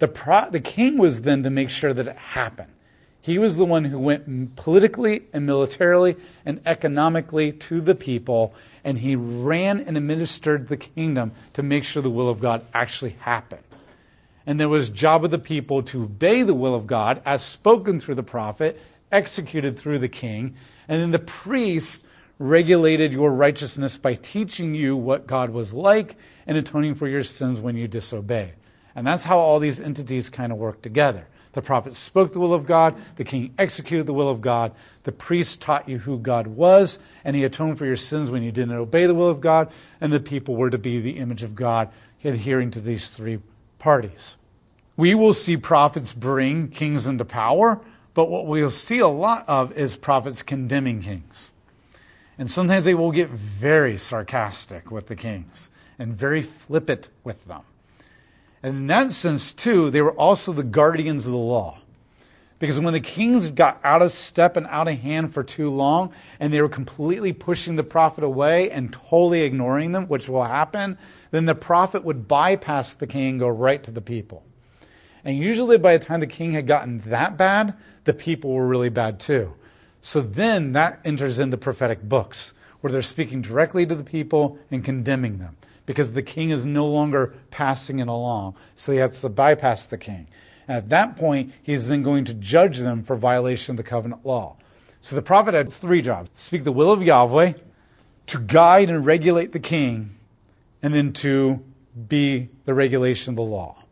The, 0.00 0.08
pro- 0.08 0.50
the 0.50 0.60
king 0.60 0.98
was 0.98 1.22
then 1.22 1.42
to 1.44 1.50
make 1.50 1.70
sure 1.70 1.94
that 1.94 2.08
it 2.08 2.16
happened. 2.16 2.72
He 3.22 3.38
was 3.38 3.56
the 3.56 3.64
one 3.64 3.84
who 3.84 3.98
went 3.98 4.56
politically 4.56 5.22
and 5.32 5.46
militarily 5.46 6.16
and 6.44 6.60
economically 6.66 7.52
to 7.52 7.80
the 7.80 7.94
people, 7.94 8.52
and 8.82 8.98
he 8.98 9.14
ran 9.16 9.80
and 9.80 9.96
administered 9.96 10.66
the 10.66 10.76
kingdom 10.76 11.32
to 11.52 11.62
make 11.62 11.84
sure 11.84 12.02
the 12.02 12.10
will 12.10 12.28
of 12.28 12.40
God 12.40 12.66
actually 12.74 13.16
happened. 13.20 13.62
And 14.44 14.58
there 14.58 14.68
was 14.68 14.88
job 14.88 15.24
of 15.24 15.30
the 15.30 15.38
people 15.38 15.84
to 15.84 16.02
obey 16.02 16.42
the 16.42 16.52
will 16.52 16.74
of 16.74 16.88
God 16.88 17.22
as 17.24 17.42
spoken 17.44 18.00
through 18.00 18.16
the 18.16 18.24
prophet 18.24 18.80
executed 19.12 19.78
through 19.78 20.00
the 20.00 20.08
king. 20.08 20.56
And 20.88 21.00
then 21.00 21.10
the 21.12 21.18
priest 21.18 22.04
regulated 22.38 23.12
your 23.12 23.30
righteousness 23.30 23.96
by 23.96 24.14
teaching 24.14 24.74
you 24.74 24.96
what 24.96 25.28
God 25.28 25.50
was 25.50 25.74
like 25.74 26.16
and 26.46 26.56
atoning 26.56 26.96
for 26.96 27.06
your 27.06 27.22
sins 27.22 27.60
when 27.60 27.76
you 27.76 27.86
disobey. 27.86 28.54
And 28.96 29.06
that's 29.06 29.24
how 29.24 29.38
all 29.38 29.60
these 29.60 29.80
entities 29.80 30.28
kind 30.28 30.50
of 30.50 30.58
work 30.58 30.82
together. 30.82 31.28
The 31.52 31.62
prophet 31.62 31.96
spoke 31.96 32.32
the 32.32 32.40
will 32.40 32.54
of 32.54 32.66
God, 32.66 32.94
the 33.16 33.24
king 33.24 33.52
executed 33.58 34.06
the 34.06 34.14
will 34.14 34.30
of 34.30 34.40
God, 34.40 34.72
the 35.02 35.12
priest 35.12 35.60
taught 35.60 35.88
you 35.88 35.98
who 35.98 36.18
God 36.18 36.46
was, 36.46 36.98
and 37.24 37.36
he 37.36 37.44
atoned 37.44 37.78
for 37.78 37.84
your 37.84 37.96
sins 37.96 38.30
when 38.30 38.42
you 38.42 38.52
didn't 38.52 38.74
obey 38.74 39.06
the 39.06 39.14
will 39.14 39.28
of 39.28 39.40
God, 39.40 39.70
and 40.00 40.12
the 40.12 40.20
people 40.20 40.56
were 40.56 40.70
to 40.70 40.78
be 40.78 41.00
the 41.00 41.18
image 41.18 41.42
of 41.42 41.54
God, 41.54 41.90
adhering 42.24 42.70
to 42.70 42.80
these 42.80 43.10
three 43.10 43.40
parties. 43.78 44.36
We 44.96 45.14
will 45.14 45.32
see 45.32 45.56
prophets 45.56 46.12
bring 46.12 46.68
kings 46.68 47.06
into 47.06 47.24
power, 47.24 47.80
but 48.14 48.30
what 48.30 48.46
we'll 48.46 48.70
see 48.70 48.98
a 48.98 49.08
lot 49.08 49.44
of 49.48 49.72
is 49.72 49.96
prophets 49.96 50.42
condemning 50.42 51.02
kings. 51.02 51.52
And 52.38 52.50
sometimes 52.50 52.84
they 52.84 52.94
will 52.94 53.12
get 53.12 53.28
very 53.28 53.98
sarcastic 53.98 54.90
with 54.90 55.08
the 55.08 55.16
kings 55.16 55.70
and 55.98 56.14
very 56.14 56.42
flippant 56.42 57.08
with 57.24 57.44
them. 57.44 57.62
And 58.62 58.76
in 58.76 58.86
that 58.88 59.12
sense, 59.12 59.52
too, 59.52 59.90
they 59.90 60.02
were 60.02 60.12
also 60.12 60.52
the 60.52 60.62
guardians 60.62 61.26
of 61.26 61.32
the 61.32 61.38
law. 61.38 61.78
Because 62.58 62.78
when 62.78 62.92
the 62.92 63.00
kings 63.00 63.48
got 63.48 63.80
out 63.82 64.02
of 64.02 64.12
step 64.12 64.56
and 64.56 64.68
out 64.68 64.86
of 64.86 64.98
hand 64.98 65.34
for 65.34 65.42
too 65.42 65.68
long, 65.68 66.12
and 66.38 66.54
they 66.54 66.62
were 66.62 66.68
completely 66.68 67.32
pushing 67.32 67.74
the 67.74 67.82
prophet 67.82 68.22
away 68.22 68.70
and 68.70 68.92
totally 68.92 69.42
ignoring 69.42 69.90
them, 69.90 70.06
which 70.06 70.28
will 70.28 70.44
happen, 70.44 70.96
then 71.32 71.46
the 71.46 71.56
prophet 71.56 72.04
would 72.04 72.28
bypass 72.28 72.94
the 72.94 73.06
king 73.08 73.30
and 73.30 73.40
go 73.40 73.48
right 73.48 73.82
to 73.82 73.90
the 73.90 74.00
people. 74.00 74.44
And 75.24 75.38
usually 75.38 75.76
by 75.76 75.96
the 75.96 76.04
time 76.04 76.20
the 76.20 76.26
king 76.28 76.52
had 76.52 76.68
gotten 76.68 76.98
that 77.00 77.36
bad, 77.36 77.74
the 78.04 78.12
people 78.12 78.52
were 78.52 78.66
really 78.66 78.90
bad 78.90 79.18
too. 79.18 79.54
So 80.00 80.20
then 80.20 80.72
that 80.72 81.00
enters 81.04 81.40
into 81.40 81.56
prophetic 81.56 82.02
books, 82.02 82.54
where 82.80 82.92
they're 82.92 83.02
speaking 83.02 83.42
directly 83.42 83.86
to 83.86 83.94
the 83.94 84.04
people 84.04 84.58
and 84.70 84.84
condemning 84.84 85.38
them, 85.38 85.56
because 85.86 86.12
the 86.12 86.22
king 86.22 86.50
is 86.50 86.64
no 86.64 86.86
longer 86.86 87.34
passing 87.50 87.98
it 87.98 88.08
along. 88.08 88.56
So 88.74 88.92
he 88.92 88.98
has 88.98 89.20
to 89.22 89.28
bypass 89.28 89.86
the 89.86 89.98
king. 89.98 90.28
And 90.68 90.76
at 90.76 90.88
that 90.90 91.16
point, 91.16 91.52
he's 91.62 91.88
then 91.88 92.02
going 92.02 92.24
to 92.26 92.34
judge 92.34 92.78
them 92.78 93.02
for 93.02 93.16
violation 93.16 93.72
of 93.72 93.76
the 93.76 93.82
covenant 93.82 94.24
law. 94.24 94.56
So 95.00 95.16
the 95.16 95.22
prophet 95.22 95.54
had 95.54 95.72
three 95.72 96.00
jobs 96.00 96.30
speak 96.34 96.64
the 96.64 96.72
will 96.72 96.92
of 96.92 97.02
Yahweh, 97.02 97.54
to 98.26 98.38
guide 98.38 98.88
and 98.88 99.04
regulate 99.04 99.52
the 99.52 99.58
king, 99.58 100.16
and 100.80 100.94
then 100.94 101.12
to 101.12 101.62
be 102.08 102.48
the 102.64 102.74
regulation 102.74 103.32
of 103.32 103.36
the 103.36 103.42
law, 103.42 103.82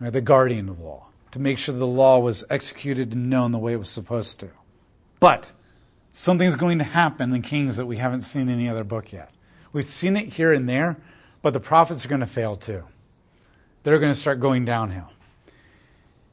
right, 0.00 0.12
the 0.12 0.20
guardian 0.20 0.68
of 0.68 0.78
the 0.78 0.84
law, 0.84 1.06
to 1.30 1.38
make 1.38 1.56
sure 1.56 1.74
the 1.74 1.86
law 1.86 2.18
was 2.18 2.44
executed 2.50 3.12
and 3.12 3.30
known 3.30 3.52
the 3.52 3.58
way 3.58 3.72
it 3.72 3.76
was 3.76 3.88
supposed 3.88 4.40
to. 4.40 4.50
But 5.20 5.52
something's 6.10 6.56
going 6.56 6.78
to 6.78 6.84
happen 6.84 7.32
in 7.32 7.42
Kings 7.42 7.76
that 7.76 7.86
we 7.86 7.98
haven't 7.98 8.22
seen 8.22 8.48
in 8.48 8.54
any 8.54 8.68
other 8.68 8.84
book 8.84 9.12
yet. 9.12 9.30
We've 9.72 9.84
seen 9.84 10.16
it 10.16 10.32
here 10.32 10.52
and 10.52 10.68
there, 10.68 10.96
but 11.42 11.52
the 11.52 11.60
prophets 11.60 12.04
are 12.04 12.08
going 12.08 12.20
to 12.20 12.26
fail 12.26 12.56
too. 12.56 12.84
They're 13.82 13.98
going 13.98 14.12
to 14.12 14.18
start 14.18 14.40
going 14.40 14.64
downhill. 14.64 15.08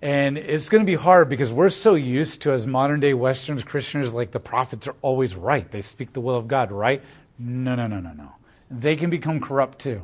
And 0.02 0.38
it's 0.38 0.70
going 0.70 0.86
to 0.86 0.90
be 0.90 0.96
hard 0.96 1.28
because 1.28 1.52
we're 1.52 1.70
so 1.70 1.96
used 1.96 2.44
to, 2.44 2.52
as 2.52 2.68
modern 2.68 3.00
day 3.00 3.14
Westerns, 3.14 3.64
Christians, 3.64 4.14
like 4.14 4.32
the 4.32 4.40
prophets 4.40 4.88
are 4.88 4.96
always 5.02 5.36
right. 5.36 5.70
They 5.70 5.82
speak 5.82 6.14
the 6.14 6.22
will 6.22 6.36
of 6.36 6.48
God, 6.48 6.72
right? 6.72 7.02
No, 7.40 7.74
no, 7.76 7.88
no, 7.88 8.00
no, 8.00 8.12
no. 8.14 8.32
They 8.70 8.96
can 8.96 9.10
become 9.10 9.40
corrupt 9.40 9.80
too. 9.80 10.04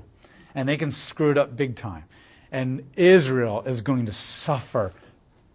And 0.55 0.67
they 0.67 0.77
can 0.77 0.89
screw 0.89 1.31
it 1.31 1.37
up 1.37 1.55
big 1.55 1.75
time. 1.75 2.05
And 2.51 2.83
Israel 2.95 3.63
is 3.65 3.81
going 3.81 4.05
to 4.05 4.11
suffer 4.11 4.93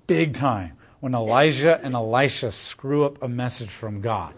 big 0.06 0.34
time 0.34 0.76
when 1.00 1.14
Elijah 1.14 1.80
and 1.82 1.94
Elisha 1.94 2.52
screw 2.52 3.04
up 3.04 3.22
a 3.22 3.28
message 3.28 3.70
from 3.70 4.00
God. 4.00 4.34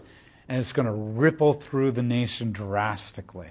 And 0.47 0.59
it's 0.59 0.73
going 0.73 0.85
to 0.85 0.91
ripple 0.91 1.53
through 1.53 1.91
the 1.91 2.03
nation 2.03 2.51
drastically. 2.51 3.49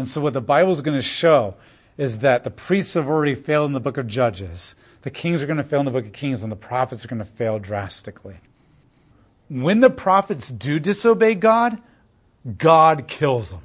And 0.00 0.08
so, 0.08 0.22
what 0.22 0.32
the 0.32 0.40
Bible 0.40 0.72
is 0.72 0.80
going 0.80 0.96
to 0.96 1.02
show 1.02 1.56
is 1.98 2.20
that 2.20 2.42
the 2.42 2.50
priests 2.50 2.94
have 2.94 3.06
already 3.06 3.34
failed 3.34 3.66
in 3.66 3.74
the 3.74 3.80
book 3.80 3.98
of 3.98 4.06
Judges, 4.06 4.74
the 5.02 5.10
kings 5.10 5.42
are 5.42 5.46
going 5.46 5.58
to 5.58 5.62
fail 5.62 5.80
in 5.80 5.84
the 5.84 5.92
book 5.92 6.06
of 6.06 6.14
Kings, 6.14 6.42
and 6.42 6.50
the 6.50 6.56
prophets 6.56 7.04
are 7.04 7.08
going 7.08 7.18
to 7.18 7.24
fail 7.26 7.58
drastically. 7.58 8.36
When 9.50 9.80
the 9.80 9.90
prophets 9.90 10.48
do 10.48 10.78
disobey 10.78 11.34
God, 11.34 11.82
God 12.56 13.08
kills 13.08 13.50
them. 13.50 13.60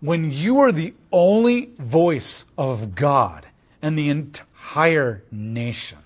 When 0.00 0.30
you 0.30 0.60
are 0.60 0.70
the 0.70 0.94
only 1.10 1.70
voice 1.80 2.44
of 2.56 2.94
God 2.94 3.44
and 3.82 3.98
the 3.98 4.10
entire 4.10 5.24
nation, 5.32 5.98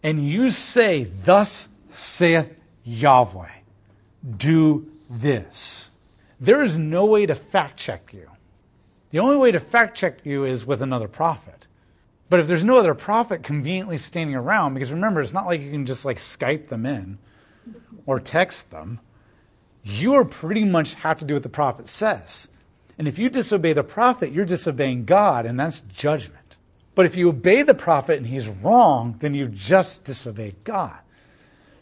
and 0.00 0.28
you 0.28 0.48
say, 0.48 1.10
Thus 1.24 1.68
saith 1.90 2.54
Yahweh, 2.84 3.50
do 4.36 4.88
this, 5.10 5.90
there 6.38 6.62
is 6.62 6.78
no 6.78 7.06
way 7.06 7.26
to 7.26 7.34
fact 7.34 7.76
check 7.76 8.12
you. 8.12 8.29
The 9.10 9.18
only 9.18 9.36
way 9.36 9.52
to 9.52 9.60
fact 9.60 9.96
check 9.96 10.24
you 10.24 10.44
is 10.44 10.66
with 10.66 10.82
another 10.82 11.08
prophet. 11.08 11.66
But 12.28 12.40
if 12.40 12.46
there's 12.46 12.64
no 12.64 12.78
other 12.78 12.94
prophet 12.94 13.42
conveniently 13.42 13.98
standing 13.98 14.36
around, 14.36 14.74
because 14.74 14.92
remember, 14.92 15.20
it's 15.20 15.32
not 15.32 15.46
like 15.46 15.60
you 15.60 15.70
can 15.72 15.84
just 15.84 16.04
like 16.04 16.18
Skype 16.18 16.68
them 16.68 16.86
in 16.86 17.18
or 18.06 18.20
text 18.20 18.70
them, 18.70 19.00
you 19.82 20.24
pretty 20.24 20.64
much 20.64 20.94
have 20.94 21.18
to 21.18 21.24
do 21.24 21.34
what 21.34 21.42
the 21.42 21.48
prophet 21.48 21.88
says. 21.88 22.48
And 22.98 23.08
if 23.08 23.18
you 23.18 23.30
disobey 23.30 23.72
the 23.72 23.82
prophet, 23.82 24.30
you're 24.30 24.44
disobeying 24.44 25.06
God, 25.06 25.46
and 25.46 25.58
that's 25.58 25.80
judgment. 25.80 26.56
But 26.94 27.06
if 27.06 27.16
you 27.16 27.30
obey 27.30 27.62
the 27.62 27.74
prophet 27.74 28.18
and 28.18 28.26
he's 28.26 28.48
wrong, 28.48 29.16
then 29.20 29.34
you 29.34 29.46
just 29.46 30.04
disobeyed 30.04 30.62
God. 30.64 30.98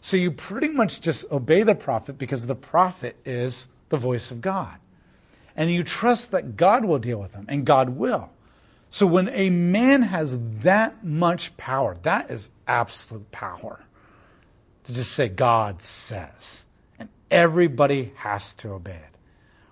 So 0.01 0.17
you 0.17 0.31
pretty 0.31 0.69
much 0.69 1.01
just 1.01 1.29
obey 1.31 1.63
the 1.63 1.75
prophet 1.75 2.17
because 2.17 2.45
the 2.45 2.55
prophet 2.55 3.17
is 3.25 3.67
the 3.89 3.97
voice 3.97 4.31
of 4.31 4.41
God. 4.41 4.77
And 5.55 5.69
you 5.69 5.83
trust 5.83 6.31
that 6.31 6.55
God 6.55 6.85
will 6.85 6.99
deal 6.99 7.19
with 7.19 7.33
them, 7.33 7.45
and 7.49 7.65
God 7.65 7.89
will. 7.89 8.29
So 8.89 9.05
when 9.05 9.29
a 9.29 9.49
man 9.49 10.01
has 10.01 10.37
that 10.61 11.03
much 11.03 11.55
power, 11.57 11.97
that 12.03 12.31
is 12.31 12.49
absolute 12.67 13.31
power 13.31 13.79
to 14.85 14.93
just 14.93 15.11
say, 15.11 15.29
God 15.29 15.81
says. 15.81 16.65
And 16.97 17.09
everybody 17.29 18.11
has 18.15 18.53
to 18.55 18.69
obey 18.69 18.95
it. 18.95 19.17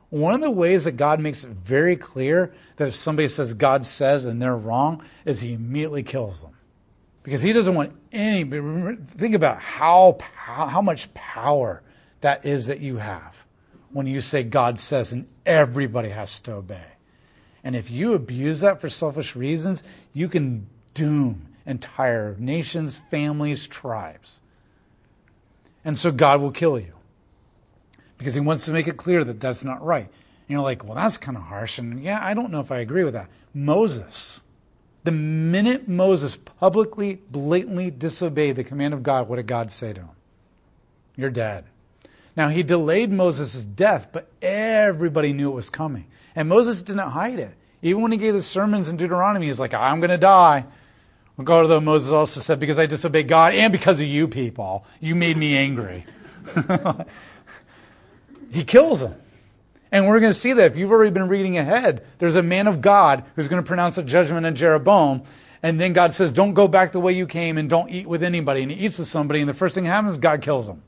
One 0.09 0.33
of 0.33 0.41
the 0.41 0.51
ways 0.51 0.85
that 0.85 0.93
God 0.93 1.19
makes 1.19 1.43
it 1.43 1.49
very 1.49 1.97
clear 1.97 2.53
that 2.77 2.87
if 2.87 2.95
somebody 2.95 3.27
says 3.27 3.53
God 3.53 3.83
says 3.83 4.25
and 4.25 4.41
they're 4.41 4.55
wrong 4.55 5.03
is 5.25 5.41
he 5.41 5.53
immediately 5.53 6.03
kills 6.03 6.41
them. 6.41 6.55
Because 7.23 7.41
he 7.41 7.51
doesn't 7.51 7.75
want 7.75 7.93
any, 8.11 8.45
think 8.45 9.35
about 9.35 9.59
how, 9.59 10.17
how 10.33 10.81
much 10.81 11.13
power 11.13 11.81
that 12.21 12.45
is 12.45 12.67
that 12.67 12.79
you 12.79 12.97
have 12.97 13.45
when 13.91 14.07
you 14.07 14.21
say 14.21 14.43
God 14.43 14.79
says 14.79 15.11
and 15.11 15.27
everybody 15.47 16.09
has 16.09 16.39
to 16.41 16.53
obey. 16.53 16.85
And 17.63 17.75
if 17.75 17.89
you 17.89 18.13
abuse 18.13 18.59
that 18.59 18.79
for 18.79 18.89
selfish 18.89 19.35
reasons, 19.35 19.83
you 20.13 20.29
can 20.29 20.67
doom 20.93 21.47
entire 21.65 22.35
nations, 22.37 23.01
families, 23.09 23.67
tribes. 23.67 24.41
And 25.83 25.97
so 25.97 26.11
God 26.11 26.41
will 26.41 26.51
kill 26.51 26.79
you 26.79 26.93
because 28.17 28.35
he 28.35 28.41
wants 28.41 28.65
to 28.65 28.73
make 28.73 28.87
it 28.87 28.97
clear 28.97 29.23
that 29.23 29.39
that's 29.39 29.63
not 29.63 29.83
right. 29.83 30.05
And 30.05 30.49
you're 30.49 30.61
like, 30.61 30.83
well, 30.83 30.95
that's 30.95 31.17
kind 31.17 31.37
of 31.37 31.43
harsh. 31.43 31.77
And 31.77 32.01
yeah, 32.01 32.19
I 32.21 32.33
don't 32.33 32.51
know 32.51 32.61
if 32.61 32.71
I 32.71 32.79
agree 32.79 33.03
with 33.03 33.13
that. 33.13 33.29
Moses, 33.53 34.41
the 35.03 35.11
minute 35.11 35.87
Moses 35.87 36.35
publicly, 36.35 37.21
blatantly 37.29 37.91
disobeyed 37.91 38.55
the 38.55 38.63
command 38.63 38.93
of 38.93 39.03
God, 39.03 39.27
what 39.27 39.37
did 39.37 39.47
God 39.47 39.71
say 39.71 39.93
to 39.93 40.01
him? 40.01 40.09
You're 41.15 41.29
dead. 41.29 41.65
Now, 42.37 42.49
he 42.49 42.61
delayed 42.61 43.11
Moses' 43.11 43.65
death, 43.65 44.09
but 44.11 44.31
everybody 44.43 45.33
knew 45.33 45.49
it 45.51 45.55
was 45.55 45.71
coming. 45.71 46.05
And 46.35 46.47
Moses 46.47 46.83
didn't 46.83 47.09
hide 47.09 47.39
it. 47.39 47.55
Even 47.81 48.03
when 48.03 48.11
he 48.11 48.17
gave 48.19 48.35
the 48.35 48.41
sermons 48.41 48.89
in 48.89 48.97
Deuteronomy, 48.97 49.47
he's 49.47 49.59
like, 49.59 49.73
I'm 49.73 49.99
going 49.99 50.11
to 50.11 50.19
die. 50.19 50.65
To 51.43 51.81
Moses 51.81 52.11
also 52.11 52.39
said, 52.39 52.59
because 52.59 52.77
I 52.77 52.85
disobeyed 52.85 53.27
God 53.27 53.55
and 53.55 53.71
because 53.71 53.99
of 53.99 54.07
you 54.07 54.27
people. 54.27 54.85
You 54.99 55.15
made 55.15 55.35
me 55.35 55.57
angry. 55.57 56.05
he 58.51 58.63
kills 58.63 59.01
them. 59.01 59.15
And 59.91 60.07
we're 60.07 60.19
going 60.19 60.31
to 60.31 60.39
see 60.39 60.53
that 60.53 60.71
if 60.71 60.77
you've 60.77 60.91
already 60.91 61.11
been 61.11 61.27
reading 61.27 61.57
ahead, 61.57 62.05
there's 62.19 62.35
a 62.35 62.43
man 62.43 62.67
of 62.67 62.81
God 62.81 63.23
who's 63.35 63.47
going 63.47 63.63
to 63.63 63.67
pronounce 63.67 63.97
a 63.97 64.03
judgment 64.03 64.45
on 64.45 64.55
Jeroboam. 64.55 65.23
And 65.63 65.81
then 65.81 65.93
God 65.93 66.13
says, 66.13 66.33
Don't 66.33 66.53
go 66.53 66.67
back 66.67 66.91
the 66.91 66.99
way 66.99 67.13
you 67.13 67.25
came 67.25 67.57
and 67.57 67.67
don't 67.67 67.89
eat 67.89 68.07
with 68.07 68.21
anybody. 68.21 68.61
And 68.61 68.71
he 68.71 68.85
eats 68.85 68.99
with 68.99 69.07
somebody. 69.07 69.39
And 69.39 69.49
the 69.49 69.55
first 69.55 69.73
thing 69.73 69.85
that 69.85 69.91
happens, 69.91 70.17
God 70.17 70.41
kills 70.41 70.69
him. 70.69 70.83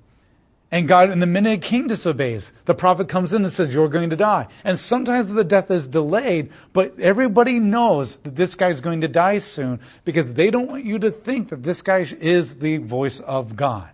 And 0.72 0.88
God, 0.88 1.09
in 1.09 1.20
the 1.20 1.26
minute 1.26 1.53
a 1.53 1.57
king 1.57 1.88
disobeys, 1.88 2.53
the 2.65 2.76
prophet 2.76 3.09
comes 3.09 3.34
in 3.34 3.41
and 3.43 3.51
says, 3.51 3.74
You're 3.74 3.89
going 3.89 4.11
to 4.11 4.15
die. 4.15 4.47
And 4.63 4.78
sometimes 4.78 5.34
the 5.34 5.43
death 5.43 5.72
is 5.72 5.88
delayed, 5.88 6.51
but 6.74 6.99
everybody 6.99 7.57
knows 7.57 8.17
that 8.17 8.36
this 8.36 8.53
guy's 8.53 8.80
going 8.80 9.01
to 9.01 9.07
die 9.07 9.39
soon 9.39 9.80
because 10.05 10.34
they 10.34 10.51
don't 10.51 10.70
want 10.70 10.86
you 10.86 10.99
to 10.99 11.09
think 11.09 11.49
that 11.49 11.63
this 11.63 11.82
guy 11.82 12.05
is 12.20 12.55
the 12.55 12.78
voice 12.78 13.20
of 13.20 13.55
God. 13.55 13.89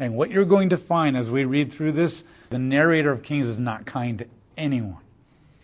And 0.00 0.16
what 0.16 0.30
you're 0.30 0.44
going 0.44 0.70
to 0.70 0.76
find 0.76 1.16
as 1.16 1.30
we 1.30 1.44
read 1.44 1.72
through 1.72 1.92
this, 1.92 2.24
the 2.50 2.58
narrator 2.58 3.12
of 3.12 3.22
Kings 3.22 3.46
is 3.46 3.60
not 3.60 3.86
kind 3.86 4.18
to 4.18 4.26
anyone. 4.56 4.98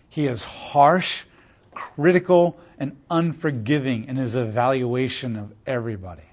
He 0.08 0.26
is 0.26 0.44
harsh, 0.44 1.24
critical, 1.72 2.56
and 2.78 2.96
unforgiving 3.10 4.04
in 4.04 4.14
his 4.14 4.36
evaluation 4.36 5.34
of 5.34 5.52
everybody. 5.66 6.27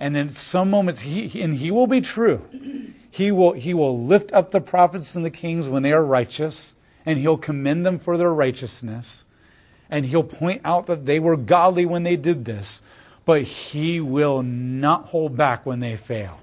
And 0.00 0.16
in 0.16 0.30
some 0.30 0.70
moments, 0.70 1.02
he, 1.02 1.42
and 1.42 1.54
he 1.54 1.70
will 1.70 1.86
be 1.86 2.00
true. 2.00 2.48
He 3.10 3.30
will, 3.30 3.52
he 3.52 3.74
will 3.74 4.02
lift 4.02 4.32
up 4.32 4.50
the 4.50 4.60
prophets 4.60 5.14
and 5.14 5.24
the 5.24 5.30
kings 5.30 5.68
when 5.68 5.82
they 5.82 5.92
are 5.92 6.04
righteous, 6.04 6.74
and 7.04 7.18
he'll 7.18 7.36
commend 7.36 7.84
them 7.84 7.98
for 7.98 8.16
their 8.16 8.32
righteousness. 8.32 9.26
And 9.90 10.06
he'll 10.06 10.24
point 10.24 10.62
out 10.64 10.86
that 10.86 11.04
they 11.04 11.20
were 11.20 11.36
godly 11.36 11.84
when 11.84 12.02
they 12.02 12.16
did 12.16 12.46
this, 12.46 12.82
but 13.26 13.42
he 13.42 14.00
will 14.00 14.42
not 14.42 15.06
hold 15.06 15.36
back 15.36 15.66
when 15.66 15.80
they 15.80 15.96
fail. 15.96 16.40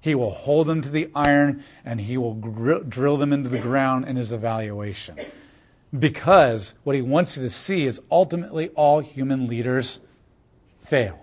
He 0.00 0.14
will 0.14 0.30
hold 0.30 0.66
them 0.66 0.80
to 0.80 0.90
the 0.90 1.10
iron 1.14 1.64
and 1.84 2.00
he 2.00 2.16
will 2.16 2.34
gr- 2.34 2.80
drill 2.80 3.16
them 3.16 3.32
into 3.32 3.48
the 3.48 3.60
ground 3.60 4.04
in 4.04 4.16
his 4.16 4.32
evaluation. 4.32 5.16
Because 5.96 6.74
what 6.82 6.96
he 6.96 7.02
wants 7.02 7.36
you 7.36 7.42
to 7.44 7.50
see 7.50 7.86
is 7.86 8.02
ultimately 8.10 8.70
all 8.70 9.00
human 9.00 9.46
leaders 9.46 10.00
fail. 10.78 11.21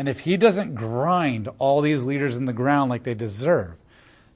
And 0.00 0.08
if 0.08 0.20
he 0.20 0.38
doesn't 0.38 0.76
grind 0.76 1.50
all 1.58 1.82
these 1.82 2.06
leaders 2.06 2.38
in 2.38 2.46
the 2.46 2.54
ground 2.54 2.88
like 2.88 3.02
they 3.02 3.12
deserve, 3.12 3.74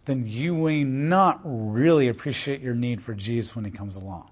then 0.05 0.27
you 0.27 0.53
may 0.53 0.85
not 0.85 1.41
really 1.43 2.09
appreciate 2.09 2.61
your 2.61 2.75
need 2.75 3.01
for 3.01 3.15
Jesus 3.15 3.57
when 3.57 3.65
he 3.65 3.71
comes 3.71 3.97
along. 3.97 4.29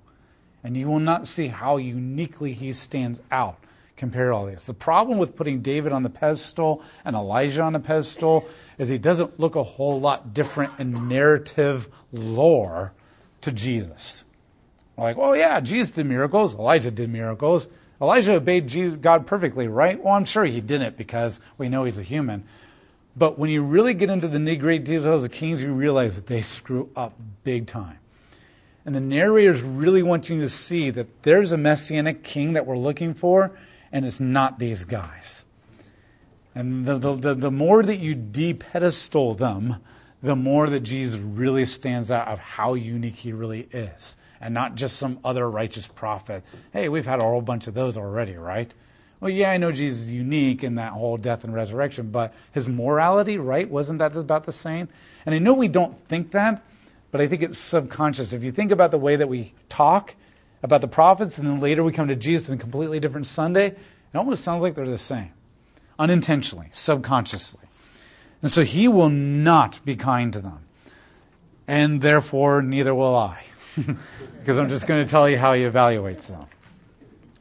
And 0.62 0.76
you 0.76 0.88
will 0.88 1.00
not 1.00 1.26
see 1.26 1.48
how 1.48 1.78
uniquely 1.78 2.52
he 2.52 2.74
stands 2.74 3.22
out 3.30 3.56
compared 3.96 4.30
to 4.30 4.34
all 4.34 4.44
these. 4.44 4.66
The 4.66 4.74
problem 4.74 5.16
with 5.16 5.34
putting 5.34 5.62
David 5.62 5.90
on 5.90 6.02
the 6.02 6.10
pedestal 6.10 6.82
and 7.02 7.16
Elijah 7.16 7.62
on 7.62 7.72
the 7.72 7.80
pedestal 7.80 8.46
is 8.76 8.90
he 8.90 8.98
doesn't 8.98 9.40
look 9.40 9.56
a 9.56 9.62
whole 9.62 9.98
lot 9.98 10.34
different 10.34 10.78
in 10.78 11.08
narrative 11.08 11.88
lore 12.12 12.92
to 13.40 13.52
Jesus. 13.52 14.26
We're 14.96 15.04
like, 15.04 15.16
oh 15.18 15.32
yeah, 15.32 15.60
Jesus 15.60 15.92
did 15.92 16.04
miracles, 16.04 16.54
Elijah 16.54 16.90
did 16.90 17.08
miracles. 17.08 17.70
Elijah 18.02 18.34
obeyed 18.34 19.00
God 19.00 19.28
perfectly, 19.28 19.68
right? 19.68 20.02
Well, 20.02 20.14
I'm 20.14 20.24
sure 20.24 20.44
he 20.44 20.60
didn't 20.60 20.96
because 20.96 21.40
we 21.56 21.68
know 21.68 21.84
he's 21.84 22.00
a 22.00 22.02
human. 22.02 22.44
But 23.16 23.38
when 23.38 23.48
you 23.48 23.62
really 23.62 23.94
get 23.94 24.10
into 24.10 24.26
the 24.26 24.38
nitty 24.38 24.58
gritty 24.58 24.84
details 24.84 25.24
of 25.24 25.30
Kings, 25.30 25.62
you 25.62 25.72
realize 25.72 26.16
that 26.16 26.26
they 26.26 26.42
screw 26.42 26.90
up 26.96 27.14
big 27.44 27.66
time. 27.66 27.98
And 28.84 28.92
the 28.92 29.00
narrators 29.00 29.62
really 29.62 30.02
want 30.02 30.28
you 30.28 30.40
to 30.40 30.48
see 30.48 30.90
that 30.90 31.22
there's 31.22 31.52
a 31.52 31.56
messianic 31.56 32.24
king 32.24 32.54
that 32.54 32.66
we're 32.66 32.76
looking 32.76 33.14
for, 33.14 33.52
and 33.92 34.04
it's 34.04 34.18
not 34.18 34.58
these 34.58 34.84
guys. 34.84 35.44
And 36.56 36.84
the, 36.84 36.98
the, 36.98 37.14
the, 37.14 37.34
the 37.34 37.50
more 37.52 37.84
that 37.84 37.98
you 37.98 38.16
de-pedestal 38.16 39.34
them, 39.34 39.76
the 40.20 40.34
more 40.34 40.68
that 40.68 40.80
Jesus 40.80 41.20
really 41.20 41.64
stands 41.64 42.10
out 42.10 42.26
of 42.26 42.40
how 42.40 42.74
unique 42.74 43.16
he 43.16 43.32
really 43.32 43.68
is. 43.70 44.16
And 44.42 44.52
not 44.52 44.74
just 44.74 44.96
some 44.96 45.20
other 45.24 45.48
righteous 45.48 45.86
prophet. 45.86 46.42
Hey, 46.72 46.88
we've 46.88 47.06
had 47.06 47.20
a 47.20 47.22
whole 47.22 47.40
bunch 47.40 47.68
of 47.68 47.74
those 47.74 47.96
already, 47.96 48.34
right? 48.34 48.74
Well, 49.20 49.30
yeah, 49.30 49.52
I 49.52 49.56
know 49.56 49.70
Jesus 49.70 50.02
is 50.02 50.10
unique 50.10 50.64
in 50.64 50.74
that 50.74 50.92
whole 50.92 51.16
death 51.16 51.44
and 51.44 51.54
resurrection, 51.54 52.10
but 52.10 52.34
his 52.50 52.68
morality, 52.68 53.38
right? 53.38 53.70
Wasn't 53.70 54.00
that 54.00 54.16
about 54.16 54.42
the 54.42 54.52
same? 54.52 54.88
And 55.24 55.32
I 55.32 55.38
know 55.38 55.54
we 55.54 55.68
don't 55.68 55.96
think 56.08 56.32
that, 56.32 56.60
but 57.12 57.20
I 57.20 57.28
think 57.28 57.42
it's 57.42 57.58
subconscious. 57.58 58.32
If 58.32 58.42
you 58.42 58.50
think 58.50 58.72
about 58.72 58.90
the 58.90 58.98
way 58.98 59.14
that 59.14 59.28
we 59.28 59.54
talk 59.68 60.16
about 60.64 60.80
the 60.80 60.88
prophets, 60.88 61.38
and 61.38 61.46
then 61.46 61.60
later 61.60 61.84
we 61.84 61.92
come 61.92 62.08
to 62.08 62.16
Jesus 62.16 62.48
in 62.48 62.56
a 62.56 62.58
completely 62.58 62.98
different 62.98 63.28
Sunday, 63.28 63.66
it 63.68 64.16
almost 64.16 64.42
sounds 64.42 64.60
like 64.60 64.74
they're 64.74 64.88
the 64.88 64.98
same, 64.98 65.30
unintentionally, 66.00 66.68
subconsciously. 66.72 67.60
And 68.42 68.50
so 68.50 68.64
he 68.64 68.88
will 68.88 69.08
not 69.08 69.78
be 69.84 69.94
kind 69.94 70.32
to 70.32 70.40
them. 70.40 70.66
And 71.68 72.00
therefore, 72.00 72.60
neither 72.60 72.92
will 72.92 73.14
I. 73.14 73.44
because 74.38 74.58
I'm 74.58 74.68
just 74.68 74.86
going 74.86 75.04
to 75.04 75.10
tell 75.10 75.28
you 75.28 75.38
how 75.38 75.54
he 75.54 75.62
evaluates 75.62 76.28
them. 76.28 76.46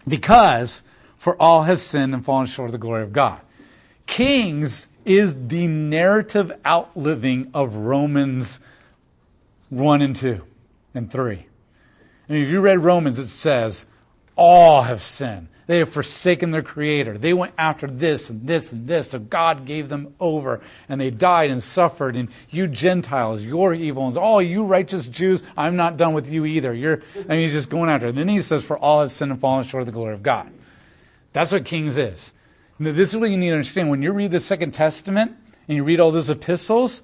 Because 0.07 0.83
for 1.17 1.39
all 1.41 1.63
have 1.63 1.79
sinned 1.79 2.13
and 2.13 2.25
fallen 2.25 2.47
short 2.47 2.69
of 2.69 2.71
the 2.71 2.77
glory 2.77 3.03
of 3.03 3.13
God. 3.13 3.39
Kings 4.07 4.87
is 5.05 5.35
the 5.47 5.67
narrative 5.67 6.51
outliving 6.65 7.51
of 7.53 7.75
Romans 7.75 8.59
1 9.69 10.01
and 10.01 10.15
2 10.15 10.41
and 10.93 11.11
3. 11.11 11.45
And 12.27 12.37
if 12.37 12.49
you 12.49 12.59
read 12.61 12.79
Romans, 12.79 13.19
it 13.19 13.27
says, 13.27 13.85
all 14.35 14.83
have 14.83 15.01
sinned. 15.01 15.47
They 15.71 15.79
have 15.79 15.87
forsaken 15.87 16.51
their 16.51 16.63
Creator. 16.63 17.17
They 17.17 17.33
went 17.33 17.53
after 17.57 17.87
this 17.87 18.29
and 18.29 18.45
this 18.45 18.73
and 18.73 18.89
this. 18.89 19.11
So 19.11 19.19
God 19.19 19.65
gave 19.65 19.87
them 19.87 20.13
over 20.19 20.59
and 20.89 20.99
they 20.99 21.11
died 21.11 21.49
and 21.49 21.63
suffered. 21.63 22.17
And 22.17 22.27
you 22.49 22.67
Gentiles, 22.67 23.45
you're 23.45 23.73
evil. 23.73 24.05
And 24.05 24.17
all 24.17 24.35
oh, 24.35 24.39
you 24.39 24.65
righteous 24.65 25.07
Jews, 25.07 25.43
I'm 25.55 25.77
not 25.77 25.95
done 25.95 26.11
with 26.11 26.29
you 26.29 26.43
either. 26.43 26.73
You're, 26.73 27.01
I 27.15 27.19
mean, 27.19 27.39
he's 27.39 27.53
just 27.53 27.69
going 27.69 27.89
after 27.89 28.07
it. 28.07 28.09
And 28.09 28.17
then 28.17 28.27
he 28.27 28.41
says, 28.41 28.65
For 28.65 28.77
all 28.77 28.99
have 28.99 29.13
sinned 29.13 29.31
and 29.31 29.39
fallen 29.39 29.63
short 29.63 29.83
of 29.83 29.85
the 29.85 29.93
glory 29.93 30.13
of 30.13 30.21
God. 30.21 30.51
That's 31.31 31.53
what 31.53 31.63
Kings 31.63 31.97
is. 31.97 32.33
Now, 32.77 32.91
this 32.91 33.13
is 33.13 33.17
what 33.17 33.29
you 33.29 33.37
need 33.37 33.51
to 33.51 33.53
understand. 33.53 33.89
When 33.89 34.01
you 34.01 34.11
read 34.11 34.31
the 34.31 34.41
Second 34.41 34.71
Testament 34.71 35.37
and 35.69 35.77
you 35.77 35.85
read 35.85 36.01
all 36.01 36.11
those 36.11 36.29
epistles, 36.29 37.01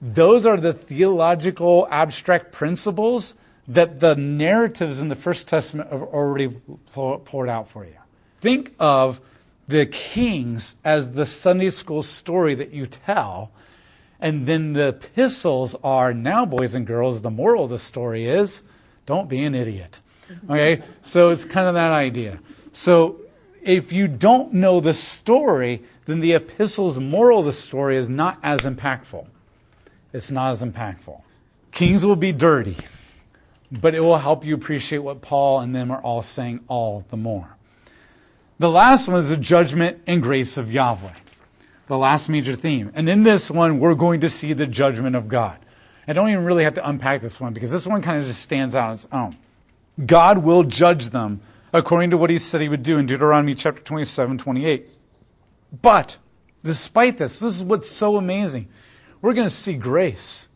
those 0.00 0.46
are 0.46 0.56
the 0.56 0.72
theological 0.72 1.86
abstract 1.90 2.50
principles 2.50 3.34
that 3.68 4.00
the 4.00 4.16
narratives 4.16 5.02
in 5.02 5.08
the 5.08 5.16
First 5.16 5.48
Testament 5.48 5.92
have 5.92 6.00
already 6.00 6.48
poured 6.94 7.50
out 7.50 7.68
for 7.68 7.84
you. 7.84 7.92
Think 8.46 8.76
of 8.78 9.20
the 9.66 9.86
kings 9.86 10.76
as 10.84 11.10
the 11.10 11.26
Sunday 11.26 11.70
school 11.70 12.04
story 12.04 12.54
that 12.54 12.70
you 12.70 12.86
tell, 12.86 13.50
and 14.20 14.46
then 14.46 14.72
the 14.72 14.90
epistles 14.90 15.74
are 15.82 16.14
now, 16.14 16.46
boys 16.46 16.76
and 16.76 16.86
girls, 16.86 17.22
the 17.22 17.30
moral 17.30 17.64
of 17.64 17.70
the 17.70 17.78
story 17.80 18.28
is 18.28 18.62
don't 19.04 19.28
be 19.28 19.42
an 19.42 19.56
idiot. 19.56 20.00
Mm-hmm. 20.30 20.52
Okay? 20.52 20.82
so 21.02 21.30
it's 21.30 21.44
kind 21.44 21.66
of 21.66 21.74
that 21.74 21.90
idea. 21.90 22.38
So 22.70 23.20
if 23.62 23.92
you 23.92 24.06
don't 24.06 24.52
know 24.52 24.78
the 24.78 24.94
story, 24.94 25.82
then 26.04 26.20
the 26.20 26.34
epistle's 26.34 27.00
moral 27.00 27.40
of 27.40 27.46
the 27.46 27.52
story 27.52 27.96
is 27.96 28.08
not 28.08 28.38
as 28.44 28.60
impactful. 28.60 29.26
It's 30.12 30.30
not 30.30 30.50
as 30.50 30.62
impactful. 30.62 31.20
Kings 31.72 32.06
will 32.06 32.14
be 32.14 32.30
dirty, 32.30 32.76
but 33.72 33.96
it 33.96 34.00
will 34.02 34.18
help 34.18 34.44
you 34.44 34.54
appreciate 34.54 35.00
what 35.00 35.20
Paul 35.20 35.58
and 35.58 35.74
them 35.74 35.90
are 35.90 36.00
all 36.00 36.22
saying 36.22 36.62
all 36.68 37.04
the 37.08 37.16
more. 37.16 37.55
The 38.58 38.70
last 38.70 39.06
one 39.06 39.18
is 39.18 39.28
the 39.28 39.36
judgment 39.36 40.00
and 40.06 40.22
grace 40.22 40.56
of 40.56 40.72
Yahweh, 40.72 41.12
the 41.88 41.98
last 41.98 42.28
major 42.28 42.54
theme. 42.54 42.90
And 42.94 43.08
in 43.08 43.22
this 43.22 43.50
one, 43.50 43.78
we're 43.80 43.94
going 43.94 44.20
to 44.20 44.30
see 44.30 44.54
the 44.54 44.66
judgment 44.66 45.14
of 45.14 45.28
God. 45.28 45.58
I 46.08 46.14
don't 46.14 46.30
even 46.30 46.44
really 46.44 46.64
have 46.64 46.74
to 46.74 46.88
unpack 46.88 47.20
this 47.20 47.40
one 47.40 47.52
because 47.52 47.70
this 47.70 47.86
one 47.86 48.00
kind 48.00 48.18
of 48.18 48.24
just 48.24 48.40
stands 48.40 48.74
out 48.74 48.88
on 48.88 48.94
its 48.94 49.08
own. 49.12 49.36
God 50.06 50.38
will 50.38 50.62
judge 50.62 51.10
them 51.10 51.40
according 51.72 52.10
to 52.10 52.16
what 52.16 52.30
he 52.30 52.38
said 52.38 52.62
he 52.62 52.68
would 52.68 52.82
do 52.82 52.96
in 52.96 53.06
Deuteronomy 53.06 53.54
chapter 53.54 53.82
27, 53.82 54.38
28. 54.38 54.88
But 55.82 56.16
despite 56.64 57.18
this, 57.18 57.40
this 57.40 57.56
is 57.56 57.62
what's 57.62 57.90
so 57.90 58.16
amazing. 58.16 58.68
We're 59.20 59.34
going 59.34 59.48
to 59.48 59.54
see 59.54 59.74
grace. 59.74 60.48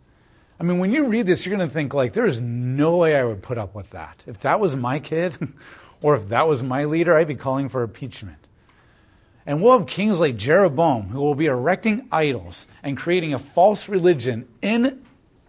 I 0.59 0.63
mean, 0.63 0.79
when 0.79 0.93
you 0.93 1.07
read 1.07 1.27
this, 1.27 1.45
you're 1.45 1.57
going 1.57 1.69
to 1.69 1.73
think, 1.73 1.95
like, 1.95 2.13
there 2.13 2.27
is 2.27 2.41
no 2.41 2.97
way 2.97 3.17
I 3.17 3.25
would 3.25 3.43
put 3.43 3.59
up 3.59 3.75
with 3.75 3.91
that. 3.91 4.23
If 4.27 4.41
that 4.41 4.61
was 4.61 4.77
my 4.77 5.01
kid, 5.01 5.37
or 6.03 6.15
if 6.15 6.29
that 6.29 6.49
was 6.49 6.63
my 6.63 6.85
leader, 6.85 7.17
I'd 7.17 7.29
be 7.29 7.35
calling 7.35 7.69
for 7.69 7.83
impeachment. 7.83 8.49
And 9.47 9.63
we'll 9.63 9.79
have 9.79 9.89
kings 9.89 10.21
like 10.21 10.37
Jeroboam 10.37 11.09
who 11.09 11.21
will 11.21 11.35
be 11.35 11.47
erecting 11.47 12.09
idols 12.13 12.67
and 12.83 12.97
creating 12.97 13.35
a 13.35 13.39
false 13.39 13.89
religion 13.89 14.47
in 14.63 15.03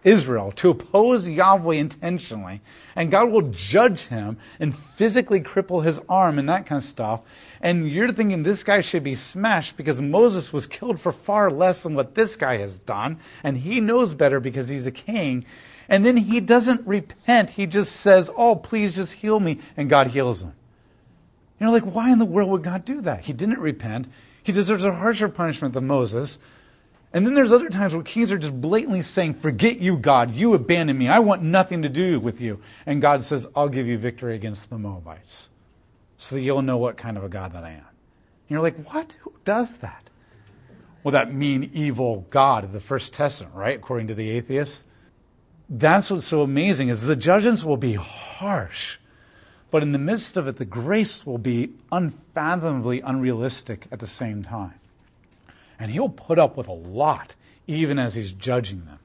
Israel 0.04 0.50
to 0.52 0.70
oppose 0.70 1.28
Yahweh 1.28 1.76
intentionally, 1.76 2.60
and 2.96 3.10
God 3.10 3.30
will 3.30 3.50
judge 3.52 4.06
him 4.06 4.36
and 4.58 4.74
physically 4.74 5.40
cripple 5.40 5.84
his 5.84 6.00
arm 6.08 6.38
and 6.38 6.48
that 6.48 6.66
kind 6.66 6.78
of 6.78 6.84
stuff. 6.84 7.20
And 7.60 7.88
you're 7.88 8.10
thinking 8.10 8.42
this 8.42 8.64
guy 8.64 8.80
should 8.80 9.04
be 9.04 9.14
smashed 9.14 9.76
because 9.76 10.00
Moses 10.00 10.52
was 10.52 10.66
killed 10.66 10.98
for 10.98 11.12
far 11.12 11.50
less 11.50 11.84
than 11.84 11.94
what 11.94 12.14
this 12.14 12.34
guy 12.34 12.56
has 12.58 12.80
done, 12.80 13.20
and 13.44 13.58
he 13.58 13.80
knows 13.80 14.14
better 14.14 14.40
because 14.40 14.68
he's 14.68 14.86
a 14.86 14.92
king. 14.92 15.44
And 15.92 16.06
then 16.06 16.16
he 16.16 16.40
doesn't 16.40 16.86
repent. 16.86 17.50
He 17.50 17.66
just 17.66 17.96
says, 17.96 18.30
Oh, 18.34 18.56
please 18.56 18.96
just 18.96 19.12
heal 19.12 19.38
me. 19.38 19.58
And 19.76 19.90
God 19.90 20.06
heals 20.06 20.42
him. 20.42 20.54
You 21.60 21.66
know, 21.66 21.72
like, 21.72 21.84
why 21.84 22.10
in 22.10 22.18
the 22.18 22.24
world 22.24 22.48
would 22.48 22.62
God 22.62 22.86
do 22.86 23.02
that? 23.02 23.26
He 23.26 23.34
didn't 23.34 23.58
repent. 23.58 24.08
He 24.42 24.52
deserves 24.52 24.84
a 24.84 24.92
harsher 24.94 25.28
punishment 25.28 25.74
than 25.74 25.86
Moses. 25.86 26.38
And 27.12 27.26
then 27.26 27.34
there's 27.34 27.52
other 27.52 27.68
times 27.68 27.94
where 27.94 28.02
kings 28.02 28.32
are 28.32 28.38
just 28.38 28.58
blatantly 28.58 29.02
saying, 29.02 29.34
Forget 29.34 29.80
you, 29.80 29.98
God. 29.98 30.30
You 30.30 30.54
abandon 30.54 30.96
me. 30.96 31.08
I 31.08 31.18
want 31.18 31.42
nothing 31.42 31.82
to 31.82 31.90
do 31.90 32.18
with 32.18 32.40
you. 32.40 32.62
And 32.86 33.02
God 33.02 33.22
says, 33.22 33.46
I'll 33.54 33.68
give 33.68 33.86
you 33.86 33.98
victory 33.98 34.34
against 34.34 34.70
the 34.70 34.78
Moabites. 34.78 35.50
So 36.16 36.36
that 36.36 36.40
you'll 36.40 36.62
know 36.62 36.78
what 36.78 36.96
kind 36.96 37.18
of 37.18 37.24
a 37.24 37.28
God 37.28 37.52
that 37.52 37.64
I 37.64 37.72
am. 37.72 37.76
And 37.76 38.48
you're 38.48 38.62
like, 38.62 38.82
What? 38.86 39.14
Who 39.20 39.34
does 39.44 39.76
that? 39.76 40.08
Well, 41.04 41.12
that 41.12 41.34
mean, 41.34 41.68
evil 41.74 42.26
God 42.30 42.64
of 42.64 42.72
the 42.72 42.80
First 42.80 43.12
Testament, 43.12 43.54
right? 43.54 43.76
According 43.76 44.06
to 44.06 44.14
the 44.14 44.30
atheists. 44.30 44.86
That's 45.74 46.10
what's 46.10 46.26
so 46.26 46.42
amazing 46.42 46.90
is 46.90 47.06
the 47.06 47.16
judgments 47.16 47.64
will 47.64 47.78
be 47.78 47.94
harsh. 47.94 48.98
But 49.70 49.82
in 49.82 49.92
the 49.92 49.98
midst 49.98 50.36
of 50.36 50.46
it, 50.46 50.56
the 50.56 50.66
grace 50.66 51.24
will 51.24 51.38
be 51.38 51.70
unfathomably 51.90 53.00
unrealistic 53.00 53.86
at 53.90 53.98
the 53.98 54.06
same 54.06 54.42
time. 54.42 54.74
And 55.78 55.90
he'll 55.90 56.10
put 56.10 56.38
up 56.38 56.58
with 56.58 56.68
a 56.68 56.72
lot, 56.72 57.36
even 57.66 57.98
as 57.98 58.16
he's 58.16 58.32
judging 58.32 58.84
them. 58.84 58.98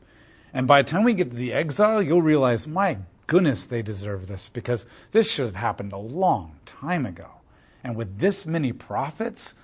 And 0.54 0.68
by 0.68 0.82
the 0.82 0.90
time 0.92 1.06
we 1.06 1.14
get 1.14 1.30
to 1.30 1.38
the 1.38 1.54
exile, 1.54 2.02
you'll 2.02 2.22
realize, 2.22 2.68
my 2.68 2.98
goodness, 3.28 3.66
they 3.66 3.82
deserve 3.82 4.28
this 4.28 4.50
because 4.50 4.86
this 5.14 5.32
should 5.32 5.46
have 5.46 5.56
happened 5.56 5.94
a 5.94 5.98
long 5.98 6.58
time 6.66 7.06
ago. 7.06 7.30
And 7.82 7.96
with 7.96 8.20
this 8.20 8.46
many 8.46 8.74
prophets, 8.74 9.56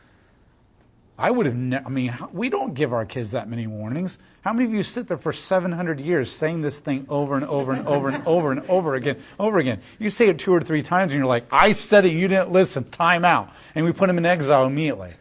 I 1.18 1.30
would 1.30 1.46
have, 1.46 1.56
ne- 1.56 1.78
I 1.78 1.90
mean, 1.90 2.16
we 2.32 2.50
don't 2.50 2.74
give 2.74 2.92
our 2.92 3.06
kids 3.06 3.32
that 3.32 3.48
many 3.48 3.68
warnings. 3.68 4.20
How 4.42 4.52
many 4.52 4.66
of 4.66 4.74
you 4.74 4.82
sit 4.82 5.08
there 5.08 5.18
for 5.18 5.32
700 5.32 6.02
years 6.02 6.32
saying 6.32 6.62
this 6.62 6.80
thing 6.80 7.06
over 7.08 7.36
and 7.36 7.46
over 7.46 7.72
and 7.72 7.88
over 7.88 8.10
and 8.10 8.26
over 8.26 8.52
and 8.52 8.62
over 8.68 8.96
again, 8.96 9.22
over 9.40 9.60
again? 9.60 9.80
You 10.00 10.10
say 10.10 10.30
it 10.30 10.40
two 10.40 10.52
or 10.52 10.60
three 10.60 10.82
times 10.82 11.12
and 11.12 11.20
you're 11.20 11.28
like, 11.28 11.46
I 11.52 11.74
said 11.74 12.06
it, 12.06 12.14
you 12.14 12.28
didn't 12.28 12.52
listen, 12.52 12.90
time 12.90 13.26
out. 13.26 13.52
And 13.76 13.86
we 13.86 13.92
put 13.92 14.08
them 14.08 14.18
in 14.18 14.26
exile 14.26 14.66
immediately. 14.66 15.12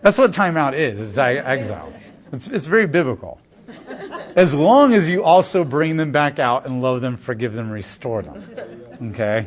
That's 0.00 0.18
what 0.18 0.32
timeout 0.32 0.72
is, 0.72 0.98
is 0.98 1.18
exile. 1.18 1.92
It's, 2.32 2.48
it's 2.48 2.66
very 2.66 2.86
biblical. 2.86 3.38
As 4.34 4.54
long 4.54 4.94
as 4.94 5.08
you 5.10 5.22
also 5.22 5.62
bring 5.62 5.98
them 5.98 6.10
back 6.10 6.38
out 6.38 6.64
and 6.64 6.80
love 6.80 7.02
them, 7.02 7.18
forgive 7.18 7.52
them, 7.52 7.70
restore 7.70 8.22
them. 8.22 8.42
Okay? 9.10 9.46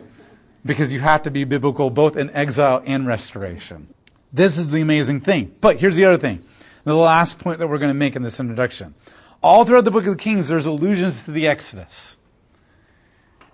Because 0.64 0.92
you 0.92 1.00
have 1.00 1.24
to 1.24 1.32
be 1.32 1.44
biblical 1.44 1.90
both 1.90 2.16
in 2.16 2.30
exile 2.30 2.84
and 2.86 3.08
restoration. 3.08 3.88
This 4.36 4.58
is 4.58 4.68
the 4.68 4.82
amazing 4.82 5.22
thing. 5.22 5.56
But 5.62 5.80
here's 5.80 5.96
the 5.96 6.06
other 6.06 6.18
thing. 6.18 6.44
The 6.84 6.94
last 6.94 7.40
point 7.40 7.60
that 7.60 7.68
we're 7.68 7.78
going 7.78 7.90
to 7.90 7.94
make 7.94 8.16
in 8.16 8.22
this 8.22 8.40
introduction. 8.40 8.94
All 9.42 9.66
throughout 9.66 9.86
the 9.86 9.92
book 9.92 10.06
of 10.06 10.18
the 10.18 10.24
Kings, 10.24 10.50
there's 10.50 10.66
allusions 10.66 11.26
to 11.26 11.32
the 11.32 11.48
Exodus. 11.48 12.18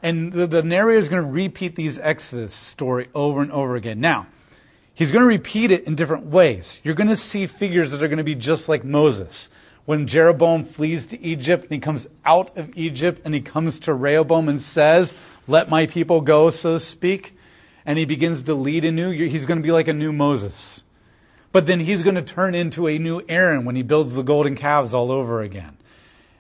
And 0.04 0.34
the, 0.34 0.48
the 0.48 0.64
narrator 0.64 1.00
is 1.00 1.08
going 1.08 1.24
to 1.24 1.30
repeat 1.30 1.76
these 1.76 2.00
Exodus 2.00 2.54
story 2.54 3.10
over 3.14 3.42
and 3.42 3.52
over 3.52 3.76
again. 3.76 4.00
Now, 4.02 4.28
He's 4.94 5.12
going 5.12 5.22
to 5.22 5.28
repeat 5.28 5.72
it 5.72 5.86
in 5.86 5.96
different 5.96 6.28
ways. 6.28 6.80
You're 6.84 6.96
going 6.96 7.10
to 7.10 7.16
see 7.16 7.48
figures 7.48 7.92
that 7.92 8.04
are 8.04 8.08
going 8.08 8.18
to 8.18 8.24
be 8.24 8.36
just 8.36 8.70
like 8.70 8.84
Moses. 8.84 9.50
When 9.86 10.06
Jeroboam 10.06 10.64
flees 10.64 11.08
to 11.08 11.20
Egypt 11.20 11.64
and 11.64 11.72
he 11.72 11.80
comes 11.80 12.08
out 12.24 12.56
of 12.58 12.78
Egypt 12.78 13.22
and 13.26 13.34
he 13.34 13.42
comes 13.42 13.80
to 13.80 13.94
Rehoboam 13.94 14.48
and 14.48 14.62
says, 14.62 15.16
Let 15.48 15.70
my 15.70 15.88
people 15.88 16.22
go, 16.22 16.50
so 16.50 16.74
to 16.74 16.80
speak, 16.80 17.36
and 17.86 17.98
he 17.98 18.06
begins 18.06 18.44
to 18.44 18.54
lead 18.54 18.86
anew, 18.86 19.12
he's 19.12 19.46
going 19.46 19.60
to 19.60 19.66
be 19.66 19.72
like 19.72 19.88
a 19.88 19.94
new 19.94 20.12
Moses. 20.12 20.84
But 21.52 21.66
then 21.66 21.82
he's 21.82 22.04
going 22.04 22.16
to 22.16 22.22
turn 22.22 22.56
into 22.56 22.88
a 22.88 22.98
new 22.98 23.22
Aaron 23.28 23.66
when 23.66 23.76
he 23.76 23.82
builds 23.82 24.14
the 24.16 24.24
golden 24.24 24.56
calves 24.56 24.94
all 24.94 25.12
over 25.12 25.42
again. 25.42 25.78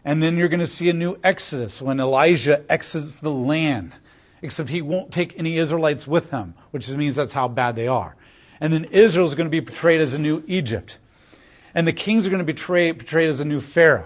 And 0.05 0.23
then 0.23 0.37
you're 0.37 0.47
going 0.47 0.61
to 0.61 0.67
see 0.67 0.89
a 0.89 0.93
new 0.93 1.17
Exodus 1.23 1.81
when 1.81 1.99
Elijah 1.99 2.63
exits 2.69 3.15
the 3.15 3.31
land, 3.31 3.95
except 4.41 4.69
he 4.69 4.81
won't 4.81 5.11
take 5.11 5.37
any 5.37 5.57
Israelites 5.57 6.07
with 6.07 6.31
him, 6.31 6.55
which 6.71 6.89
means 6.89 7.17
that's 7.17 7.33
how 7.33 7.47
bad 7.47 7.75
they 7.75 7.87
are. 7.87 8.15
And 8.59 8.71
then 8.71 8.85
Israel 8.85 9.25
is 9.25 9.35
going 9.35 9.47
to 9.47 9.51
be 9.51 9.61
portrayed 9.61 10.01
as 10.01 10.13
a 10.13 10.19
new 10.19 10.43
Egypt. 10.47 10.97
And 11.75 11.85
the 11.85 11.93
kings 11.93 12.25
are 12.25 12.29
going 12.29 12.39
to 12.39 12.45
be 12.45 12.53
portrayed, 12.53 12.99
portrayed 12.99 13.29
as 13.29 13.39
a 13.39 13.45
new 13.45 13.59
Pharaoh. 13.59 14.05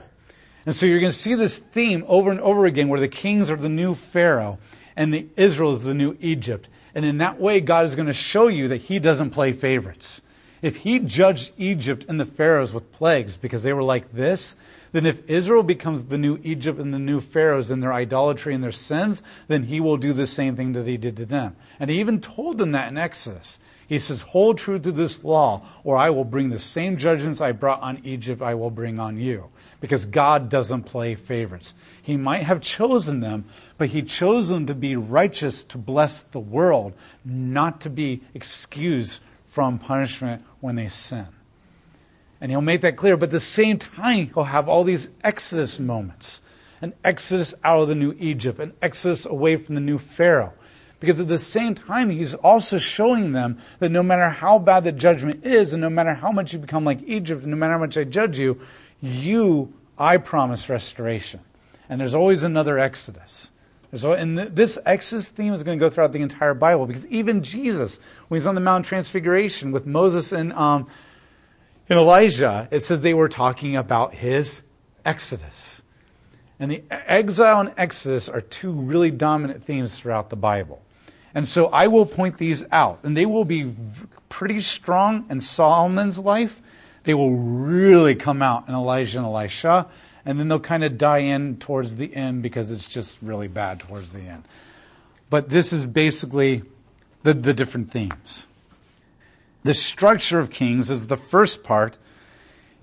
And 0.65 0.75
so 0.75 0.85
you're 0.85 0.99
going 0.99 1.11
to 1.11 1.17
see 1.17 1.35
this 1.35 1.59
theme 1.59 2.03
over 2.07 2.31
and 2.31 2.39
over 2.39 2.65
again 2.65 2.89
where 2.89 2.99
the 2.99 3.07
kings 3.07 3.51
are 3.51 3.55
the 3.55 3.69
new 3.69 3.93
Pharaoh 3.93 4.57
and 4.95 5.13
the 5.13 5.27
Israel 5.35 5.71
is 5.71 5.83
the 5.83 5.93
new 5.93 6.17
Egypt. 6.19 6.69
And 6.95 7.03
in 7.03 7.17
that 7.17 7.39
way, 7.39 7.59
God 7.59 7.85
is 7.85 7.95
going 7.95 8.07
to 8.07 8.13
show 8.13 8.47
you 8.47 8.69
that 8.69 8.83
He 8.83 8.99
doesn't 8.99 9.31
play 9.31 9.51
favorites. 9.51 10.21
If 10.61 10.77
He 10.77 10.97
judged 10.99 11.51
Egypt 11.57 12.05
and 12.07 12.19
the 12.19 12.25
Pharaohs 12.25 12.73
with 12.73 12.93
plagues 12.93 13.35
because 13.35 13.63
they 13.63 13.73
were 13.73 13.83
like 13.83 14.13
this, 14.13 14.55
then 14.93 15.05
if 15.05 15.29
Israel 15.29 15.61
becomes 15.61 16.05
the 16.05 16.17
new 16.17 16.39
Egypt 16.41 16.79
and 16.79 16.93
the 16.93 16.99
new 16.99 17.19
Pharaohs 17.19 17.69
in 17.69 17.79
their 17.79 17.91
idolatry 17.91 18.55
and 18.55 18.63
their 18.63 18.71
sins, 18.71 19.21
then 19.49 19.63
He 19.63 19.81
will 19.81 19.97
do 19.97 20.13
the 20.13 20.25
same 20.25 20.55
thing 20.55 20.71
that 20.71 20.87
He 20.87 20.95
did 20.95 21.17
to 21.17 21.25
them. 21.25 21.57
And 21.81 21.89
He 21.89 21.99
even 21.99 22.21
told 22.21 22.57
them 22.57 22.71
that 22.71 22.87
in 22.87 22.97
Exodus. 22.97 23.59
He 23.87 23.99
says, 23.99 24.21
Hold 24.21 24.57
true 24.57 24.79
to 24.79 24.91
this 24.93 25.23
law, 25.23 25.61
or 25.83 25.97
I 25.97 26.09
will 26.09 26.23
bring 26.23 26.49
the 26.49 26.59
same 26.59 26.95
judgments 26.95 27.41
I 27.41 27.51
brought 27.51 27.81
on 27.81 27.99
Egypt, 28.05 28.41
I 28.41 28.55
will 28.55 28.71
bring 28.71 28.97
on 28.97 29.19
you 29.19 29.49
because 29.81 30.05
God 30.05 30.49
doesn't 30.49 30.83
play 30.83 31.13
favorites. 31.13 31.75
He 32.01 32.17
might 32.17 32.43
have 32.43 32.61
chosen 32.61 33.19
them, 33.19 33.45
but 33.77 33.89
He 33.89 34.01
chose 34.01 34.49
them 34.49 34.65
to 34.67 34.75
be 34.75 34.95
righteous 34.95 35.63
to 35.65 35.77
bless 35.77 36.21
the 36.21 36.39
world, 36.39 36.93
not 37.23 37.81
to 37.81 37.89
be 37.89 38.21
excused 38.33 39.21
from 39.47 39.79
punishment 39.79 40.43
when 40.59 40.75
they 40.75 40.87
sin. 40.87 41.27
And 42.41 42.51
He'll 42.51 42.61
make 42.61 42.81
that 42.81 42.97
clear, 42.97 43.17
but 43.17 43.27
at 43.27 43.31
the 43.31 43.39
same 43.39 43.77
time, 43.77 44.31
He'll 44.33 44.43
have 44.43 44.69
all 44.69 44.83
these 44.83 45.09
Exodus 45.23 45.79
moments 45.79 46.41
an 46.81 46.93
Exodus 47.03 47.53
out 47.63 47.81
of 47.81 47.87
the 47.87 47.95
new 47.95 48.13
Egypt, 48.19 48.59
an 48.59 48.73
Exodus 48.81 49.25
away 49.25 49.55
from 49.55 49.75
the 49.75 49.81
new 49.81 49.97
Pharaoh. 49.97 50.53
Because 50.99 51.19
at 51.19 51.27
the 51.27 51.39
same 51.39 51.75
time, 51.75 52.09
he's 52.09 52.33
also 52.33 52.77
showing 52.77 53.31
them 53.31 53.59
that 53.79 53.89
no 53.89 54.01
matter 54.01 54.29
how 54.29 54.59
bad 54.59 54.83
the 54.83 54.91
judgment 54.91 55.45
is, 55.45 55.73
and 55.73 55.81
no 55.81 55.89
matter 55.89 56.13
how 56.13 56.31
much 56.31 56.53
you 56.53 56.59
become 56.59 56.85
like 56.85 57.01
Egypt, 57.03 57.41
and 57.41 57.51
no 57.51 57.57
matter 57.57 57.73
how 57.73 57.79
much 57.79 57.97
I 57.97 58.05
judge 58.05 58.39
you, 58.39 58.59
you, 59.01 59.73
I 59.97 60.17
promise 60.17 60.69
restoration. 60.69 61.41
And 61.89 61.99
there's 61.99 62.15
always 62.15 62.43
another 62.43 62.79
Exodus. 62.79 63.51
There's, 64.01 64.19
and 64.19 64.37
this 64.37 64.77
Exodus 64.85 65.27
theme 65.27 65.53
is 65.53 65.63
going 65.63 65.79
to 65.79 65.85
go 65.85 65.89
throughout 65.89 66.11
the 66.11 66.21
entire 66.21 66.53
Bible 66.53 66.85
because 66.85 67.07
even 67.07 67.43
Jesus, 67.43 67.99
when 68.27 68.39
he's 68.39 68.47
on 68.47 68.55
the 68.55 68.61
Mount 68.61 68.85
Transfiguration 68.85 69.71
with 69.71 69.85
Moses 69.85 70.33
and, 70.33 70.51
um, 70.53 70.87
and 71.89 71.97
Elijah, 71.97 72.67
it 72.71 72.81
says 72.81 72.99
they 72.99 73.13
were 73.13 73.29
talking 73.29 73.77
about 73.77 74.13
his 74.13 74.63
Exodus. 75.05 75.81
And 76.59 76.71
the 76.71 76.83
exile 76.89 77.61
and 77.61 77.73
Exodus 77.77 78.27
are 78.27 78.41
two 78.41 78.71
really 78.71 79.11
dominant 79.11 79.63
themes 79.63 79.97
throughout 79.97 80.29
the 80.29 80.35
Bible. 80.35 80.81
And 81.33 81.47
so 81.47 81.67
I 81.67 81.87
will 81.87 82.05
point 82.05 82.37
these 82.37 82.65
out, 82.71 82.99
and 83.03 83.15
they 83.15 83.25
will 83.25 83.45
be 83.45 83.73
pretty 84.29 84.59
strong 84.59 85.25
in 85.29 85.39
Solomon's 85.39 86.19
life, 86.19 86.61
they 87.03 87.13
will 87.13 87.35
really 87.35 88.15
come 88.15 88.41
out 88.41 88.67
in 88.67 88.73
Elijah 88.73 89.19
and 89.19 89.27
Elisha, 89.27 89.87
and 90.25 90.39
then 90.39 90.47
they'll 90.47 90.59
kind 90.59 90.83
of 90.83 90.97
die 90.97 91.19
in 91.19 91.57
towards 91.57 91.97
the 91.97 92.13
end 92.15 92.41
because 92.41 92.71
it's 92.71 92.87
just 92.87 93.17
really 93.21 93.47
bad 93.47 93.79
towards 93.79 94.13
the 94.13 94.21
end. 94.21 94.43
But 95.29 95.49
this 95.49 95.71
is 95.71 95.85
basically 95.85 96.63
the, 97.23 97.33
the 97.33 97.53
different 97.53 97.91
themes. 97.91 98.47
The 99.63 99.73
structure 99.73 100.39
of 100.39 100.49
Kings 100.49 100.89
is 100.89 101.07
the 101.07 101.17
first 101.17 101.63
part 101.63 101.97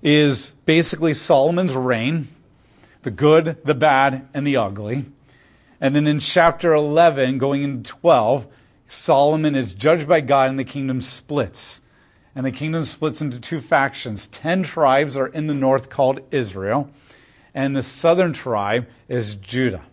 is 0.01 0.51
basically 0.65 1.13
Solomon's 1.13 1.75
reign, 1.75 2.27
the 3.03 3.11
good, 3.11 3.57
the 3.63 3.73
bad, 3.73 4.27
and 4.33 4.45
the 4.45 4.57
ugly. 4.57 5.05
And 5.79 5.95
then 5.95 6.07
in 6.07 6.19
chapter 6.19 6.73
11, 6.73 7.37
going 7.37 7.63
into 7.63 7.89
12, 7.89 8.47
Solomon 8.87 9.55
is 9.55 9.73
judged 9.73 10.07
by 10.07 10.21
God 10.21 10.49
and 10.49 10.59
the 10.59 10.63
kingdom 10.63 11.01
splits 11.01 11.81
and 12.35 12.45
the 12.45 12.51
kingdom 12.51 12.83
splits 12.83 13.21
into 13.21 13.39
two 13.39 13.59
factions. 13.59 14.27
Ten 14.27 14.63
tribes 14.63 15.15
are 15.15 15.27
in 15.27 15.47
the 15.47 15.53
north 15.53 15.89
called 15.89 16.19
Israel, 16.31 16.89
and 17.53 17.75
the 17.75 17.83
southern 17.83 18.33
tribe 18.33 18.87
is 19.07 19.35
Judah. 19.35 19.83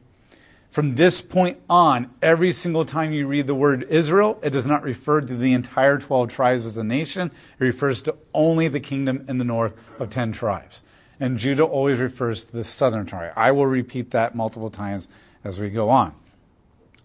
From 0.70 0.94
this 0.94 1.20
point 1.20 1.58
on, 1.68 2.10
every 2.22 2.52
single 2.52 2.84
time 2.84 3.12
you 3.12 3.26
read 3.26 3.48
the 3.48 3.54
word 3.56 3.86
Israel, 3.90 4.38
it 4.40 4.50
does 4.50 4.66
not 4.66 4.84
refer 4.84 5.20
to 5.20 5.36
the 5.36 5.52
entire 5.52 5.98
12 5.98 6.28
tribes 6.28 6.64
as 6.64 6.76
a 6.76 6.84
nation. 6.84 7.32
It 7.58 7.64
refers 7.64 8.02
to 8.02 8.14
only 8.32 8.68
the 8.68 8.78
kingdom 8.78 9.24
in 9.28 9.38
the 9.38 9.44
north 9.44 9.74
of 9.98 10.10
10 10.10 10.30
tribes. 10.30 10.84
And 11.18 11.38
Judah 11.38 11.64
always 11.64 11.98
refers 11.98 12.44
to 12.44 12.52
the 12.52 12.62
southern 12.62 13.04
tribe. 13.04 13.32
I 13.36 13.50
will 13.50 13.66
repeat 13.66 14.12
that 14.12 14.36
multiple 14.36 14.70
times 14.70 15.08
as 15.42 15.58
we 15.58 15.70
go 15.70 15.90
on. 15.90 16.14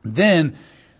Then 0.03 0.56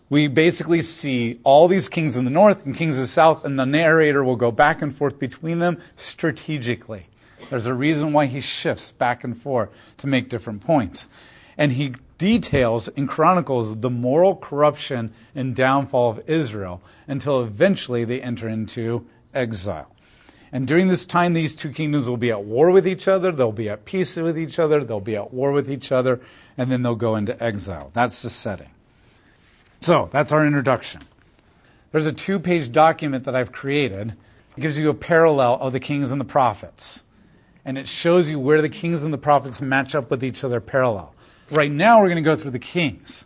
we 0.10 0.28
basically 0.28 0.82
see 0.82 1.39
all 1.43 1.68
these 1.68 1.88
kings 1.88 2.16
in 2.16 2.26
the 2.26 2.32
north 2.32 2.66
and 2.66 2.76
kings 2.76 2.97
in 2.97 3.03
the 3.03 3.08
south, 3.08 3.45
and 3.45 3.60
the 3.60 3.66
narrator 3.66 4.24
will 4.24 4.36
go 4.36 4.51
back 4.51 4.82
and 4.82 4.95
forth 4.95 5.20
between 5.20 5.60
them 5.60 5.80
strategically. 5.97 7.08
There's 7.50 7.66
a 7.66 7.74
reason 7.74 8.14
why 8.14 8.26
he 8.26 8.39
shifts 8.39 8.91
back 8.91 9.24
and 9.24 9.38
forth 9.38 9.70
to 9.98 10.08
make 10.08 10.30
different 10.30 10.66
points. 10.66 11.10
And 11.58 11.74
he 11.74 11.96
details 12.18 12.88
and 12.89 13.08
chronicles 13.08 13.80
the 13.80 13.89
moral 13.89 14.36
corruption 14.36 15.14
and 15.34 15.56
downfall 15.56 16.12
of 16.12 16.30
Israel 16.30 16.82
until 17.08 17.41
eventually 17.41 18.06
they 18.06 18.22
enter 18.22 18.48
into 18.48 19.06
exile. 19.34 19.91
And 20.52 20.68
during 20.68 20.88
this 20.88 21.06
time, 21.06 21.34
these 21.34 21.56
two 21.56 21.72
kingdoms 21.72 22.08
will 22.08 22.18
be 22.18 22.32
at 22.32 22.43
war 22.43 22.72
with 22.72 22.88
each 22.88 23.08
other, 23.08 23.32
they'll 23.32 23.52
be 23.52 23.70
at 23.70 23.84
peace 23.84 24.16
with 24.16 24.39
each 24.39 24.58
other, 24.58 24.84
they'll 24.84 25.02
be 25.02 25.16
at 25.16 25.34
war 25.34 25.52
with 25.52 25.70
each 25.70 25.91
other, 25.91 26.22
and 26.58 26.72
then 26.72 26.82
they'll 26.82 26.96
go 26.96 27.16
into 27.16 27.41
exile. 27.43 27.91
That's 27.93 28.22
the 28.22 28.30
setting. 28.30 28.70
So 29.82 30.10
that's 30.12 30.32
our 30.32 30.46
introduction. 30.48 31.02
There's 31.91 32.06
a 32.06 32.14
two 32.14 32.39
page 32.39 32.72
document 32.72 33.26
that 33.26 33.36
I've 33.36 33.52
created. 33.52 34.16
It 34.56 34.62
gives 34.62 34.80
you 34.80 34.89
a 34.89 34.93
parallel 34.93 35.56
of 35.56 35.74
the 35.74 35.80
kings 35.80 36.12
and 36.12 36.22
the 36.22 36.26
prophets. 36.26 37.04
And 37.66 37.78
it 37.78 37.88
shows 37.88 38.30
you 38.30 38.39
where 38.39 38.61
the 38.61 38.70
kings 38.70 39.03
and 39.03 39.11
the 39.11 39.18
prophets 39.18 39.59
match 39.59 39.95
up 39.95 40.11
with 40.11 40.24
each 40.24 40.43
other 40.43 40.61
parallel. 40.61 41.13
Right 41.49 41.72
now, 41.72 41.99
we're 41.99 42.07
going 42.07 42.16
to 42.18 42.22
go 42.22 42.36
through 42.36 42.51
the 42.51 42.59
kings. 42.59 43.26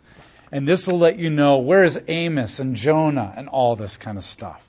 And 0.50 0.66
this 0.66 0.86
will 0.86 0.98
let 0.98 1.18
you 1.18 1.30
know 1.30 1.58
where 1.58 1.84
is 1.84 2.00
Amos 2.08 2.58
and 2.58 2.74
Jonah 2.74 3.32
and 3.36 3.48
all 3.48 3.76
this 3.76 3.96
kind 3.96 4.18
of 4.18 4.24
stuff. 4.24 4.66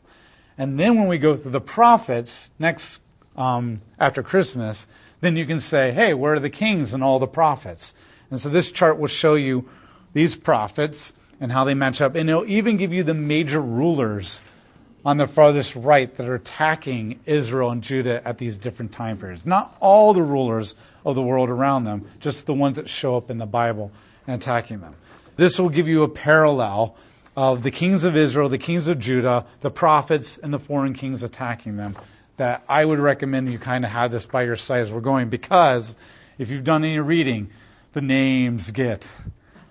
And 0.58 0.80
then 0.80 0.96
when 0.96 1.08
we 1.08 1.18
go 1.18 1.36
through 1.36 1.52
the 1.52 1.62
prophets 1.62 2.52
next 2.60 3.02
um, 3.36 3.82
after 4.00 4.22
Christmas, 4.22 4.88
then 5.22 5.36
you 5.36 5.46
can 5.46 5.60
say, 5.60 5.92
hey, 5.92 6.14
where 6.14 6.34
are 6.34 6.40
the 6.40 6.50
kings 6.50 6.94
and 6.94 7.04
all 7.04 7.18
the 7.18 7.28
prophets? 7.28 7.96
And 8.30 8.40
so 8.40 8.50
this 8.50 8.72
chart 8.72 9.00
will 9.00 9.08
show 9.08 9.36
you 9.36 9.68
these 10.14 10.36
prophets 10.36 11.14
and 11.40 11.52
how 11.52 11.64
they 11.64 11.74
match 11.74 12.02
up. 12.02 12.16
And 12.16 12.30
it'll 12.30 12.46
even 12.46 12.78
give 12.78 12.94
you 12.94 13.04
the 13.04 13.14
major 13.14 13.62
rulers 13.62 14.42
on 15.04 15.18
the 15.18 15.28
farthest 15.28 15.76
right 15.76 16.16
that 16.16 16.28
are 16.28 16.36
attacking 16.36 17.20
Israel 17.26 17.72
and 17.72 17.82
Judah 17.82 18.26
at 18.28 18.38
these 18.38 18.60
different 18.60 18.92
time 18.92 19.18
periods. 19.18 19.48
Not 19.48 19.76
all 19.80 20.14
the 20.14 20.22
rulers 20.22 20.76
of 21.06 21.16
the 21.16 21.22
world 21.22 21.50
around 21.50 21.86
them, 21.86 22.08
just 22.20 22.46
the 22.46 22.54
ones 22.54 22.78
that 22.78 22.88
show 22.88 23.16
up 23.18 23.32
in 23.32 23.38
the 23.38 23.46
Bible 23.46 23.92
and 24.28 24.42
attacking 24.42 24.82
them. 24.82 24.96
This 25.38 25.58
will 25.58 25.70
give 25.70 25.88
you 25.88 26.04
a 26.04 26.10
parallel 26.10 26.96
of 27.36 27.64
the 27.64 27.72
kings 27.72 28.04
of 28.04 28.16
Israel, 28.16 28.50
the 28.50 28.58
kings 28.58 28.88
of 28.88 29.00
Judah, 29.00 29.46
the 29.62 29.72
prophets, 29.72 30.38
and 30.38 30.54
the 30.54 30.60
foreign 30.60 30.94
kings 30.94 31.24
attacking 31.24 31.78
them. 31.78 31.96
That 32.38 32.64
I 32.68 32.86
would 32.86 33.00
recommend 33.00 33.52
you 33.52 33.60
kind 33.60 33.86
of 33.86 33.92
have 33.92 34.12
this 34.12 34.26
by 34.26 34.44
your 34.44 34.56
side 34.56 34.82
as 34.82 34.92
we're 34.92 35.02
going 35.02 35.30
because 35.30 35.98
if 36.38 36.50
you've 36.50 36.64
done 36.64 36.84
any 36.84 37.00
reading, 37.00 37.50
the 37.94 38.02
names 38.02 38.72
get, 38.72 39.08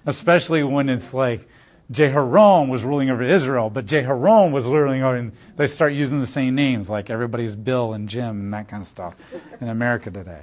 especially 0.06 0.62
when 0.62 0.88
it's 0.88 1.12
like 1.14 1.48
Jehoram 1.90 2.68
was 2.68 2.84
ruling 2.84 3.10
over 3.10 3.22
Israel, 3.22 3.68
but 3.68 3.86
Jehoram 3.86 4.52
was 4.52 4.66
ruling 4.66 5.02
over, 5.02 5.16
and 5.16 5.32
they 5.56 5.66
start 5.66 5.92
using 5.92 6.20
the 6.20 6.26
same 6.26 6.54
names, 6.54 6.88
like 6.88 7.10
everybody's 7.10 7.56
Bill 7.56 7.92
and 7.92 8.08
Jim 8.08 8.40
and 8.40 8.54
that 8.54 8.68
kind 8.68 8.80
of 8.80 8.86
stuff 8.86 9.14
in 9.60 9.68
America 9.68 10.10
today. 10.10 10.42